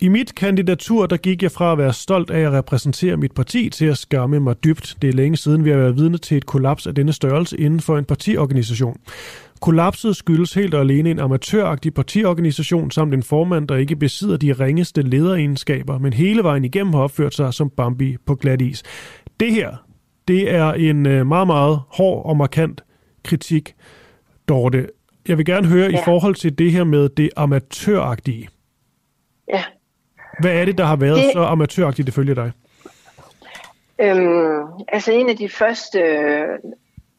[0.00, 3.70] i mit kandidatur, der gik jeg fra at være stolt af at repræsentere mit parti
[3.70, 4.96] til at skamme mig dybt.
[5.02, 7.80] Det er længe siden, vi har været vidne til et kollaps af denne størrelse inden
[7.80, 9.00] for en partiorganisation.
[9.60, 14.52] Kollapset skyldes helt og alene en amatøragtig partiorganisation samt en formand, der ikke besidder de
[14.52, 18.82] ringeste lederegenskaber, men hele vejen igennem har opført sig som Bambi på glat is.
[19.40, 19.86] Det her,
[20.28, 22.84] det er en øh, meget, meget hård og markant
[23.24, 23.74] kritik,
[24.48, 24.86] Dorte.
[25.28, 25.98] Jeg vil gerne høre ja.
[25.98, 28.48] i forhold til det her med det amatøragtige.
[29.48, 29.62] Ja.
[30.40, 31.32] Hvad er det, der har været det...
[31.32, 32.52] så amatøragtigt ifølge dig?
[33.98, 36.48] Øhm, altså en af de første øh,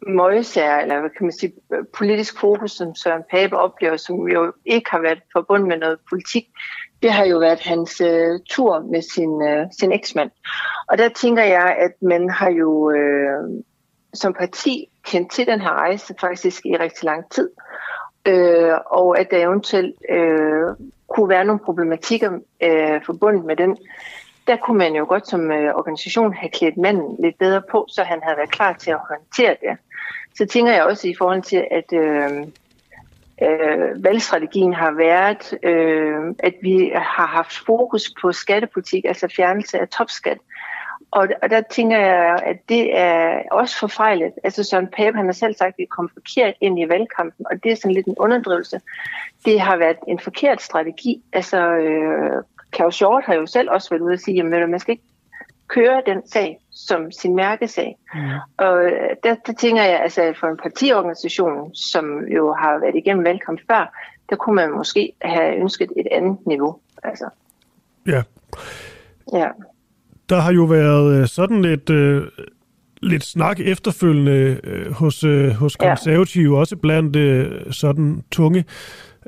[0.07, 1.53] møgsager, eller hvad kan man sige,
[1.97, 6.45] politisk fokus, som Søren Pape oplever, som jo ikke har været forbundet med noget politik,
[7.01, 10.31] det har jo været hans øh, tur med sin, øh, sin eksmand.
[10.87, 13.63] Og der tænker jeg, at man har jo øh,
[14.13, 17.49] som parti kendt til den her rejse faktisk i rigtig lang tid.
[18.27, 20.67] Øh, og at der eventuelt øh,
[21.15, 22.31] kunne være nogle problematikker
[22.63, 23.77] øh, forbundet med den.
[24.47, 28.03] Der kunne man jo godt som øh, organisation have klædt manden lidt bedre på, så
[28.03, 29.77] han havde været klar til at håndtere det.
[30.37, 32.31] Så tænker jeg også i forhold til, at øh,
[33.41, 39.87] øh, valgstrategien har været, øh, at vi har haft fokus på skattepolitik, altså fjernelse af
[39.87, 40.37] topskat.
[41.15, 44.33] Og, og der tænker jeg, at det er også forfejlet.
[44.43, 47.63] Altså Søren Pape, han har selv sagt, at vi kom forkert ind i valgkampen, og
[47.63, 48.81] det er sådan lidt en underdrivelse.
[49.45, 51.23] Det har været en forkert strategi.
[51.33, 52.43] Altså øh,
[52.75, 55.03] Claus Hjort har jo selv også været ude og sige, at man skal ikke
[55.67, 57.97] køre den sag som sin mærkesag.
[58.13, 58.19] Mm.
[58.57, 63.25] Og øh, der, der tænker jeg, altså for en partiorganisation, som jo har været igennem
[63.25, 63.97] valgkamp før,
[64.29, 66.79] der kunne man måske have ønsket et andet niveau.
[67.03, 67.29] Altså.
[68.07, 68.23] Ja.
[69.33, 69.49] Ja.
[70.29, 72.23] Der har jo været øh, sådan lidt, øh,
[73.01, 76.59] lidt snak efterfølgende øh, hos, øh, hos konservative, ja.
[76.59, 78.65] også blandt øh, sådan tunge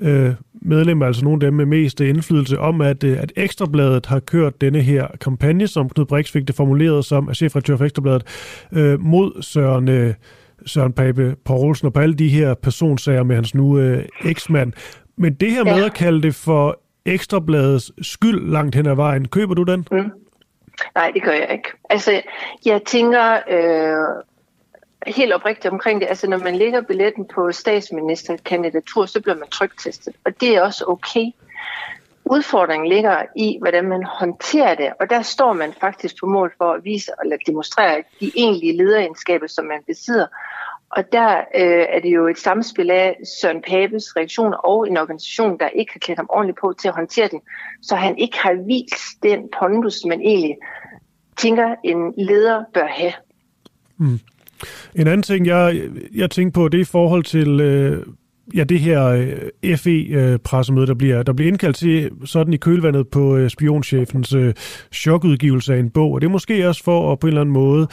[0.02, 4.20] øh, medlemmer, altså nogle af dem med mest indflydelse, om at, øh, at Ekstrabladet har
[4.20, 8.24] kørt denne her kampagne, som Knud Brix fik det formuleret som chefredaktør for Ekstrabladet,
[8.72, 10.14] øh, mod Søren, øh,
[10.66, 14.74] Søren Pape Poulsen og på alle de her personsager med hans nu øh, eksmand.
[15.18, 15.86] Men det her med ja.
[15.86, 19.88] at kalde det for Ekstrabladets skyld langt hen ad vejen, køber du den?
[19.92, 20.12] Mm.
[20.96, 21.70] Nej, det gør jeg ikke.
[21.90, 22.22] Altså,
[22.66, 24.24] jeg tænker øh,
[25.08, 26.08] helt oprigtigt omkring det.
[26.08, 30.16] Altså, når man lægger billetten på statsministerkandidatur, så bliver man trygtestet.
[30.26, 31.26] Og det er også okay.
[32.26, 36.74] Udfordringen ligger i, hvordan man håndterer det, og der står man faktisk på mål for
[36.74, 40.28] at vise eller demonstrere de egentlige lederegenskaber, som man besidder.
[40.92, 45.60] Og der øh, er det jo et samspil af Søren Papes reaktion og en organisation,
[45.60, 47.40] der ikke har klædt ham ordentligt på til at håndtere den,
[47.82, 50.56] så han ikke har vist den pondus, man egentlig
[51.38, 53.14] tænker, en leder bør have.
[53.98, 54.20] Mm.
[54.96, 55.82] En anden ting, jeg,
[56.16, 58.06] jeg tænker på, det er i forhold til øh,
[58.56, 63.08] ja, det her øh, FE-pressemøde, øh, der bliver, der bliver indkaldt til sådan i kølvandet
[63.08, 64.54] på øh, spionchefens øh,
[64.94, 66.12] chokudgivelse af en bog.
[66.12, 67.88] Og det er måske også for at på en eller anden måde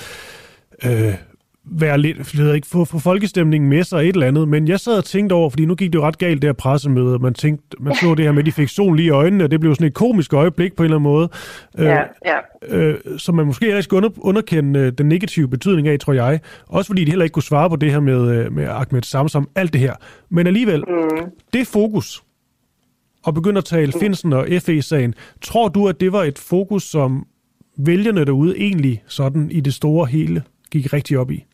[0.85, 1.15] øh,
[1.67, 4.99] være lidt, jeg ikke, få, få folkestemningen med sig et eller andet, men jeg sad
[4.99, 7.77] og tænkte over, fordi nu gik det jo ret galt, det her pressemøde, man tænkte,
[7.81, 9.75] man så det her med, at de fik sol lige i øjnene, og det blev
[9.75, 11.29] sådan et komisk øjeblik på en eller anden måde,
[11.79, 12.77] ja, øh, ja.
[12.77, 16.41] Øh, som man måske ikke skulle under, underkende øh, den negative betydning af, tror jeg,
[16.69, 19.49] også fordi de heller ikke kunne svare på det her med, øh, med Ahmed Samsam,
[19.55, 19.95] alt det her,
[20.31, 21.31] men alligevel, mm.
[21.53, 22.23] det fokus,
[23.25, 24.01] og begynde at tale mm.
[24.01, 27.27] Finsen og FE-sagen, tror du, at det var et fokus, som
[27.77, 31.45] vælgerne derude egentlig sådan i det store hele gik rigtig op i?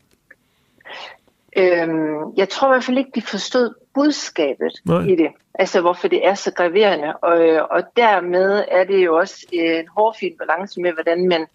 [1.57, 5.01] Øhm, jeg tror i hvert fald ikke, de forstod budskabet Nej.
[5.01, 5.31] i det.
[5.53, 7.13] Altså, hvorfor det er så graverende.
[7.17, 11.45] Og, og dermed er det jo også en hårfin balance med, hvordan man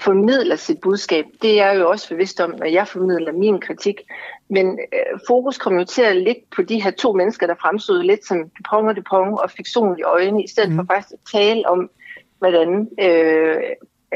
[0.00, 1.24] formidler sit budskab.
[1.42, 4.00] Det er jeg jo også bevidst om, at jeg formidler min kritik.
[4.48, 8.02] Men øh, fokus kommer jo til at ligge på de her to mennesker, der fremstod
[8.02, 10.76] lidt som Dupont og Dupont og fik solen i øjnene, i stedet mm.
[10.76, 11.90] for faktisk at tale om,
[12.38, 13.56] hvordan øh,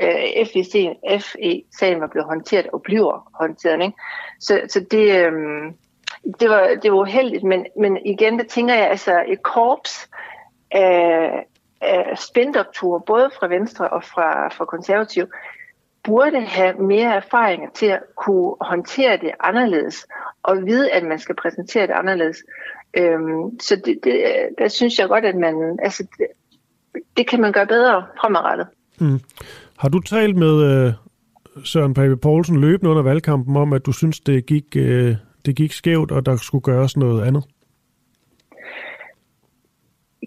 [0.02, 3.82] øh, FE-sagen var blevet håndteret og bliver håndteret.
[3.82, 3.96] Ikke?
[4.40, 5.32] Så, så det, øh,
[6.40, 10.08] det, var, det var uheldigt, men, men igen, der tænker jeg, altså et korps
[10.70, 11.46] af,
[11.80, 15.26] af spindoktorer, både fra Venstre og fra, fra Konservativ,
[16.04, 20.06] burde have mere erfaringer til at kunne håndtere det anderledes,
[20.42, 22.44] og vide, at man skal præsentere det anderledes.
[22.96, 26.26] Øhm, så det, det, der synes jeg godt, at man, altså, det,
[27.16, 28.66] det kan man gøre bedre fremadrettet.
[28.98, 29.20] Mm.
[29.80, 30.92] Har du talt med øh,
[31.64, 35.16] Søren Pape Poulsen løbende under valgkampen om, at du synes, det gik, øh,
[35.46, 37.44] det gik skævt, og der skulle gøres noget andet?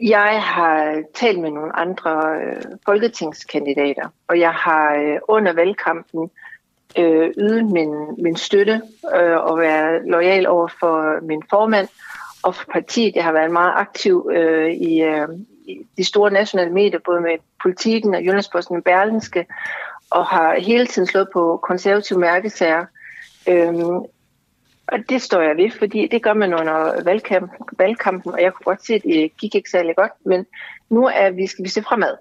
[0.01, 6.29] Jeg har talt med nogle andre øh, folketingskandidater, og jeg har øh, under valgkampen
[6.97, 8.81] øh, ydet min, min støtte
[9.15, 11.87] øh, og være lojal over for min formand
[12.43, 13.15] og for partiet.
[13.15, 15.52] Jeg har været meget aktiv øh, i, øh, i
[15.97, 19.45] de store nationale medier, både med politikken og Jyllandsposten og Berlinske,
[20.09, 22.85] og har hele tiden slået på konservative mærkesager.
[23.49, 23.95] Øhm,
[24.87, 28.65] og det står jeg ved, fordi det gør man under valgkamp, valgkampen, og jeg kunne
[28.65, 30.45] godt se, at det gik ikke særlig godt, men
[30.89, 32.17] nu er vi, skal vi se fremad.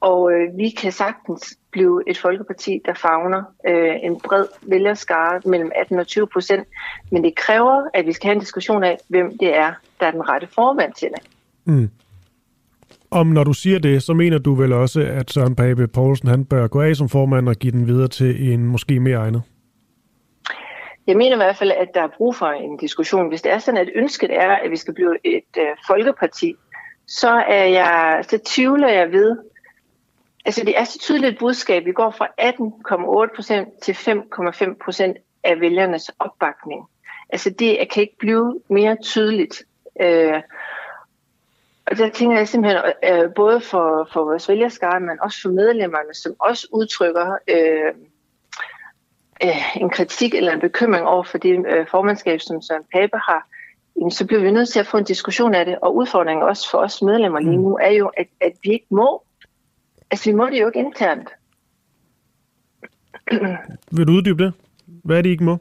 [0.00, 5.70] Og øh, vi kan sagtens blive et folkeparti, der fagner øh, en bred vælgerskare mellem
[5.74, 6.68] 18 og 20 procent.
[7.10, 10.10] Men det kræver, at vi skal have en diskussion af, hvem det er, der er
[10.10, 11.22] den rette formand til det.
[11.64, 11.90] Mm.
[13.14, 16.44] Om når du siger det, så mener du vel også, at Søren Pape Poulsen han
[16.44, 19.42] bør gå af som formand og give den videre til en måske mere egnet?
[21.06, 23.28] Jeg mener i hvert fald, at der er brug for en diskussion.
[23.28, 26.54] Hvis det er sådan, at ønsket er, at vi skal blive et øh, folkeparti,
[27.06, 29.36] så er jeg, så tvivler jeg ved,
[30.44, 31.84] altså det er så tydeligt et budskab.
[31.84, 32.28] Vi går fra
[33.28, 36.84] 18,8 procent til 5,5 procent af vælgernes opbakning.
[37.28, 39.62] Altså det kan ikke blive mere tydeligt.
[40.00, 40.42] Øh,
[41.86, 46.14] og der tænker jeg simpelthen øh, både for, for vores vælgerskare, men også for medlemmerne,
[46.14, 47.92] som også udtrykker øh,
[49.42, 53.48] øh, en kritik eller en bekymring over for det øh, formandskab, som Søren Pape har,
[53.96, 55.78] jamen, så bliver vi nødt til at få en diskussion af det.
[55.82, 59.22] Og udfordringen også for os medlemmer lige nu er jo, at, at vi ikke må.
[60.10, 61.28] Altså, vi må det jo ikke internt.
[63.96, 64.52] Vil du uddybe det?
[64.86, 65.58] Hvad er det, I ikke må?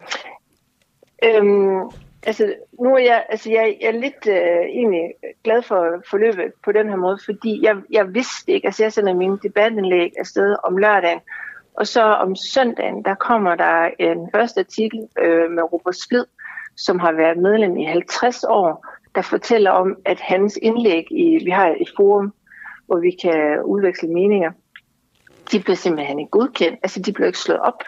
[1.24, 1.90] Øhm,
[2.26, 5.14] altså, nu er jeg, altså, jeg, jeg er lidt øh, egentlig
[5.44, 9.14] glad for forløbet på den her måde, fordi jeg, jeg vidste ikke, altså jeg sender
[9.14, 11.20] mine debatindlæg afsted om lørdagen,
[11.74, 16.26] og så om søndagen, der kommer der en første artikel øh, med Robert Splid,
[16.76, 18.86] som har været medlem i 50 år,
[19.16, 22.34] der fortæller om, at hans indlæg i, vi har et forum,
[22.86, 24.52] hvor vi kan udveksle meninger,
[25.52, 26.80] de bliver simpelthen ikke godkendt.
[26.84, 27.84] Altså, de bliver ikke slået op.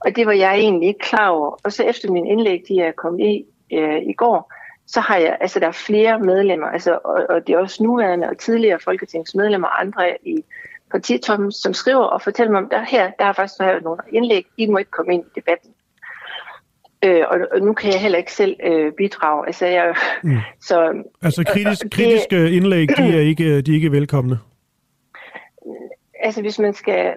[0.00, 1.60] Og det var jeg egentlig ikke klar over.
[1.64, 4.52] Og så efter min indlæg, de er kommet i øh, i går,
[4.86, 8.28] så har jeg, altså der er flere medlemmer, altså, og, og det er også nuværende
[8.28, 10.44] og tidligere folketingsmedlemmer og andre i
[10.90, 14.46] partitoppen, som skriver og fortæller mig om, der her, der har faktisk været nogle indlæg,
[14.56, 15.70] I må ikke komme ind i debatten.
[17.04, 19.46] Øh, og, og nu kan jeg heller ikke selv øh, bidrage.
[19.46, 20.36] Altså, jeg, mm.
[20.68, 24.38] så, altså kritisk, det, kritiske indlæg, de er, ikke, de er ikke velkomne?
[26.20, 27.14] Altså hvis man skal...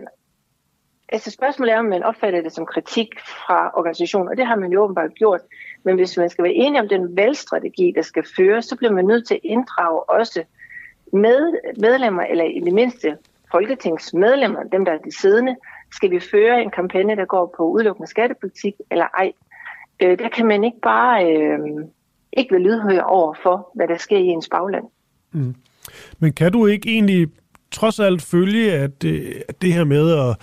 [1.11, 4.71] Altså spørgsmålet er, om man opfatter det som kritik fra organisationen, og det har man
[4.71, 5.41] jo åbenbart gjort.
[5.83, 9.05] Men hvis man skal være enig om den valgstrategi, der skal føres, så bliver man
[9.05, 10.43] nødt til at inddrage også
[11.13, 13.17] med medlemmer, eller i det mindste
[13.51, 15.55] folketingsmedlemmer, dem der er de siddende,
[15.91, 19.31] skal vi føre en kampagne, der går på udelukkende skattepolitik eller ej.
[20.01, 21.59] Øh, der kan man ikke bare øh,
[22.33, 24.85] ikke være lydhør over for, hvad der sker i ens bagland.
[25.31, 25.55] Mm.
[26.19, 27.27] Men kan du ikke egentlig
[27.71, 30.37] trods alt følge, at det, at det her med at,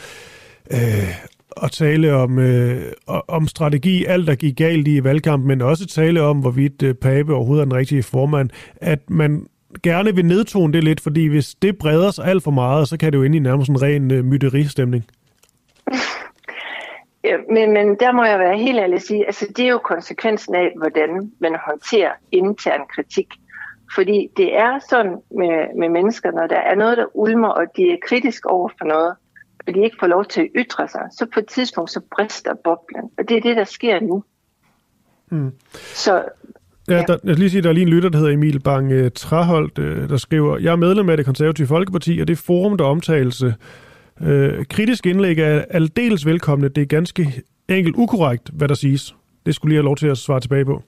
[0.73, 1.29] øh,
[1.63, 2.93] at tale om, øh,
[3.29, 7.35] om strategi, alt der gik galt i valgkampen, men også tale om, hvorvidt øh, Pape
[7.35, 9.47] overhovedet er den rigtige formand, at man
[9.83, 13.13] gerne vil nedtone det lidt, fordi hvis det breder sig alt for meget, så kan
[13.13, 15.05] det jo ind i nærmest en ren øh, myteristemning.
[17.25, 19.79] Ja, men, men der må jeg være helt ærlig at sige, altså det er jo
[19.79, 23.27] konsekvensen af, hvordan man håndterer intern kritik.
[23.95, 27.83] Fordi det er sådan med, med mennesker, når der er noget, der ulmer, og de
[27.93, 29.15] er kritisk over for noget,
[29.69, 32.55] og de ikke får lov til at ytre sig, så på et tidspunkt så brister
[32.65, 33.11] boblen.
[33.19, 34.25] Og det er det, der sker nu.
[35.31, 35.53] Mm.
[35.75, 36.25] Så
[36.89, 38.93] Ja, der, jeg skal lige sige, der er lige en lytter, der hedder Emil Bang
[38.93, 39.05] uh, uh,
[40.09, 43.53] der skriver, jeg er medlem af det konservative Folkeparti, og det forum, der omtales uh,
[44.71, 46.69] kritisk indlæg er aldeles velkomne.
[46.69, 49.15] Det er ganske enkelt ukorrekt, hvad der siges.
[49.47, 50.83] Det skulle lige have lov til at svare tilbage på.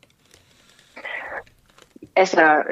[2.16, 2.62] Altså,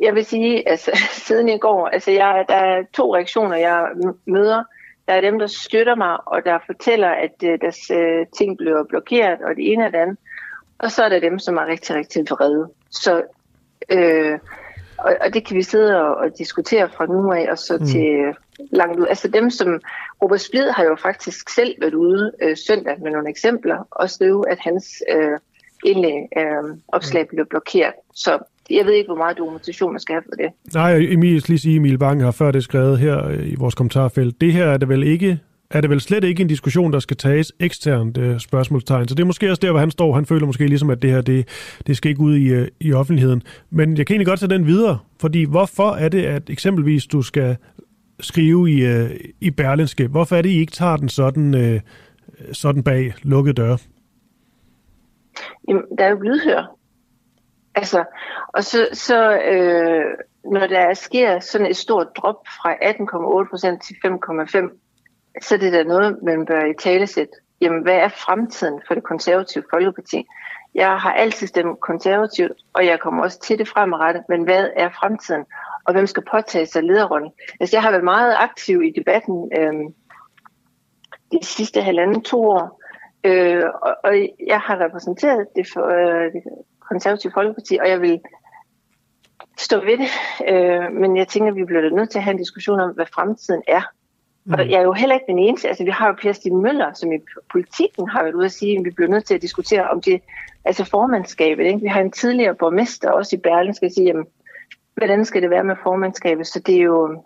[0.00, 0.90] jeg vil sige, altså,
[1.26, 3.86] siden i går, altså, jeg, der er to reaktioner, jeg
[4.26, 4.62] møder.
[5.08, 8.84] Der er dem, der støtter mig, og der fortæller, at uh, deres uh, ting bliver
[8.84, 10.18] blokeret, og det ene og det andet.
[10.78, 12.68] Og så er der dem, som er rigtig, rigtig vrede.
[12.90, 13.22] Så,
[13.88, 14.38] øh,
[14.98, 17.86] og, og det kan vi sidde og, og diskutere fra nu af, og så mm.
[17.86, 18.34] til
[18.72, 19.06] langt ud.
[19.06, 19.80] Altså dem, som
[20.22, 24.50] Robert Splid har jo faktisk selv været ude øh, søndag med nogle eksempler, og skrive,
[24.50, 25.38] at hans øh,
[25.84, 27.94] indlæg, øh, opslag blev blokeret.
[28.14, 28.38] Så
[28.70, 30.74] jeg ved ikke, hvor meget dokumentation man skal have for det.
[30.74, 34.40] Nej, Emil, lige sige, Emil Bang har før det skrevet her i vores kommentarfelt.
[34.40, 35.38] Det her er det vel ikke
[35.72, 39.08] er det vel slet ikke en diskussion, der skal tages eksternt øh, spørgsmålstegn.
[39.08, 40.14] Så det er måske også der, hvor han står.
[40.14, 41.48] Han føler måske ligesom, at det her, det,
[41.86, 43.42] det skal ikke ud i, øh, i offentligheden.
[43.70, 47.22] Men jeg kan egentlig godt tage den videre, fordi hvorfor er det, at eksempelvis du
[47.22, 47.56] skal
[48.20, 49.10] skrive i, øh,
[49.40, 51.80] i Berlinske, hvorfor er det, I ikke tager den sådan, øh,
[52.52, 53.78] sådan bag lukkede døre?
[55.68, 56.76] Jamen, der er jo lydhør.
[57.74, 58.04] Altså,
[58.48, 60.04] og så, så øh,
[60.44, 64.78] når der sker sådan et stort drop fra 18,8% til 5,5%,
[65.42, 67.28] så er det da noget, man bør i talesæt.
[67.60, 70.26] Jamen, hvad er fremtiden for det konservative Folkeparti?
[70.74, 74.88] Jeg har altid stemt konservativt, og jeg kommer også til det fremadrettet, men hvad er
[74.88, 75.44] fremtiden?
[75.84, 77.30] Og hvem skal påtage sig lederrollen?
[77.60, 79.72] Altså, jeg har været meget aktiv i debatten øh,
[81.32, 82.82] de sidste halvanden to år,
[83.24, 84.14] øh, og, og
[84.46, 86.32] jeg har repræsenteret det, for, øh,
[86.92, 88.20] konservative Folkeparti, og jeg vil
[89.58, 90.10] stå ved det.
[90.48, 93.06] Øh, men jeg tænker, at vi bliver nødt til at have en diskussion om, hvad
[93.14, 93.82] fremtiden er.
[94.44, 94.52] Mm.
[94.52, 95.68] Og jeg er jo heller ikke den eneste.
[95.68, 97.18] Altså, vi har jo Per Stine Møller, som i
[97.52, 100.22] politikken har været ude at sige, at vi bliver nødt til at diskutere om det,
[100.64, 101.64] altså formandskabet.
[101.64, 101.80] Ikke?
[101.80, 104.26] Vi har en tidligere borgmester også i Berlin, skal sige, jamen,
[104.94, 106.46] hvordan skal det være med formandskabet?
[106.46, 107.24] Så det er jo,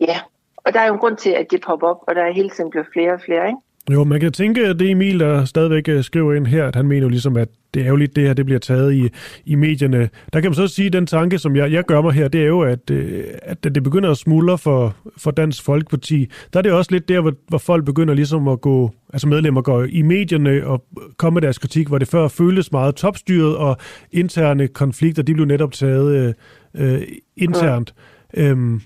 [0.00, 0.20] ja,
[0.56, 2.50] og der er jo en grund til, at det popper op, og der er hele
[2.50, 3.58] tiden blevet flere og flere, ikke?
[3.92, 6.86] Jo, man kan tænke, at det Emil, der stadigvæk øh, skriver ind her, at han
[6.86, 9.08] mener jo ligesom, at det er ærgerligt, det her det bliver taget i,
[9.44, 10.08] i medierne.
[10.32, 12.42] Der kan man så sige, at den tanke, som jeg, jeg gør mig her, det
[12.42, 16.28] er jo, at, øh, at det begynder at smuldre for, for Dansk Folkeparti.
[16.52, 19.62] Der er det også lidt der, hvor, hvor folk begynder ligesom at gå, altså medlemmer
[19.62, 20.84] går i medierne og
[21.16, 23.76] komme med deres kritik, hvor det før føltes meget topstyret, og
[24.12, 26.36] interne konflikter, de blev netop taget
[26.76, 27.02] øh, øh
[27.36, 27.94] internt.
[28.36, 28.42] Ja.
[28.42, 28.80] Øhm,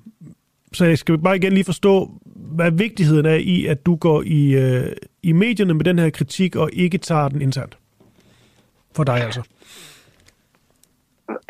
[0.73, 4.55] så jeg skal bare igen lige forstå, hvad vigtigheden er i, at du går i,
[4.55, 4.93] øh,
[5.23, 7.79] i medierne med den her kritik, og ikke tager den internt?
[8.97, 9.43] For dig altså.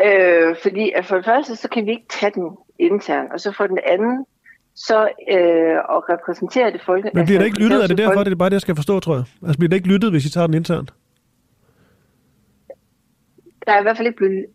[0.04, 3.52] Øh, fordi at for det første, så kan vi ikke tage den internt, og så
[3.52, 4.26] for den anden,
[4.74, 7.04] så øh, at repræsentere det folk.
[7.04, 7.82] Men bliver altså, der ikke lyttet?
[7.82, 8.26] Er det derfor, folk...
[8.26, 9.24] det er bare det, jeg skal forstå, tror jeg?
[9.42, 10.94] Altså bliver der ikke lyttet, hvis I tager den internt?
[13.66, 14.46] Der er i hvert fald ikke blevet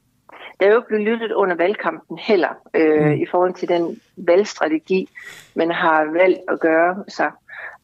[0.64, 3.12] der er jo ikke blevet lyttet under valgkampen heller, øh, mm.
[3.12, 5.10] i forhold til den valgstrategi,
[5.56, 7.32] man har valgt at gøre sig.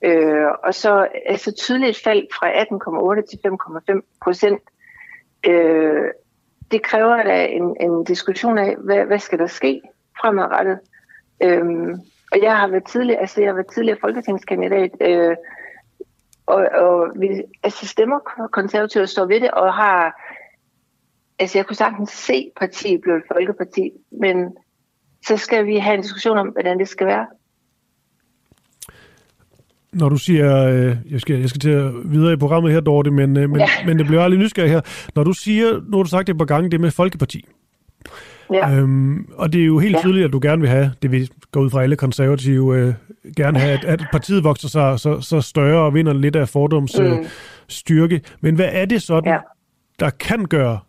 [0.04, 4.62] Øh, og så er så tydeligt fald fra 18,8 til 5,5 procent.
[5.48, 6.06] Øh,
[6.72, 9.82] det kræver da en, en diskussion af, hvad, hvad skal der ske
[10.22, 10.80] fremadrettet.
[11.44, 11.66] Øh,
[12.32, 15.36] og jeg har været tidligere, altså jeg har været tidligere folketingskandidat, øh,
[16.46, 17.28] og, og vi,
[17.64, 18.20] altså stemmer
[18.52, 20.16] konservativt står ved det, og har
[21.40, 23.92] altså jeg kunne sagtens se partiet blive et folkeparti,
[24.22, 24.36] men
[25.28, 27.28] så skal vi have en diskussion om, hvordan det skal være.
[29.94, 33.38] Når du siger, øh, jeg, skal, jeg skal til videre i programmet her, Dorte, men,
[33.38, 33.68] øh, men, ja.
[33.86, 34.82] men det bliver aldrig nysgerrig her.
[35.16, 37.46] Når du siger, nu har du sagt det et par gange, det med folkeparti.
[38.54, 38.72] Ja.
[38.72, 40.02] Øhm, og det er jo helt ja.
[40.02, 42.94] tydeligt, at du gerne vil have, det vil gå ud fra alle konservative, øh,
[43.36, 47.00] gerne have, at, at partiet vokser sig så, så større og vinder lidt af fordoms
[47.00, 47.06] mm.
[47.06, 47.26] øh,
[47.68, 48.22] styrke.
[48.42, 49.40] Men hvad er det sådan, ja.
[50.00, 50.80] der kan gøre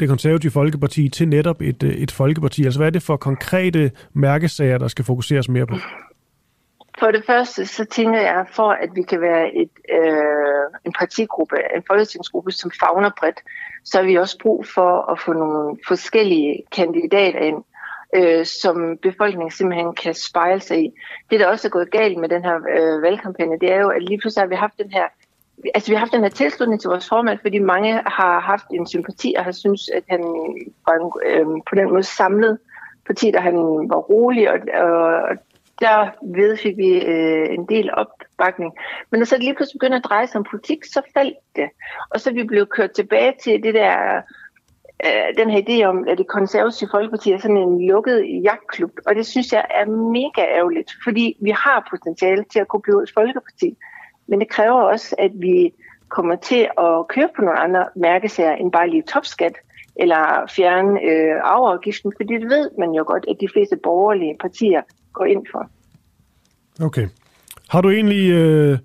[0.00, 2.64] det konservative folkeparti til netop et, øh, et folkeparti?
[2.64, 5.74] Altså hvad er det for konkrete mærkesager, der skal fokuseres mere på?
[6.98, 11.56] For det første, så tænker jeg, for at vi kan være et, øh, en partigruppe,
[11.76, 13.40] en folketingsgruppe, som fagner bredt,
[13.84, 17.64] så har vi også brug for at få nogle forskellige kandidater ind,
[18.16, 20.90] øh, som befolkningen simpelthen kan spejle sig i.
[21.30, 24.02] Det, der også er gået galt med den her øh, valgkampagne, det er jo, at
[24.02, 25.06] lige pludselig har vi haft den her
[25.74, 28.86] altså vi har haft den her tilslutning til vores formand, fordi mange har haft en
[28.86, 30.20] sympati og har synes, at han
[30.86, 32.58] var en, øh, på den måde samlet
[33.06, 33.56] parti, og han
[33.90, 35.36] var rolig, og, og
[35.80, 38.72] der ved fik vi øh, en del opbakning.
[39.10, 41.68] Men når så det lige pludselig begynder at dreje sig om politik, så faldt det.
[42.10, 44.16] Og så er vi blevet kørt tilbage til det der,
[45.06, 48.92] øh, den her idé om, at det konservative folkeparti er sådan en lukket jagtklub.
[49.06, 53.02] Og det synes jeg er mega ærgerligt, fordi vi har potentiale til at kunne blive
[53.02, 53.76] et folkeparti.
[54.30, 55.72] Men det kræver også, at vi
[56.08, 59.52] kommer til at køre på nogle andre mærkesager end bare lige topskat
[59.96, 64.82] eller fjerne øh, arveafgiften, fordi det ved man jo godt, at de fleste borgerlige partier
[65.12, 65.70] går ind for.
[66.86, 67.08] Okay.
[67.68, 68.78] Har du egentlig, øh,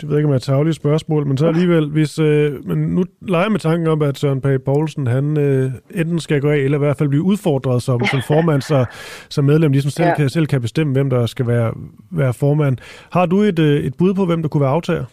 [0.00, 2.78] det ved jeg ikke om jeg er et spørgsmål, men så alligevel, hvis, øh, men
[2.78, 6.56] nu leger med tanken om, at Søren Pape Poulsen, han øh, enten skal gå af,
[6.56, 8.84] eller i hvert fald blive udfordret som, som formand, så,
[9.28, 10.16] som medlem ligesom selv, ja.
[10.16, 11.74] kan, selv kan bestemme, hvem der skal være,
[12.10, 12.76] være formand.
[13.12, 15.04] Har du et, øh, et bud på, hvem der kunne være aftager?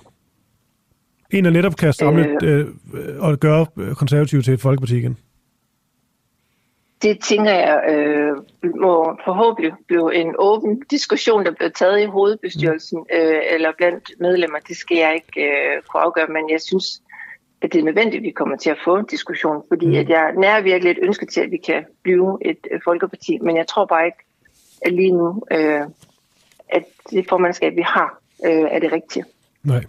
[1.31, 2.65] En, der netop kan samle øh, øh,
[3.19, 5.17] og gøre konservativ til et folkeparti igen?
[7.05, 8.35] Det tænker jeg øh,
[8.85, 8.93] må
[9.25, 14.59] forhåbentlig blive en åben diskussion, der bliver taget i hovedbestyrelsen øh, eller blandt medlemmer.
[14.67, 16.85] Det skal jeg ikke øh, kunne afgøre, men jeg synes,
[17.61, 19.93] at det er nødvendigt, at vi kommer til at få en diskussion, fordi mm.
[20.01, 23.57] at jeg nær virkelig et ønske til, at vi kan blive et øh, folkeparti, men
[23.57, 24.23] jeg tror bare ikke,
[24.81, 25.81] at lige nu, øh,
[26.69, 29.25] at det formandskab, vi har, øh, er det rigtige.
[29.63, 29.83] Nej,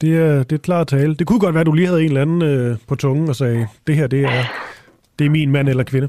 [0.00, 1.14] det er, det er klart tale.
[1.14, 3.36] Det kunne godt være, at du lige havde en eller anden øh, på tungen og
[3.36, 4.42] sagde, det her det er,
[5.18, 6.08] det er min mand eller kvinde.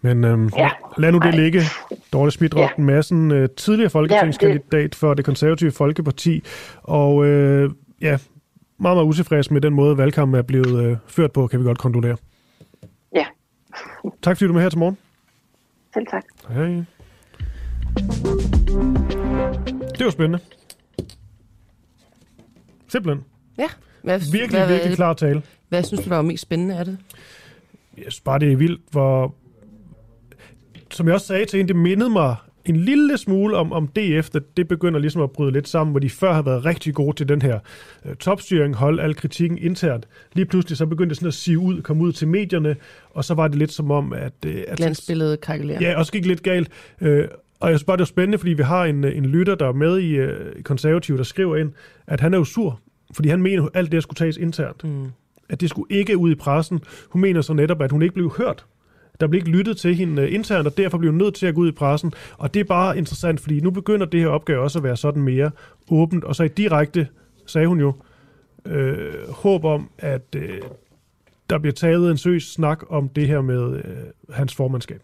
[0.00, 0.70] Men øhm, ja.
[0.98, 1.62] lad nu det ligge.
[2.12, 2.82] Dorte Smidrock ja.
[2.82, 4.94] Madsen, øh, tidligere folketingskandidat ja, det...
[4.94, 6.42] for det konservative Folkeparti,
[6.82, 7.70] og øh,
[8.00, 8.18] ja,
[8.78, 11.78] meget, meget utilfreds med den måde, valgkampen er blevet øh, ført på, kan vi godt
[11.78, 12.16] konkludere.
[13.14, 13.24] Ja.
[14.22, 14.98] Tak fordi du er med her til morgen.
[15.94, 16.24] Selv tak.
[16.48, 16.84] Hej.
[19.98, 20.38] Det var spændende.
[22.88, 23.24] Simpelthen.
[23.58, 23.66] Ja.
[24.02, 25.42] Hvad, virkelig, hvad, virkelig klar tale.
[25.68, 26.98] Hvad synes du, der var mest spændende af det?
[27.96, 29.34] Jeg synes bare, det er vildt, hvor...
[30.90, 34.34] Som jeg også sagde til en, det mindede mig en lille smule om, om DF,
[34.34, 37.16] at det begynder ligesom at bryde lidt sammen, hvor de før har været rigtig gode
[37.16, 37.58] til den her
[38.04, 40.08] øh, topstyring, holde al kritikken internt.
[40.32, 42.76] Lige pludselig så begyndte det sådan at sive ud, komme ud til medierne,
[43.10, 44.32] og så var det lidt som om, at...
[44.46, 45.78] Øh, at Glansbilledet kalkulerer.
[45.80, 46.68] Ja, også gik lidt galt.
[47.00, 47.28] Øh,
[47.60, 49.72] og jeg synes bare, det er spændende, fordi vi har en, en lytter, der er
[49.72, 51.72] med i øh, konservativ, der skriver ind,
[52.06, 52.80] at han er jo sur,
[53.14, 54.84] fordi han mener, at alt det skulle tages internt.
[54.84, 55.10] Mm.
[55.48, 56.80] At det skulle ikke ud i pressen.
[57.08, 58.64] Hun mener så netop, at hun ikke blev hørt.
[59.20, 61.54] Der blev ikke lyttet til hende øh, internt, og derfor blev hun nødt til at
[61.54, 62.12] gå ud i pressen.
[62.38, 65.22] Og det er bare interessant, fordi nu begynder det her opgave også at være sådan
[65.22, 65.50] mere
[65.90, 66.24] åbent.
[66.24, 67.08] Og så i direkte,
[67.46, 67.92] sagde hun jo,
[68.66, 70.60] øh, håb om, at øh,
[71.50, 73.96] der bliver taget en søs snak om det her med øh,
[74.30, 75.02] hans formandskab.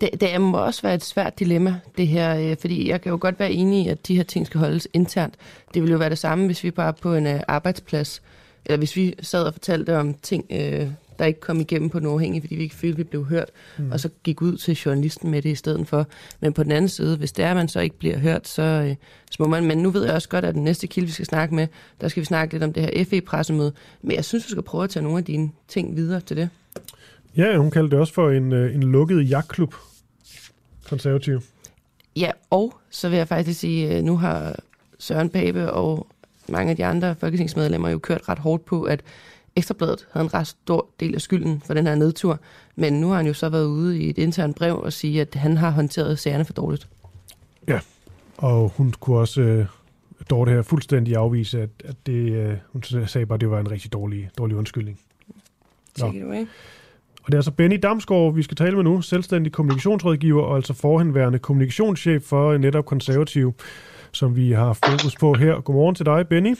[0.00, 3.18] Det, det må også være et svært dilemma, det her, øh, fordi jeg kan jo
[3.20, 5.34] godt være enig i, at de her ting skal holdes internt.
[5.74, 8.22] Det ville jo være det samme, hvis vi bare på en øh, arbejdsplads,
[8.68, 10.88] eller hvis vi sad og fortalte om ting, øh,
[11.18, 13.92] der ikke kom igennem på den uafhængige, fordi vi ikke følte, vi blev hørt, mm.
[13.92, 16.06] og så gik ud til journalisten med det i stedet for.
[16.40, 18.62] Men på den anden side, hvis det er, at man så ikke bliver hørt, så,
[18.62, 18.96] øh,
[19.30, 21.26] så må man, men nu ved jeg også godt, at den næste kilde, vi skal
[21.26, 21.66] snakke med,
[22.00, 23.72] der skal vi snakke lidt om det her FE-pressemøde,
[24.02, 26.48] men jeg synes, vi skal prøve at tage nogle af dine ting videre til det.
[27.36, 29.74] Ja, hun kaldte det også for en, øh, en lukket jagtklub,
[30.88, 31.40] konservativ.
[32.16, 34.56] Ja, og så vil jeg faktisk sige, at nu har
[34.98, 36.06] Søren Pape og
[36.52, 39.02] mange af de andre folketingsmedlemmer jo kørt ret hårdt på, at
[39.58, 42.40] Ekstrabladet havde en ret stor del af skylden for den her nedtur,
[42.76, 45.34] men nu har han jo så været ude i et internt brev og sige, at
[45.34, 46.88] han har håndteret sagerne for dårligt.
[47.68, 47.80] Ja,
[48.36, 49.66] og hun kunne også, øh,
[50.30, 53.70] Dorte her, fuldstændig afvise, at, at det, øh, hun sagde bare, at det var en
[53.70, 54.98] rigtig dårlig, dårlig undskyldning.
[55.94, 56.46] Take it away.
[57.22, 60.74] Og det er altså Benny Damsgaard, vi skal tale med nu, selvstændig kommunikationsrådgiver og altså
[60.74, 63.54] forhenværende kommunikationschef for netop konservativ,
[64.12, 65.60] som vi har fokus på her.
[65.60, 66.56] Godmorgen til dig, Benny.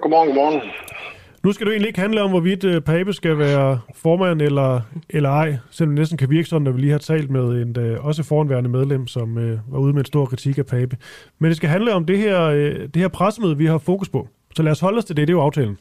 [0.00, 0.60] Godmorgen, godmorgen.
[1.42, 4.80] Nu skal det egentlig ikke handle om, hvorvidt uh, Pape skal være formand eller,
[5.10, 7.92] eller ej, selvom det næsten kan virke sådan, når vi lige har talt med en
[7.92, 10.96] uh, også foranværende medlem, som uh, var ude med en stor kritik af Pape.
[11.38, 14.28] Men det skal handle om det her, uh, det her pressemøde, vi har fokus på.
[14.56, 15.78] Så lad os holde os til det, det er jo aftalen.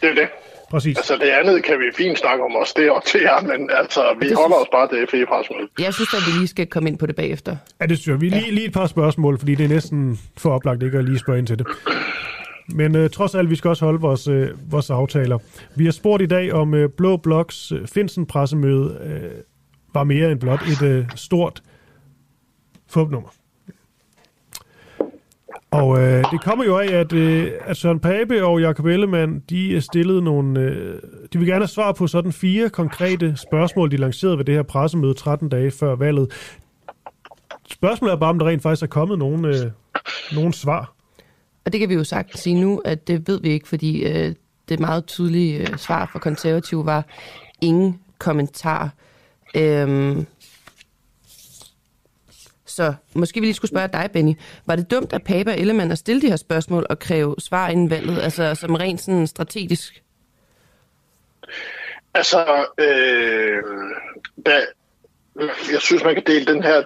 [0.00, 0.28] Det er det.
[0.70, 0.96] Præcis.
[0.96, 4.02] Altså det andet kan vi fint snakke om os, det er til jer, men altså
[4.20, 4.62] vi det holder synes...
[4.62, 5.68] os bare det fe pressemøde.
[5.78, 7.56] Jeg synes at vi lige skal komme ind på det bagefter.
[7.80, 8.20] Ja, det synes jeg.
[8.20, 11.18] Vi lige, lige et par spørgsmål, fordi det er næsten for oplagt ikke at lige
[11.18, 11.66] spørge ind til det.
[12.74, 15.38] Men øh, trods alt, vi skal også holde vores, øh, vores aftaler.
[15.76, 19.30] Vi har spurgt i dag, om øh, Blå Bloks øh, Finsen-pressemøde øh,
[19.94, 21.62] var mere end blot et øh, stort
[22.90, 23.28] fupnummer.
[25.70, 29.70] Og øh, det kommer jo af, at, øh, at Søren Pape og Jakob Ellemann, de
[29.70, 30.60] øh, stillede nogle...
[30.60, 34.54] Øh, de vil gerne have svar på sådan fire konkrete spørgsmål, de lancerede ved det
[34.54, 36.32] her pressemøde 13 dage før valget.
[37.70, 39.70] Spørgsmålet er bare, om der rent faktisk er kommet nogle, øh,
[40.34, 40.92] nogle svar.
[41.64, 44.34] Og det kan vi jo sagt sige nu, at det ved vi ikke, fordi øh,
[44.68, 47.04] det meget tydelige øh, svar fra konservative var
[47.60, 48.90] ingen kommentar.
[49.54, 50.26] Øhm,
[52.78, 54.34] så måske vi lige skulle spørge dig, Benny.
[54.66, 57.68] Var det dumt af Pape og Ellemann at stille de her spørgsmål og kræve svar
[57.68, 60.02] inden valget, altså som rent sådan strategisk?
[62.14, 63.62] Altså, øh,
[64.46, 64.54] da,
[65.72, 66.76] jeg synes, man kan dele den her,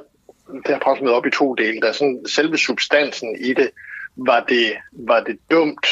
[0.52, 1.81] det her pressemøde op i to dele.
[1.81, 3.70] Der er sådan selve substansen i det,
[4.16, 5.86] var det, var det dumt,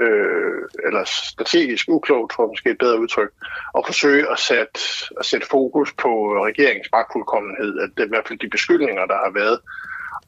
[0.00, 3.30] øh, eller strategisk uklogt, tror jeg måske et bedre udtryk,
[3.78, 4.80] at forsøge at sætte,
[5.20, 6.10] at sætte fokus på
[6.48, 9.58] regeringens magtfuldkommenhed, at det er i hvert fald de beskyldninger, der har været,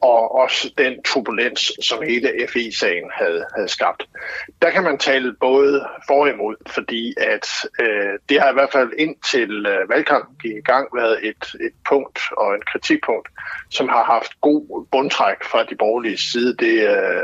[0.01, 4.03] og også den turbulens, som hele FI-sagen havde, havde skabt.
[4.62, 7.47] Der kan man tale både for og imod, fordi at
[7.81, 11.73] øh, det har i hvert fald indtil øh, valgkampen gik i gang været et, et
[11.89, 13.29] punkt og en kritikpunkt,
[13.70, 16.57] som har haft god bundtræk fra de borgerlige side.
[16.57, 17.23] Det, øh,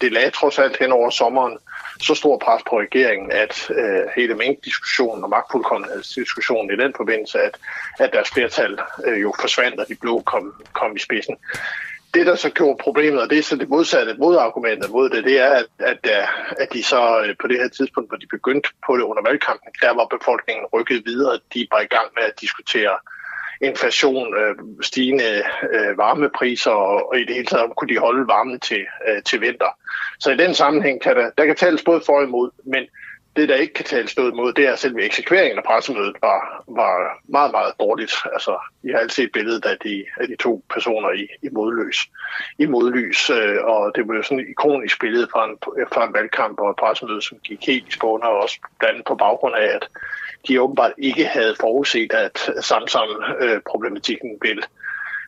[0.00, 1.58] det lagde trods alt hen over sommeren
[2.00, 7.58] så stor pres på regeringen, at øh, hele mængdiskussionen og magtfuldkommenhedsdiskussionen i den forbindelse, at,
[7.98, 11.36] at deres flertal øh, jo forsvandt, og de blå kom, kom i spidsen
[12.14, 15.40] det, der så gjorde problemet, og det er så det modsatte modargumentet mod det, det
[15.40, 16.26] er, at, at, øh,
[16.62, 19.72] at de så øh, på det her tidspunkt, hvor de begyndte på det under valgkampen,
[19.80, 21.38] der var befolkningen rykket videre.
[21.54, 22.96] De var i gang med at diskutere
[23.60, 25.42] inflation, øh, stigende
[25.74, 29.40] øh, varmepriser og, og i det hele taget kunne de holde varmen til, øh, til
[29.40, 29.72] vinter.
[30.18, 32.84] Så i den sammenhæng kan der, der kan tales både for og imod, men
[33.36, 36.64] det, der ikke kan tale stød mod, det er at selve eksekveringen af pressemødet var,
[36.68, 38.12] var meget, meget dårligt.
[38.32, 42.10] Altså, I har altid set billedet af de, af de to personer i, i modløs.
[42.58, 45.56] I modlys, øh, og det var jo sådan et ikonisk billede fra en,
[45.92, 49.06] fra en valgkamp og et pressemøde, som gik helt i spåner, og også blandt andet
[49.06, 49.88] på baggrund af, at
[50.48, 54.62] de åbenbart ikke havde forudset, at Samsam-problematikken øh, ville,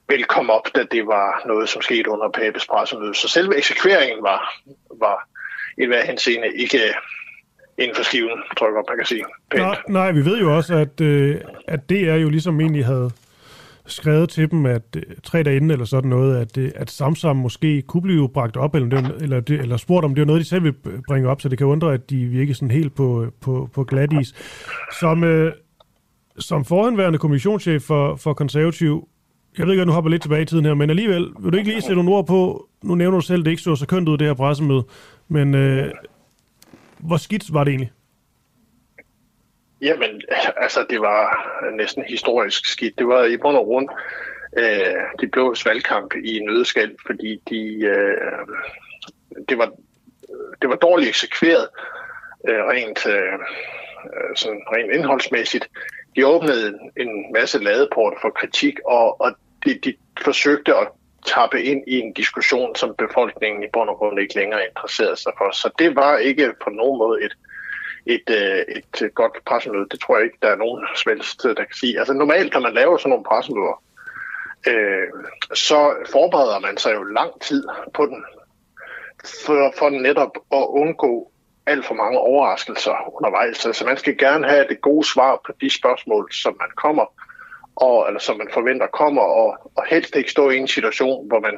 [0.09, 3.15] ville komme op, da det var noget, som skete under Papes pressemøde.
[3.15, 4.55] Så selve eksekveringen var,
[5.01, 5.29] var
[5.79, 6.95] i hver henseende ikke
[7.79, 9.25] inden for skiven, tror jeg godt, man kan sige.
[9.51, 9.63] Pænt.
[9.63, 13.11] Nej, nej, vi ved jo også, at, øh, at det er jo ligesom egentlig havde
[13.87, 17.37] skrevet til dem, at øh, tre dage inden eller sådan noget, at, øh, at Samsam
[17.37, 20.41] måske kunne blive bragt op, eller, det, eller, det, eller spurgt om det er noget,
[20.41, 20.75] de selv vil
[21.09, 24.13] bringe op, så det kan undre, at de virker sådan helt på, på, på glat
[24.13, 24.35] is.
[25.01, 25.53] Som, øh,
[26.39, 29.09] som forhenværende kommissionschef for, for konservativ,
[29.59, 31.59] jeg ved ikke, at nu hopper lidt tilbage i tiden her, men alligevel, vil du
[31.59, 33.87] ikke lige sætte nogle ord på, nu nævner du selv, at det ikke så så
[33.87, 34.85] kønt ud, det her pressemøde,
[35.29, 35.93] men øh,
[36.99, 37.93] hvor skidt var det egentlig?
[39.81, 40.23] Jamen,
[40.57, 41.47] altså det var
[41.77, 42.99] næsten historisk skidt.
[42.99, 43.89] Det var i bund og grund
[44.59, 48.47] øh, de blå valgkamp i nødskal, fordi de, øh,
[49.49, 49.73] det, var,
[50.63, 51.69] det var dårligt eksekveret
[52.49, 53.39] øh, rent, øh,
[54.37, 55.69] sådan rent indholdsmæssigt.
[56.17, 59.33] De åbnede en masse ladeport for kritik, og, og
[59.65, 60.89] de, de forsøgte at
[61.27, 65.33] tappe ind i en diskussion, som befolkningen i bund og grund ikke længere interesserede sig
[65.39, 65.51] for.
[65.51, 67.35] Så det var ikke på nogen måde et,
[68.07, 69.89] et, øh, et, et godt pressemøde.
[69.91, 71.99] Det tror jeg ikke, der er nogen svensk, øh, der kan sige.
[71.99, 73.83] Altså normalt, når man laver sådan nogle pressemøder,
[74.69, 75.09] øh,
[75.55, 78.25] så forbereder man sig jo lang tid på den,
[79.47, 81.31] for, for netop at undgå
[81.67, 83.67] alt for mange overraskelser undervejs.
[83.67, 87.05] Altså man skal gerne have det gode svar på de spørgsmål, som man kommer
[87.77, 91.41] og, eller som man forventer kommer, og, og helst ikke stå i en situation, hvor
[91.41, 91.57] man,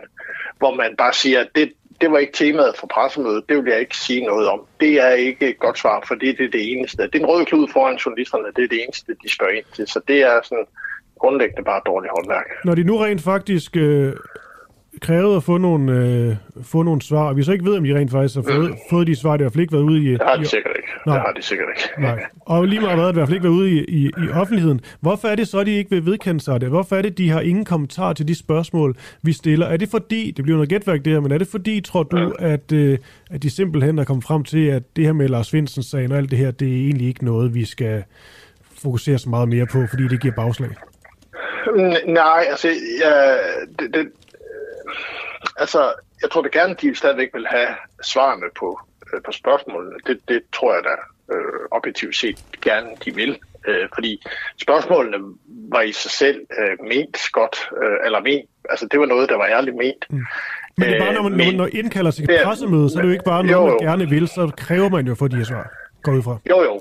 [0.58, 3.80] hvor man bare siger, at det, det var ikke temaet for pressemødet, det vil jeg
[3.80, 4.60] ikke sige noget om.
[4.80, 7.02] Det er ikke et godt svar, for det, det er det eneste.
[7.02, 9.86] Det er en rød klud foran journalisterne, det er det eneste, de spørger ind til.
[9.86, 10.66] Så det er sådan
[11.18, 12.46] grundlæggende bare dårligt håndværk.
[12.64, 14.12] Når de nu rent faktisk øh,
[15.00, 17.94] krævet at få nogle, øh, få nogle svar, og vi så ikke ved, om de
[17.94, 18.76] rent faktisk har fået, mm.
[18.90, 20.12] fået de svar, det har i hvert fald ikke været ude i...
[20.12, 20.88] Det har de sikkert ikke.
[21.06, 21.14] Nej.
[21.14, 22.02] Det har de sikkert ikke.
[22.02, 22.20] Nej.
[22.40, 24.80] Og lige meget været, det i hvert fald ikke været ude i, i, i offentligheden.
[25.00, 26.68] Hvorfor er det så, at de ikke vil vedkende sig det?
[26.68, 29.66] Hvorfor er det, de har ingen kommentar til de spørgsmål, vi stiller?
[29.66, 32.52] Er det fordi, det bliver noget gætværk der, men er det fordi, tror du, ja.
[32.52, 32.98] at, øh,
[33.30, 36.18] at de simpelthen er kommet frem til, at det her med Lars Findsens sagen og
[36.18, 38.04] alt det her, det er egentlig ikke noget, vi skal
[38.82, 40.70] fokusere så meget mere på, fordi det giver bagslag?
[42.06, 42.68] Nej, altså,
[43.04, 43.32] ja,
[43.78, 44.06] det, det,
[45.56, 45.92] altså,
[46.22, 47.68] jeg tror da gerne, de stadigvæk vil have
[48.02, 48.80] svarene på,
[49.14, 49.96] øh, på spørgsmålene.
[50.06, 50.94] Det, det tror jeg da
[51.34, 53.38] øh, objektivt set gerne, de vil.
[53.68, 54.22] Øh, fordi
[54.60, 55.18] spørgsmålene
[55.72, 59.36] var i sig selv øh, ment godt, øh, eller ment, altså det var noget, der
[59.36, 60.06] var ærligt ment.
[60.10, 60.24] Mm.
[60.76, 63.02] Men det er bare, når man, når man når indkalder sig til pressemøde, så er
[63.02, 65.44] det jo ikke bare noget, man gerne vil, så kræver man jo for de her
[65.44, 65.70] svar
[66.08, 66.36] går ud fra.
[66.50, 66.74] Jo, jo.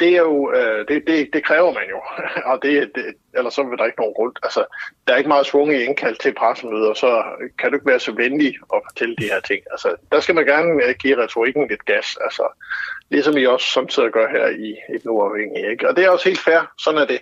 [0.00, 2.00] Det er jo, øh, det, det, det kræver man jo.
[2.50, 3.04] og det, det,
[3.36, 4.32] ellers så vil der ikke nogen grund.
[4.42, 4.64] Altså,
[5.06, 7.22] der er ikke meget svung i indkald til pressemøder, så
[7.58, 9.60] kan du ikke være så venlig at fortælle de her ting.
[9.70, 12.18] Altså, der skal man gerne øh, give retorikken lidt gas.
[12.20, 12.46] Altså,
[13.10, 15.70] ligesom I også samtidig gør her i et uafhængigt.
[15.70, 15.88] Ikke?
[15.88, 16.72] Og det er også helt fair.
[16.78, 17.20] Sådan er det.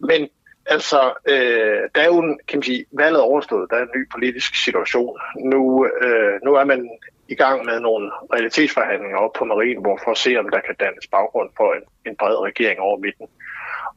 [0.00, 0.28] Men
[0.66, 3.70] altså, øh, der er jo, kan man sige, valget overstået.
[3.70, 5.18] Der er en ny politisk situation.
[5.44, 6.90] Nu, øh, nu er man
[7.28, 11.06] i gang med nogle realitetsforhandlinger op på Marienborg for at se, om der kan dannes
[11.06, 13.26] baggrund for en, en bred regering over midten.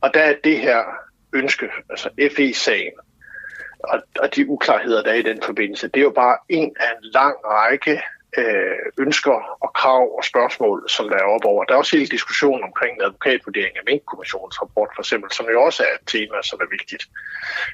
[0.01, 0.83] Og der er det her
[1.33, 2.93] ønske, altså FE-sagen,
[3.83, 6.91] og, og de uklarheder, der er i den forbindelse, det er jo bare en af
[6.97, 8.01] en lang række
[8.37, 11.63] øh, ønsker og krav og spørgsmål, som der er op over.
[11.63, 15.61] Der er også hele diskussionen omkring en advokatvurdering af Mink-kommissionens rapport, for eksempel, som jo
[15.61, 17.03] også er et tema, som er vigtigt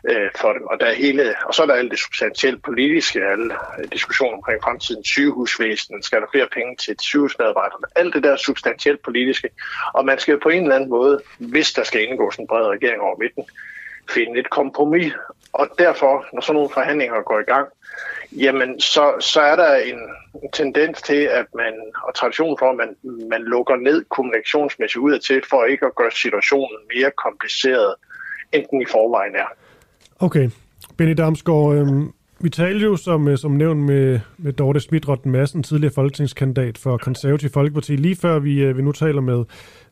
[0.10, 0.64] øh, for dem.
[0.72, 3.56] Og, der er hele, og så er der alt det substantielt politiske, alle
[3.92, 9.50] diskussioner omkring fremtidens sygehusvæsen, skal der flere penge til sygehusmedarbejderne, alt det der substantielt politiske.
[9.94, 13.02] Og man skal på en eller anden måde, hvis der skal indgås en bred regering
[13.02, 13.44] over midten,
[14.10, 15.14] finde et kompromis.
[15.62, 17.68] Og derfor, når sådan nogle forhandlinger går i gang,
[18.44, 20.00] jamen så, så er der en
[20.54, 21.74] tendens til, at man,
[22.08, 22.90] og tradition for, at man,
[23.30, 27.96] man lukker ned kommunikationsmæssigt ud af til, for ikke at gøre situationen mere kompliceret,
[28.54, 29.50] end den i forvejen er.
[30.20, 30.50] Okay.
[30.98, 31.88] Benny Damsgaard, øh,
[32.40, 36.98] vi talte jo som, øh, som nævnt med, med Dorte Smidrotten Madsen, tidligere folketingskandidat for
[36.98, 39.46] Konservativ Folkeparti, lige før vi, øh, vi nu taler med,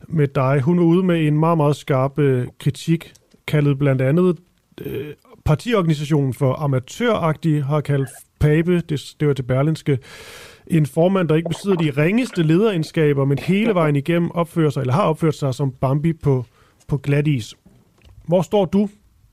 [0.08, 0.60] med dig.
[0.60, 3.12] Hun var ude med en meget, meget skarp øh, kritik,
[3.46, 4.36] kaldet blandt andet
[4.80, 8.08] øh, partiorganisationen for amatøragtig, har kaldt
[8.40, 9.98] Pape, det, det var til Berlinske,
[10.66, 14.94] en formand, der ikke besidder de ringeste lederegenskaber, men hele vejen igennem opfører sig, eller
[14.94, 16.44] har opført sig som Bambi på,
[16.88, 17.54] på glatis.
[18.28, 18.88] Hvor står du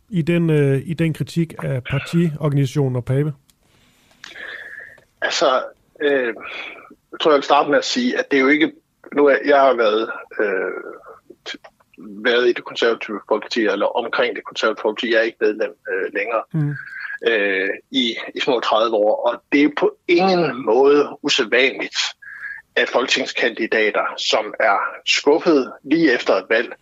[0.09, 3.33] i den, øh, i den kritik af partiorganisationen og Pape?
[5.21, 5.63] Altså,
[6.01, 6.33] øh,
[7.11, 8.71] jeg tror, jeg vil starte med at sige, at det er jo ikke...
[9.15, 10.09] Nu er, jeg har været,
[10.39, 10.71] øh,
[11.97, 15.11] været i det konservative folkeparti, eller omkring det konservative folkeparti.
[15.11, 16.43] Jeg er ikke medlem øh, længere.
[16.53, 16.75] Mm.
[17.27, 21.97] Øh, i, i små 30 år, og det er på ingen måde usædvanligt,
[22.75, 26.73] at folketingskandidater, som er skuffet lige efter et valg,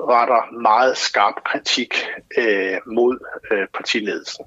[0.00, 2.06] retter meget skarp kritik
[2.38, 3.18] øh, mod
[3.52, 4.44] øh, partiledelsen.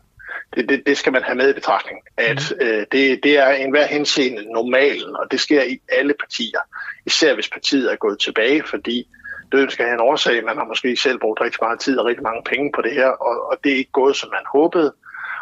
[0.56, 2.66] Det, det, det skal man have med i betragtning, at mm.
[2.66, 6.60] øh, det, det er en hver henseende normalen, og det sker i alle partier,
[7.06, 9.08] især hvis partiet er gået tilbage, fordi
[9.52, 10.46] døden skal have en årsag.
[10.46, 13.08] Man har måske selv brugt rigtig meget tid og rigtig mange penge på det her,
[13.08, 14.94] og, og det er ikke gået, som man håbede.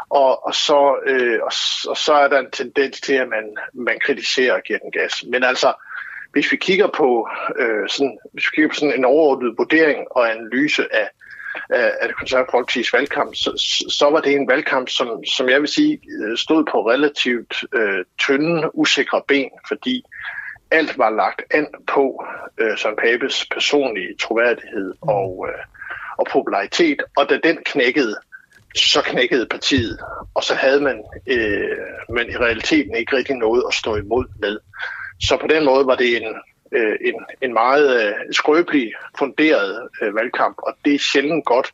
[0.09, 1.51] Og, og, så, øh, og,
[1.89, 5.23] og så er der en tendens til, at man, man kritiserer og giver den gas.
[5.31, 5.73] Men altså,
[6.31, 7.29] hvis vi kigger på,
[7.59, 11.09] øh, sådan, hvis vi kigger på sådan en overordnet vurdering og analyse af,
[11.69, 13.51] af, af det konservative folkeparti's valgkamp, så,
[13.99, 18.05] så var det en valgkamp, som, som jeg vil sige øh, stod på relativt øh,
[18.19, 20.03] tynde, usikre ben, fordi
[20.71, 22.25] alt var lagt an på
[22.57, 25.63] øh, Søren Papes personlige troværdighed og, øh,
[26.17, 28.15] og popularitet, og da den knækkede,
[28.75, 29.99] så knækkede partiet,
[30.35, 31.77] og så havde man, øh,
[32.09, 34.59] man i realiteten ikke rigtig noget at stå imod med.
[35.21, 36.35] Så på den måde var det en,
[36.71, 41.73] øh, en, en meget øh, skrøbelig funderet øh, valgkamp, og det er sjældent godt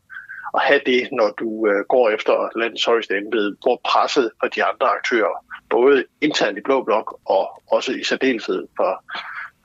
[0.56, 4.64] at have det, når du øh, går efter landets højeste embede, hvor presset fra de
[4.64, 5.45] andre aktører,
[5.80, 8.92] både internt i Blå Blok og også i særdeleshed for,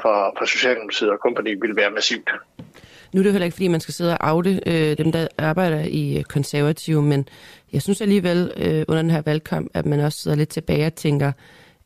[0.03, 2.31] for, for Socialdemokratiet og kompagni, vil være massivt.
[3.13, 5.81] Nu er det heller ikke, fordi man skal sidde og afle øh, dem, der arbejder
[5.81, 7.29] i øh, konservative, men
[7.73, 10.95] jeg synes alligevel øh, under den her valgkamp, at man også sidder lidt tilbage og
[10.95, 11.33] tænker,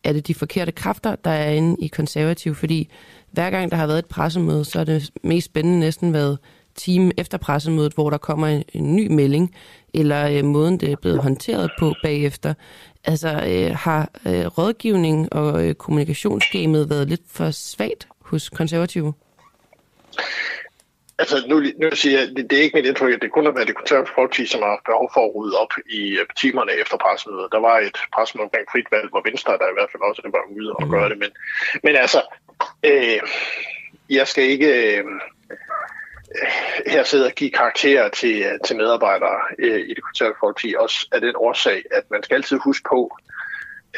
[0.05, 2.55] er det de forkerte kræfter, der er inde i konservativ?
[2.55, 2.91] Fordi
[3.31, 6.39] hver gang der har været et pressemøde, så er det mest spændende næsten været
[6.75, 9.55] time efter pressemødet, hvor der kommer en, en ny melding,
[9.95, 12.55] eller øh, måden, det er blevet håndteret på bagefter.
[13.06, 19.12] Altså, øh, har øh, rådgivning og øh, kommunikationsgamet været lidt for svagt hos konservative?
[21.18, 23.52] Altså, nu, nu siger jeg, det, det er ikke mit indtryk, at det kun har
[23.52, 26.97] været det konservative folkeparti, som har behov for at rydde op i uh, timerne efter
[26.97, 27.52] pressemødet.
[27.52, 30.44] Der var et pressemøde omkring frit valg, hvor Venstre der i hvert fald også var
[30.56, 30.90] ude og mm.
[30.94, 31.18] gøre det.
[31.18, 31.31] Men,
[31.82, 32.20] men altså,
[32.90, 33.20] øh,
[34.18, 35.05] jeg skal ikke øh,
[36.86, 41.09] her sidder og give karakterer til, øh, til medarbejdere øh, i det konservative folkeparti, også
[41.12, 43.16] af den årsag, at man skal altid huske på,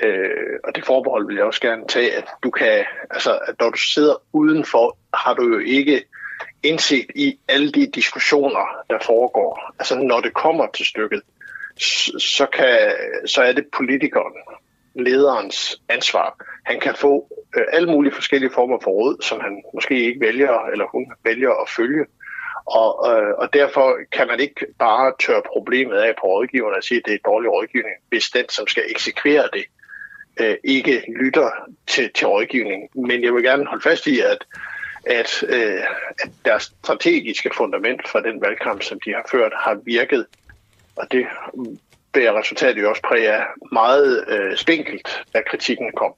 [0.02, 3.70] øh, og det forbehold vil jeg også gerne tage, at du kan, altså, at når
[3.70, 6.04] du sidder udenfor, har du jo ikke
[6.62, 9.72] indsigt i alle de diskussioner, der foregår.
[9.78, 11.22] Altså når det kommer til stykket,
[12.18, 12.92] så, kan,
[13.26, 14.32] så er det politikeren,
[14.94, 16.44] lederens ansvar.
[16.64, 20.66] Han kan få øh, alle mulige forskellige former for råd, som han måske ikke vælger,
[20.72, 22.06] eller hun vælger at følge.
[22.66, 26.98] Og, øh, og derfor kan man ikke bare tørre problemet af på rådgiverne og sige,
[26.98, 29.64] at det er dårlig rådgivning, hvis den, som skal eksekvere det,
[30.40, 31.50] øh, ikke lytter
[31.86, 32.88] til, til rådgivningen.
[32.94, 34.38] Men jeg vil gerne holde fast i, at
[35.06, 35.82] at, øh,
[36.18, 40.26] at deres strategiske fundament for den valgkamp, som de har ført, har virket.
[40.96, 41.26] Og det
[42.12, 46.14] bærer resultatet jo også præg af meget øh, spinkelt, da kritikken kom.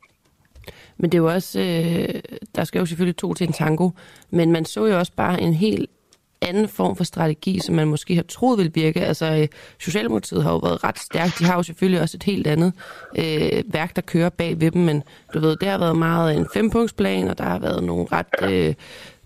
[0.96, 2.20] Men det er jo også, øh,
[2.54, 3.90] der skal jo selvfølgelig to til en tango,
[4.30, 5.90] men man så jo også bare en helt
[6.42, 9.00] anden form for strategi, som man måske har troet vil virke.
[9.00, 9.48] Altså, øh,
[9.78, 11.38] Socialdemokratiet har jo været ret stærkt.
[11.38, 12.72] De har jo selvfølgelig også et helt andet
[13.18, 15.02] øh, værk, der kører bag ved dem, men
[15.34, 18.52] du ved, det har været meget en fempunktsplan, og der har været nogle ret...
[18.52, 18.74] Øh,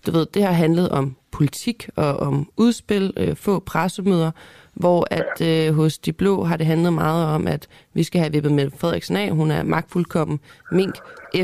[0.05, 4.31] du ved, det har handlet om politik og om udspil, øh, få pressemøder,
[4.73, 8.31] hvor at øh, hos De Blå har det handlet meget om, at vi skal have
[8.31, 9.31] vippet med Frederiksen af.
[9.31, 10.39] Hun er magtfuldkommen,
[10.71, 10.95] mink,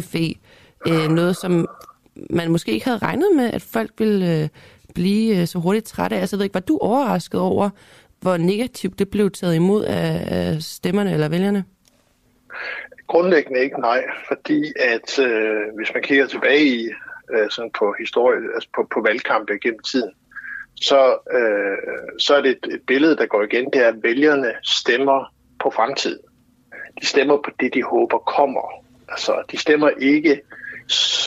[0.02, 0.36] FE.
[0.88, 1.68] Øh, noget, som
[2.30, 4.42] man måske ikke havde regnet med, at folk ville...
[4.42, 4.50] Øh,
[4.96, 6.20] blive øh, så hurtigt træt af?
[6.20, 7.70] Altså, jeg ved ikke, var du overrasket over,
[8.22, 11.64] hvor negativt det blev taget imod af stemmerne eller vælgerne?
[13.08, 14.04] Grundlæggende ikke, nej.
[14.28, 16.90] Fordi at øh, hvis man kigger tilbage i
[17.34, 20.12] øh, sådan på historie, altså på, på valgkampe gennem tiden,
[20.76, 21.78] så, øh,
[22.20, 23.70] så er det et, et billede, der går igen.
[23.74, 25.34] Det er, at vælgerne stemmer
[25.64, 26.20] på fremtiden.
[27.02, 28.84] De stemmer på det, de håber kommer.
[29.10, 30.42] Altså, de stemmer ikke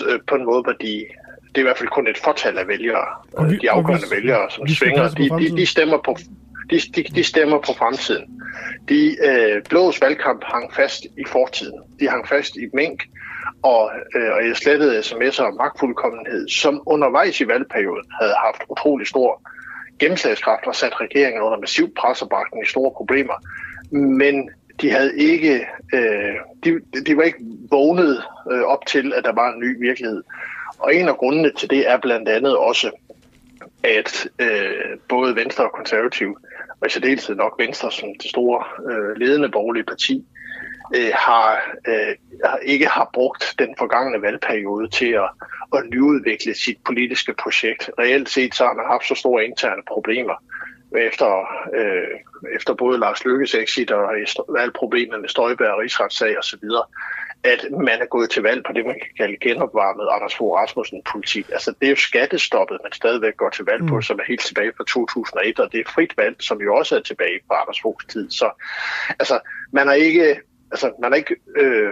[0.09, 1.07] øh, på en måde, hvor de
[1.55, 3.07] det er i hvert fald kun et fortal af vælgere,
[3.49, 6.17] vi, de afgørende vi, vælgere, som svinger, de, de, de, stemmer på,
[6.71, 8.43] de, de, de stemmer på fremtiden.
[8.89, 11.81] De øh, blås valgkamp hang fast i fortiden.
[12.01, 13.03] De hang fast i mink,
[13.63, 19.07] og, øh, og jeg slettede sms'er om magtfuldkommenhed, som undervejs i valgperioden havde haft utrolig
[19.07, 19.43] stor
[19.99, 23.35] gennemslagskraft og sat regeringen under massiv pres og bragt i store problemer.
[23.91, 24.51] Men
[24.81, 26.35] de havde ikke, øh,
[26.65, 27.39] de, de var ikke
[27.71, 28.23] vågnet
[28.53, 30.23] øh, op til, at der var en ny virkelighed.
[30.83, 32.91] Og en af grundene til det er blandt andet også,
[33.85, 36.39] at øh, både Venstre og Konservativ,
[36.81, 40.25] og i særdeleshed nok Venstre som det store øh, ledende borgerlige parti,
[40.97, 42.15] øh, har, øh,
[42.63, 45.31] ikke har brugt den forgangne valgperiode til at,
[45.75, 47.91] at nyudvikle sit politiske projekt.
[47.99, 50.35] Reelt set så har man haft så store interne problemer
[50.99, 51.31] efter,
[51.75, 52.19] øh,
[52.57, 54.15] efter både Lars Lykkes exit og
[54.49, 56.65] valgproblemerne med Støjberg, og Rigsretssag osv.,
[57.45, 61.47] at man er gået til valg på det, man kan kalde genopvarmet Anders Fogh Rasmussen-politik.
[61.53, 64.03] Altså, det er jo skattestoppet, man stadigvæk går til valg på, mm.
[64.03, 67.01] som er helt tilbage fra 2001, og det er frit valg, som jo også er
[67.01, 68.31] tilbage fra Anders Foghs tid.
[68.31, 68.51] Så
[69.09, 69.41] altså,
[69.73, 70.41] man har ikke,
[70.71, 71.91] altså, man har ikke øh,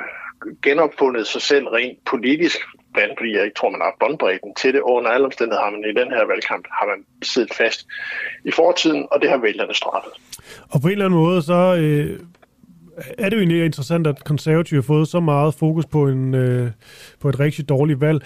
[0.62, 2.58] genopfundet sig selv rent politisk,
[2.94, 4.80] blandt fordi jeg ikke tror, man har båndbredden til det.
[4.80, 7.86] Under alle omstændigheder har man i den her valgkamp har man siddet fast
[8.44, 10.12] i fortiden, og det har vælgerne straffet.
[10.70, 12.20] Og på en eller anden måde, så øh,
[13.18, 16.70] er det jo egentlig interessant, at konservative har fået så meget fokus på, en, øh,
[17.20, 18.24] på et rigtig dårligt valg.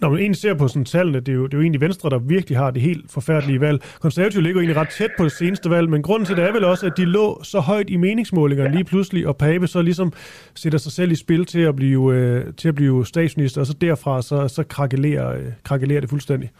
[0.00, 2.10] Når man egentlig ser på sådan tallene, det er, jo, det er jo egentlig Venstre,
[2.10, 3.82] der virkelig har det helt forfærdelige valg.
[4.00, 6.52] Konservative ligger jo egentlig ret tæt på det seneste valg, men grunden til det er
[6.52, 10.12] vel også, at de lå så højt i meningsmålingerne lige pludselig, og Pape så ligesom
[10.54, 13.72] sætter sig selv i spil til at blive, øh, til at blive statsminister, og så
[13.72, 16.50] derfra så, så krakelerer, øh, krakelerer det fuldstændig.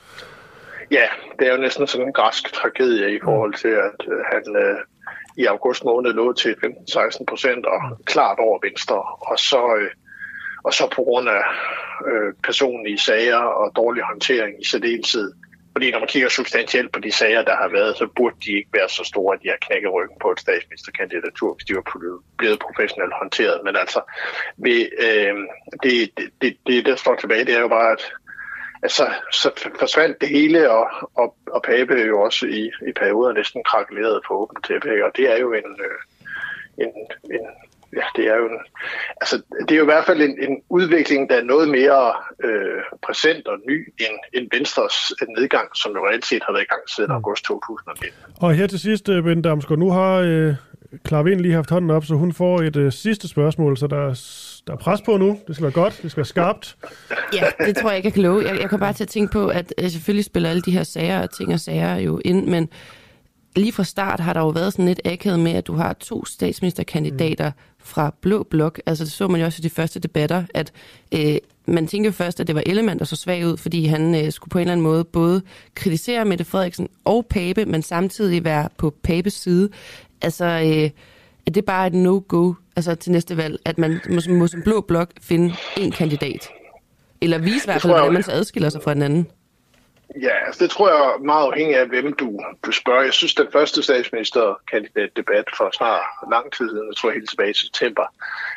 [0.90, 1.06] Ja,
[1.38, 4.76] det er jo næsten sådan en græsk tragedie i forhold til, at øh, han øh,
[5.36, 9.02] i august måned lå til 15-16 procent og klart over Venstre.
[9.30, 9.90] Og så, øh,
[10.64, 11.42] og så på grund af
[12.08, 15.32] øh, personlige sager og dårlig håndtering i særdeleshed.
[15.72, 18.70] Fordi når man kigger substantielt på de sager, der har været, så burde de ikke
[18.72, 21.86] være så store, at de har knækket ryggen på et statsministerkandidatur, hvis de var
[22.38, 23.60] blevet professionelt håndteret.
[23.64, 24.00] Men altså,
[24.56, 24.74] vi,
[25.06, 25.34] øh,
[25.82, 26.10] det,
[26.42, 28.12] det, det, der står tilbage, det er jo bare, at
[28.82, 33.64] altså, så forsvandt det hele, og, og, og Pape jo også i, i perioder næsten
[33.64, 35.98] krakeleret på åbent tæppe, og det er jo en, øh,
[36.84, 36.92] en,
[37.34, 37.46] en
[37.96, 38.58] ja, det er jo en,
[39.20, 42.12] altså, det er jo i hvert fald en, en udvikling, der er noget mere
[42.44, 44.94] øh, præsent og ny end, end Venstres
[45.38, 47.14] nedgang, som jo reelt set har været i gang siden mm.
[47.14, 48.18] august 2019.
[48.40, 50.54] Og her til sidst, øh, Ben Damsgaard, nu har øh,
[51.08, 53.96] Clara Vind lige haft hånden op, så hun får et øh, sidste spørgsmål, så der
[53.96, 54.20] er,
[54.66, 55.38] der er pres på nu.
[55.46, 56.76] Det skal være godt, det skal være skarpt.
[57.34, 58.42] Ja, det tror jeg ikke, jeg kan love.
[58.48, 60.82] Jeg, jeg kan bare til at tænke på, at øh, selvfølgelig spiller alle de her
[60.82, 62.68] sager og ting og sager jo ind, men
[63.56, 66.24] lige fra start har der jo været sådan lidt akavet med, at du har to
[66.24, 67.56] statsministerkandidater mm.
[67.78, 68.80] fra Blå Blok.
[68.86, 70.72] Altså det så man jo også i de første debatter, at
[71.14, 71.36] øh,
[71.66, 74.50] man tænkte først, at det var Ellemann, der så svag ud, fordi han øh, skulle
[74.50, 75.42] på en eller anden måde både
[75.74, 79.68] kritisere Mette Frederiksen og Pape, men samtidig være på Papes side.
[80.22, 80.90] Altså, øh,
[81.46, 84.80] er det bare et no-go altså, til næste valg, at man må, må som blå
[84.80, 86.48] blok finde en kandidat?
[87.20, 89.26] Eller vise i hvert fald, hvordan man så adskiller sig fra den anden?
[90.20, 93.02] Ja, altså det tror jeg er meget afhængig af, hvem du, du spørger.
[93.02, 96.00] Jeg synes, den første statsministerkandidatdebat for snart
[96.30, 98.06] lang tid siden, jeg tror helt tilbage i september,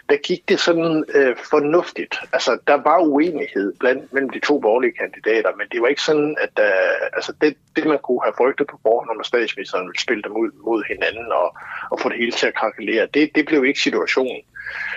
[0.09, 2.15] der gik det sådan øh, fornuftigt.
[2.33, 6.37] Altså, der var uenighed blandt mellem de to borgerlige kandidater, men det var ikke sådan,
[6.39, 6.71] at der,
[7.13, 10.51] altså det, det, man kunne have frygtet på forhånd, når statsministeren ville spille dem ud
[10.65, 11.57] mod hinanden og,
[11.91, 14.41] og få det hele til at krakelere, det, det blev ikke situationen.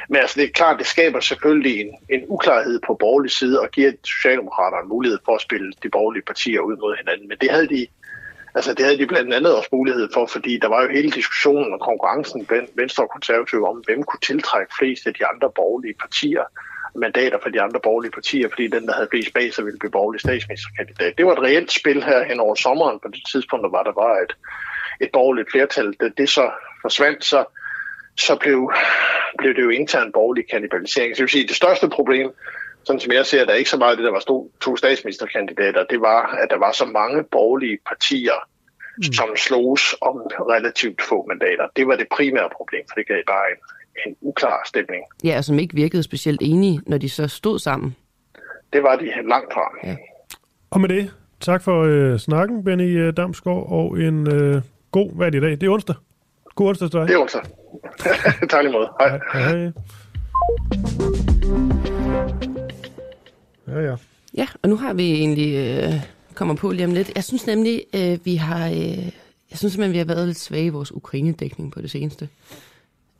[0.09, 3.70] Men altså, det er klart, det skaber selvfølgelig en, en uklarhed på borgerlig side og
[3.70, 7.28] giver Socialdemokraterne mulighed for at spille de borgerlige partier ud mod hinanden.
[7.28, 7.86] Men det havde de,
[8.55, 11.73] altså, det havde de blandt andet også mulighed for, fordi der var jo hele diskussionen
[11.73, 15.95] og konkurrencen blandt Venstre og Konservative om, hvem kunne tiltrække flest af de andre borgerlige
[15.95, 16.45] partier
[16.95, 19.91] mandater for de andre borgerlige partier, fordi den, der havde flest bag sig, ville blive
[19.91, 21.19] borgerlig statsministerkandidat.
[21.19, 23.93] Det var et reelt spil her hen over sommeren, på det tidspunkt, der var der
[23.93, 24.33] var et,
[25.01, 25.93] et borgerligt flertal.
[26.01, 26.51] Da det så
[26.83, 27.45] forsvandt, så
[28.19, 28.73] så blev,
[29.39, 31.16] blev det jo intern borgerlig kanibalisering.
[31.16, 32.31] Så det vil sige, det største problem,
[32.89, 35.85] sådan som jeg ser, der er ikke så meget det, der var to, to statsministerkandidater,
[35.93, 38.39] det var, at der var så mange borgerlige partier,
[38.97, 39.02] mm.
[39.02, 40.16] som sloges om
[40.55, 41.66] relativt få mandater.
[41.77, 43.59] Det var det primære problem, for det gav bare en,
[44.06, 45.02] en uklar stemning.
[45.24, 47.97] Ja, og som ikke virkede specielt enige, når de så stod sammen.
[48.73, 49.66] Det var de langt fra.
[49.85, 49.97] Ja.
[50.70, 51.10] Og med det,
[51.40, 55.43] tak for øh, snakken, Benny øh, Damsgaard, og en øh, god, hvad er det i
[55.43, 55.51] dag?
[55.51, 55.97] Det er onsdag.
[56.55, 57.09] God onsdag til dig.
[57.09, 57.43] Det er onsdag.
[58.51, 58.89] tak lige måde.
[59.01, 59.20] Hej.
[59.32, 59.73] Hej, hej.
[63.69, 63.97] Ja, ja.
[64.36, 65.95] Ja, og nu har vi egentlig øh,
[66.35, 67.12] kommer på lige om lidt.
[67.15, 69.05] Jeg synes nemlig, øh, vi har, øh,
[69.51, 72.28] jeg synes simpelthen, vi har været lidt svage i vores Ukraine-dækning på det seneste.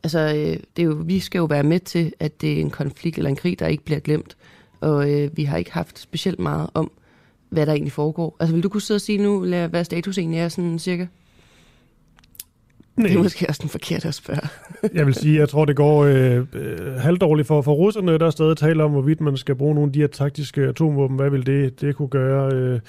[0.03, 2.69] Altså, øh, det er jo, vi skal jo være med til, at det er en
[2.69, 4.37] konflikt eller en krig, der ikke bliver glemt.
[4.81, 6.91] Og øh, vi har ikke haft specielt meget om,
[7.49, 8.35] hvad der egentlig foregår.
[8.39, 11.05] Altså, vil du kunne sidde og sige nu, hvad status egentlig er sådan cirka?
[12.99, 13.07] Nej.
[13.07, 14.49] Det er måske også den forkerte at spørge.
[14.97, 18.57] jeg vil sige, jeg tror, det går øh, øh, halvdårligt for, for russerne, der stadig
[18.57, 21.15] taler om, hvorvidt man skal bruge nogle af de her taktiske atomvåben.
[21.17, 22.53] Hvad vil det, det kunne gøre?
[22.53, 22.79] Øh,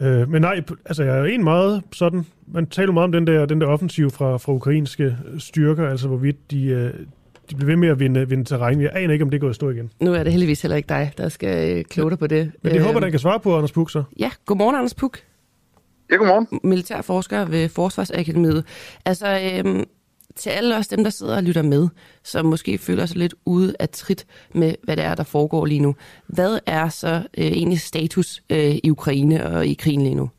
[0.00, 3.46] øh, men nej, altså jeg er en meget sådan, man taler meget om den der,
[3.46, 6.90] den der offensiv fra, fra ukrainske styrker, altså hvorvidt de, øh,
[7.50, 8.80] de bliver ved med at vinde, vinde terræn.
[8.80, 9.90] Jeg aner ikke, om det går at stå igen.
[10.00, 12.52] Nu er det heldigvis heller ikke dig, der skal øh, kloge dig på det.
[12.62, 14.02] Men det øh, håber, den kan svare på, Anders Puk, så.
[14.18, 15.18] Ja, godmorgen, Anders Puk.
[16.10, 16.60] Ja, godmorgen.
[16.64, 18.64] Militærforsker ved Forsvarsakademiet.
[19.04, 19.84] Altså, øhm,
[20.36, 21.88] til alle os dem, der sidder og lytter med,
[22.22, 25.80] som måske føler sig lidt ude af trit med, hvad det er, der foregår lige
[25.80, 25.94] nu.
[26.26, 30.30] Hvad er så øh, egentlig status øh, i Ukraine og i krigen lige nu?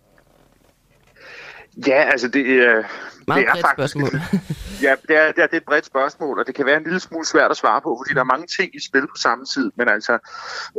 [1.88, 2.84] Ja, altså det, øh,
[3.28, 4.22] Meget det er bredt faktisk, spørgsmål.
[4.86, 6.84] ja, det er, det, er, det er et bredt spørgsmål, og det kan være en
[6.84, 9.46] lille smule svært at svare på, fordi der er mange ting i spil på samme
[9.46, 9.72] tid.
[9.78, 10.18] Men altså,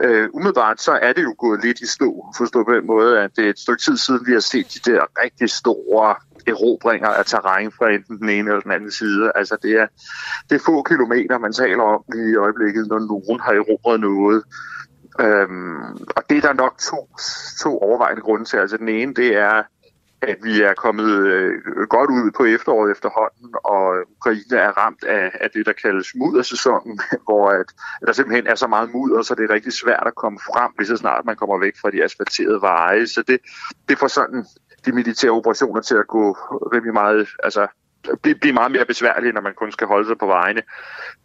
[0.02, 3.30] øh, umiddelbart så er det jo gået lidt i stå, forstå på den måde, at
[3.36, 6.14] det er et stykke tid siden, vi har set de der rigtig store
[6.46, 9.32] erobringer af terræn fra enten den ene eller den anden side.
[9.34, 9.86] Altså det er,
[10.50, 14.42] det er få kilometer, man taler om i øjeblikket, når nogen har erobret noget.
[15.20, 17.08] Øhm, og det er der nok to,
[17.60, 18.56] to overvejende grunde til.
[18.56, 19.62] Altså den ene, det er,
[20.28, 21.52] at vi er kommet øh,
[21.88, 23.84] godt ud på efteråret efterhånden, og
[24.16, 27.68] Ukraine er ramt af, af det, der kaldes muddersæsonen, hvor at,
[28.00, 30.70] at der simpelthen er så meget mudder, så det er rigtig svært at komme frem,
[30.78, 33.06] lige så snart man kommer væk fra de asfalterede veje.
[33.06, 33.38] Så det,
[33.88, 34.44] det får sådan
[34.84, 36.32] de militære operationer til at gå
[36.72, 37.66] rimelig meget, altså
[38.22, 40.62] blive, blive meget mere besværlige, når man kun skal holde sig på vejene.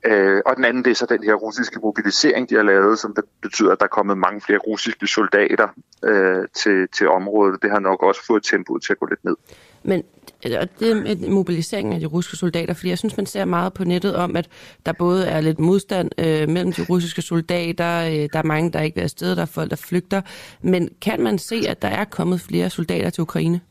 [0.06, 3.16] Øh, og den anden, det er så den her russiske mobilisering, de har lavet, som
[3.42, 5.68] betyder, at der er kommet mange flere russiske soldater
[6.06, 7.62] øh, til, til området.
[7.62, 9.36] Det har nok også fået tempoet til at gå lidt ned.
[9.84, 10.04] Men
[10.46, 13.84] øh, det med mobiliseringen af de russiske soldater, fordi jeg synes, man ser meget på
[13.84, 14.50] nettet om, at
[14.86, 18.82] der både er lidt modstand øh, mellem de russiske soldater, øh, der er mange, der
[18.82, 20.22] ikke vil afsted, der er folk, der flygter.
[20.62, 23.62] Men kan man se, at der er kommet flere soldater til Ukraine?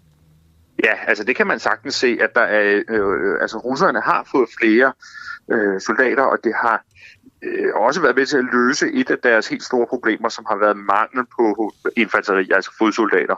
[0.85, 4.29] Ja, altså det kan man sagtens se, at der er, øh, øh, altså russerne har
[4.31, 4.93] fået flere
[5.53, 6.85] øh, soldater, og det har
[7.43, 10.57] øh, også været med til at løse et af deres helt store problemer, som har
[10.57, 13.37] været mangel på infanteri, altså fodsoldater.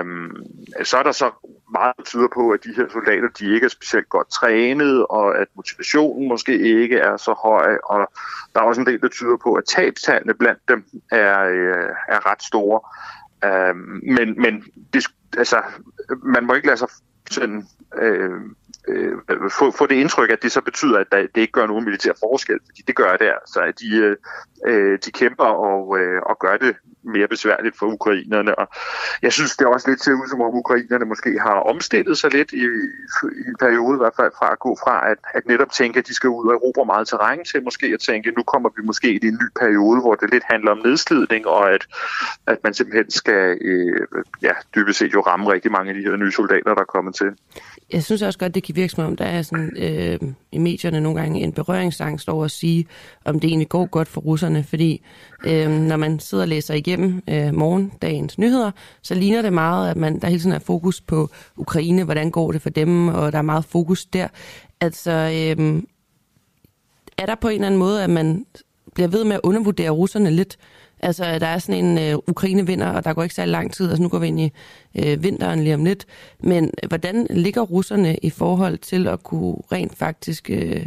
[0.00, 0.36] Um,
[0.82, 1.30] så er der så
[1.72, 5.38] meget, der tyder på, at de her soldater de ikke er specielt godt trænet, og
[5.38, 8.12] at motivationen måske ikke er så høj, og
[8.54, 12.30] der er også en del, der tyder på, at tabstallene blandt dem er, øh, er
[12.30, 12.80] ret store.
[13.70, 15.06] Um, men men det,
[15.38, 15.62] altså,
[16.22, 16.88] man må ikke lade sig
[17.30, 17.68] sådan,
[17.98, 18.40] øh,
[18.88, 19.12] øh,
[19.58, 22.58] få, få det indtryk, at det så betyder, at det ikke gør nogen militær forskel,
[22.66, 24.16] fordi det gør det altså, at de, øh,
[24.66, 28.58] øh de kæmper og, øh, og gør det mere besværligt for ukrainerne.
[28.58, 28.68] Og
[29.22, 32.30] jeg synes, det er også lidt til ud, som om ukrainerne måske har omstillet sig
[32.34, 32.64] lidt i,
[33.40, 36.06] i en periode, i hvert fald fra at gå fra at, at netop tænke, at
[36.08, 38.82] de skal ud og erobre meget terræn, til måske at tænke, at nu kommer vi
[38.86, 41.86] måske i en ny periode, hvor det lidt handler om nedslidning, og at,
[42.46, 44.06] at man simpelthen skal øh,
[44.42, 47.14] ja, dybest set jo ramme rigtig mange af de her nye soldater, der er kommet
[47.14, 47.30] til.
[47.92, 50.18] Jeg synes også godt, det kan virke som om, der er sådan, øh,
[50.52, 52.86] i medierne nogle gange en berøringsangst over at sige,
[53.24, 55.04] om det egentlig går godt for russerne, fordi
[55.46, 58.70] øh, når man sidder og læser igennem øh, morgendagens nyheder,
[59.02, 62.52] så ligner det meget, at man der hele tiden er fokus på Ukraine, hvordan går
[62.52, 64.28] det for dem, og der er meget fokus der.
[64.80, 65.82] Altså, øh,
[67.18, 68.46] er der på en eller anden måde, at man
[68.94, 70.58] bliver ved med at undervurdere russerne lidt,
[71.04, 73.88] Altså, der er sådan en øh, Ukraine-vinder, og der går ikke særlig lang tid.
[73.88, 74.52] Altså, nu går vi ind i
[74.94, 76.06] øh, vinteren lige om lidt.
[76.40, 80.86] Men hvordan ligger russerne i forhold til at kunne rent faktisk, øh,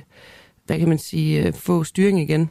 [0.66, 2.50] hvad kan man sige, øh, få styring igen?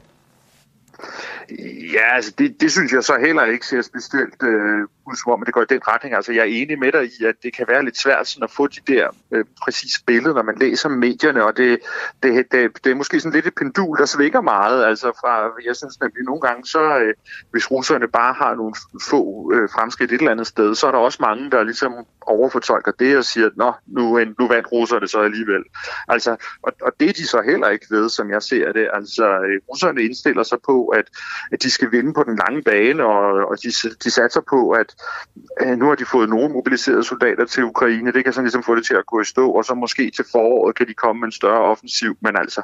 [1.93, 5.43] Ja, altså det, det synes jeg så heller ikke ser specielt øh, ud som om,
[5.43, 6.15] at det går i den retning.
[6.15, 8.51] Altså jeg er enig med dig i, at det kan være lidt svært sådan at
[8.51, 11.79] få de der øh, præcise billeder, når man læser medierne, og det,
[12.23, 14.85] det, det, det er måske sådan lidt et pendul, der svinger meget.
[14.85, 17.15] Altså fra, jeg synes nemlig nogle gange, så øh,
[17.51, 18.75] hvis russerne bare har nogle
[19.11, 22.93] få øh, fremskridt et eller andet sted, så er der også mange, der ligesom overfortolker
[22.93, 25.65] det og siger, at nu, øh, nu vandt russerne så alligevel.
[26.09, 28.89] Altså, og, og det er de så heller ikke ved, som jeg ser det.
[28.93, 31.05] Altså, øh, russerne indstiller sig på, at,
[31.53, 33.69] at de skal vinde på den lange bane, og, og de,
[34.05, 34.95] de satser på, at
[35.61, 38.13] øh, nu har de fået nogle mobiliserede soldater til Ukraine.
[38.13, 40.25] Det kan sådan ligesom få det til at gå i stå, og så måske til
[40.33, 42.17] foråret kan de komme med en større offensiv.
[42.21, 42.63] Men altså,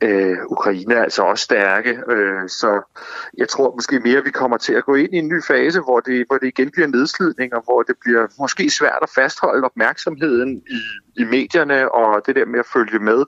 [0.00, 2.96] øh, Ukraine er altså også stærke, øh, så
[3.38, 6.00] jeg tror måske mere, vi kommer til at gå ind i en ny fase, hvor
[6.00, 10.62] det, hvor det igen bliver nedslidning, og hvor det bliver måske svært at fastholde opmærksomheden
[10.70, 10.80] i,
[11.20, 13.24] i medierne og det der med at følge med,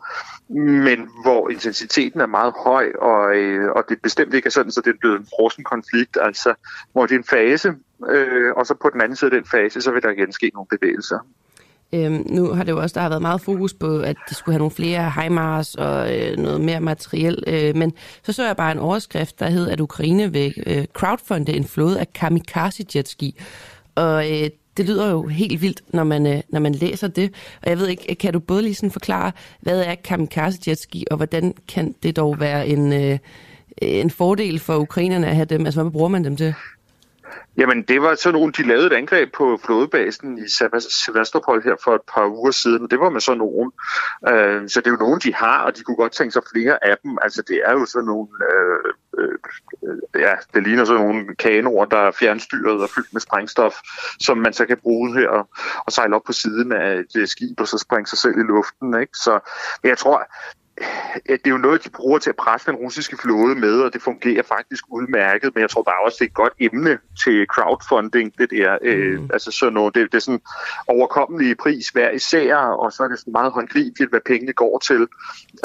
[0.87, 4.81] men hvor intensiteten er meget høj, og, øh, og det bestemt ikke er sådan, så
[4.85, 6.55] det er blevet en frossen konflikt, altså
[6.93, 7.69] hvor det er en fase,
[8.11, 10.51] øh, og så på den anden side af den fase, så vil der igen ske
[10.55, 11.19] nogle bevægelser.
[11.95, 14.53] Øhm, nu har det jo også, der har været meget fokus på, at de skulle
[14.53, 17.93] have nogle flere HIMARS og øh, noget mere materiel, øh, men
[18.23, 22.01] så så jeg bare en overskrift, der hed, at Ukraine vil øh, crowdfunde en flåde
[22.01, 23.41] af kamikaze jetski.
[23.95, 27.35] Og øh, det lyder jo helt vildt, når man, øh, når man læser det.
[27.63, 31.05] Og jeg ved ikke, øh, kan du både lige sådan forklare, hvad er kamikaze jetski,
[31.11, 33.19] og hvordan kan det dog være en, øh,
[33.83, 35.67] Øh, en fordel for ukrainerne at have dem?
[35.67, 36.55] Altså, hvad bruger man dem til?
[37.57, 40.49] Jamen, det var sådan nogle, de lavede et angreb på flådebasen i
[40.89, 42.89] Sevastopol her for et par uger siden.
[42.91, 43.73] Det var med sådan nogen.
[44.29, 46.85] Øh, så det er jo nogen, de har, og de kunne godt tænke sig flere
[46.85, 47.19] af dem.
[47.23, 49.39] Altså, det er jo sådan nogle øh, øh,
[49.89, 53.75] øh, ja, det ligner sådan nogle kanoer, der er fjernstyret og fyldt med sprængstof,
[54.21, 55.49] som man så kan bruge her og,
[55.87, 59.01] og sejle op på siden af et skib og så springe sig selv i luften.
[59.01, 59.13] Ikke?
[59.15, 59.39] Så
[59.85, 60.27] jeg tror,
[61.27, 64.03] det er jo noget, de bruger til at presse den russiske flåde med, og det
[64.03, 68.39] fungerer faktisk udmærket, men jeg tror bare også, det er et godt emne til crowdfunding,
[68.39, 68.79] det der.
[68.83, 68.89] Mm.
[68.89, 70.41] Øh, altså sådan noget, det, det er sådan
[70.89, 75.09] overkommelige pris hver især, og så er det sådan meget håndgribeligt, hvad pengene går til.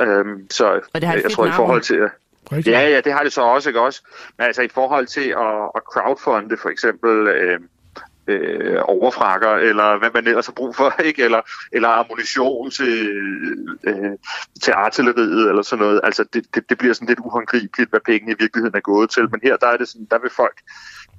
[0.01, 2.09] Øhm, så og det har jeg tror i forhold til...
[2.51, 4.01] Ja, ja, det har det så også, ikke også?
[4.38, 7.27] Men altså i forhold til at, at crowdfunde for eksempel...
[7.27, 7.59] Øh,
[8.27, 11.23] øh, overfrakker, eller hvad man ellers har brug for, ikke?
[11.23, 11.41] Eller,
[11.71, 13.09] eller ammunition til,
[13.83, 14.11] øh,
[14.63, 16.01] til artilleriet, eller sådan noget.
[16.03, 19.23] Altså, det, det, det bliver sådan lidt uhåndgribeligt, hvad pengene i virkeligheden er gået til.
[19.31, 20.57] Men her, der er det sådan, der vil folk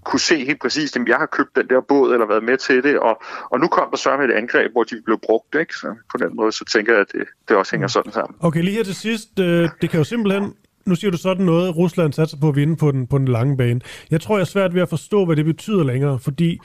[0.05, 2.83] kunne se helt præcist, at jeg har købt den der båd, eller været med til
[2.83, 5.75] det, og, og nu kom der så med et angreb, hvor de blev brugt, ikke?
[5.75, 8.37] Så på den måde, så tænker jeg, at det, det også hænger sådan sammen.
[8.41, 10.55] Okay, lige her til sidst, øh, det kan jo simpelthen
[10.89, 13.57] nu siger du sådan noget, Rusland satser på at vinde på den, på den lange
[13.57, 13.81] bane.
[14.11, 16.59] Jeg tror, jeg er svært ved at forstå, hvad det betyder længere, fordi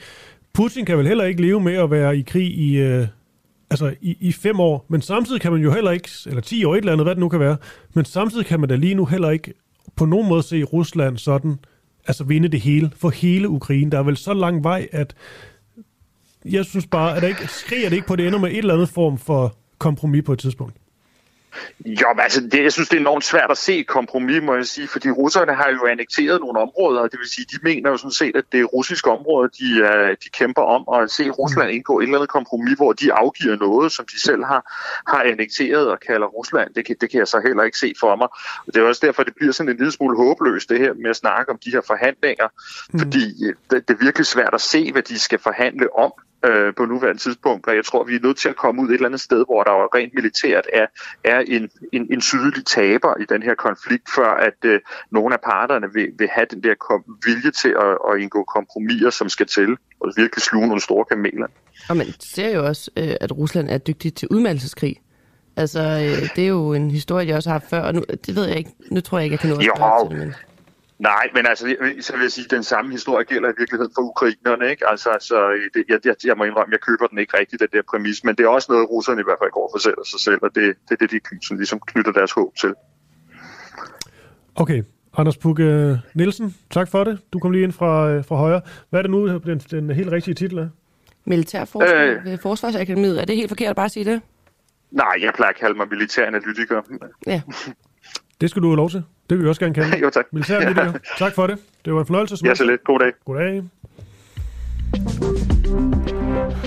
[0.54, 3.06] Putin kan vel heller ikke leve med at være i krig i, øh,
[3.70, 6.74] altså i, i fem år, men samtidig kan man jo heller ikke, eller ti år,
[6.74, 7.56] et eller andet, hvad det nu kan være,
[7.94, 9.52] men samtidig kan man da lige nu heller ikke
[9.96, 11.58] på nogen måde se Rusland sådan,
[12.06, 13.90] altså vinde det hele, for hele Ukraine.
[13.90, 15.14] Der er vel så lang vej, at
[16.44, 18.58] jeg synes bare, at der ikke, skriger det ikke på, at det ender med et
[18.58, 20.76] eller andet form for kompromis på et tidspunkt?
[21.86, 24.54] Jo, men altså, det, jeg synes, det er enormt svært at se et kompromis, må
[24.54, 27.96] jeg sige, fordi russerne har jo annekteret nogle områder, det vil sige, de mener jo
[27.96, 31.30] sådan set, at det er russiske områder, de, uh, de kæmper om, og at se
[31.30, 34.62] Rusland indgå et eller andet kompromis, hvor de afgiver noget, som de selv har,
[35.06, 38.28] har annekteret og kalder Rusland, det, det kan jeg så heller ikke se for mig.
[38.66, 41.10] Og det er også derfor, det bliver sådan en lille smule håbløst, det her med
[41.10, 42.48] at snakke om de her forhandlinger,
[42.92, 42.98] mm.
[42.98, 46.12] fordi øh, det, det er virkelig svært at se, hvad de skal forhandle om
[46.44, 48.94] øh, på nuværende tidspunkt, og jeg tror, vi er nødt til at komme ud et
[48.94, 50.86] eller andet sted, hvor der jo rent militært er,
[51.24, 54.80] er en, en, en sydlig taber i den her konflikt, før at øh,
[55.10, 59.10] nogle af parterne vil, vil have den der kom, vilje til at, at indgå kompromiser,
[59.10, 61.46] som skal til, og virkelig sluge nogle store kameler.
[61.88, 65.00] Og man ser jo også, øh, at Rusland er dygtig til udmeldelseskrig.
[65.56, 68.36] Altså, øh, det er jo en historie, jeg også har haft før, og nu, det
[68.36, 70.26] ved jeg ikke, nu tror jeg ikke, jeg kan nå at spørge til det.
[70.26, 70.34] Men...
[70.98, 71.64] Nej, men altså,
[72.00, 74.88] så vil jeg sige, at den samme historie gælder i virkeligheden for ukrainerne, ikke?
[74.88, 75.36] Altså, så
[75.74, 78.36] det, jeg, jeg, jeg må indrømme, jeg køber den ikke rigtigt, den der præmis, men
[78.36, 80.54] det er også noget, russerne i hvert fald går for selv og sig selv, og
[80.54, 82.74] det, det er det, de som ligesom knytter deres håb til.
[84.54, 84.82] Okay,
[85.16, 87.18] Anders Pugge Nielsen, tak for det.
[87.32, 88.60] Du kom lige ind fra, øh, fra højre.
[88.90, 90.68] Hvad er det nu, den, den helt rigtige titel er?
[91.24, 93.20] Militærforsvar øh, ved Forsvarsakademiet.
[93.20, 94.20] Er det helt forkert at bare sige det?
[94.90, 96.82] Nej, jeg plejer at kalde mig militæranalytiker.
[97.26, 97.42] Ja.
[98.40, 99.02] Det skal du have lov til.
[99.30, 99.98] Det vil vi også gerne kalde.
[100.04, 100.24] jo, tak.
[100.32, 100.92] Militæranalytiker.
[101.18, 101.58] tak for det.
[101.84, 102.36] Det var en fornøjelse.
[102.44, 102.84] Ja, så lidt.
[102.84, 103.12] God dag.
[103.24, 103.62] God dag.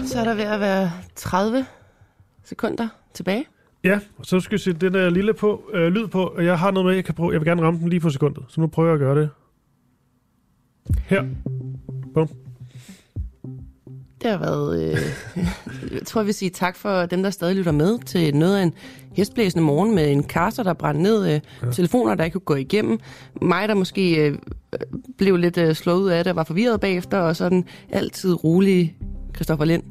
[0.07, 1.65] Så er der ved at være 30
[2.43, 3.45] sekunder tilbage.
[3.83, 6.71] Ja, så skal jeg sætte den der lille på, øh, lyd på, og jeg har
[6.71, 7.31] noget med, jeg kan prøve.
[7.31, 9.29] Jeg vil gerne ramme den lige på sekundet, så nu prøver jeg at gøre det.
[11.05, 11.25] Her.
[12.13, 12.29] Bum.
[14.21, 14.83] Det har været...
[14.83, 14.97] Øh,
[15.93, 18.63] jeg tror, jeg vil sige tak for dem, der stadig lytter med til noget af
[18.63, 18.73] en
[19.13, 21.31] hestblæsende morgen med en kaster, der brændte ned, øh,
[21.63, 21.71] ja.
[21.71, 22.99] telefoner, der ikke kunne gå igennem.
[23.41, 24.37] Mig, der måske øh,
[25.17, 28.95] blev lidt øh, slået ud af det, var forvirret bagefter, og sådan altid rolig
[29.35, 29.83] Christoffer Lind.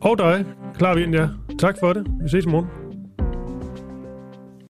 [0.00, 0.44] Og dig,
[0.74, 1.28] klar vind, ja.
[1.58, 2.06] Tak for det.
[2.22, 2.81] Vi ses i morgen.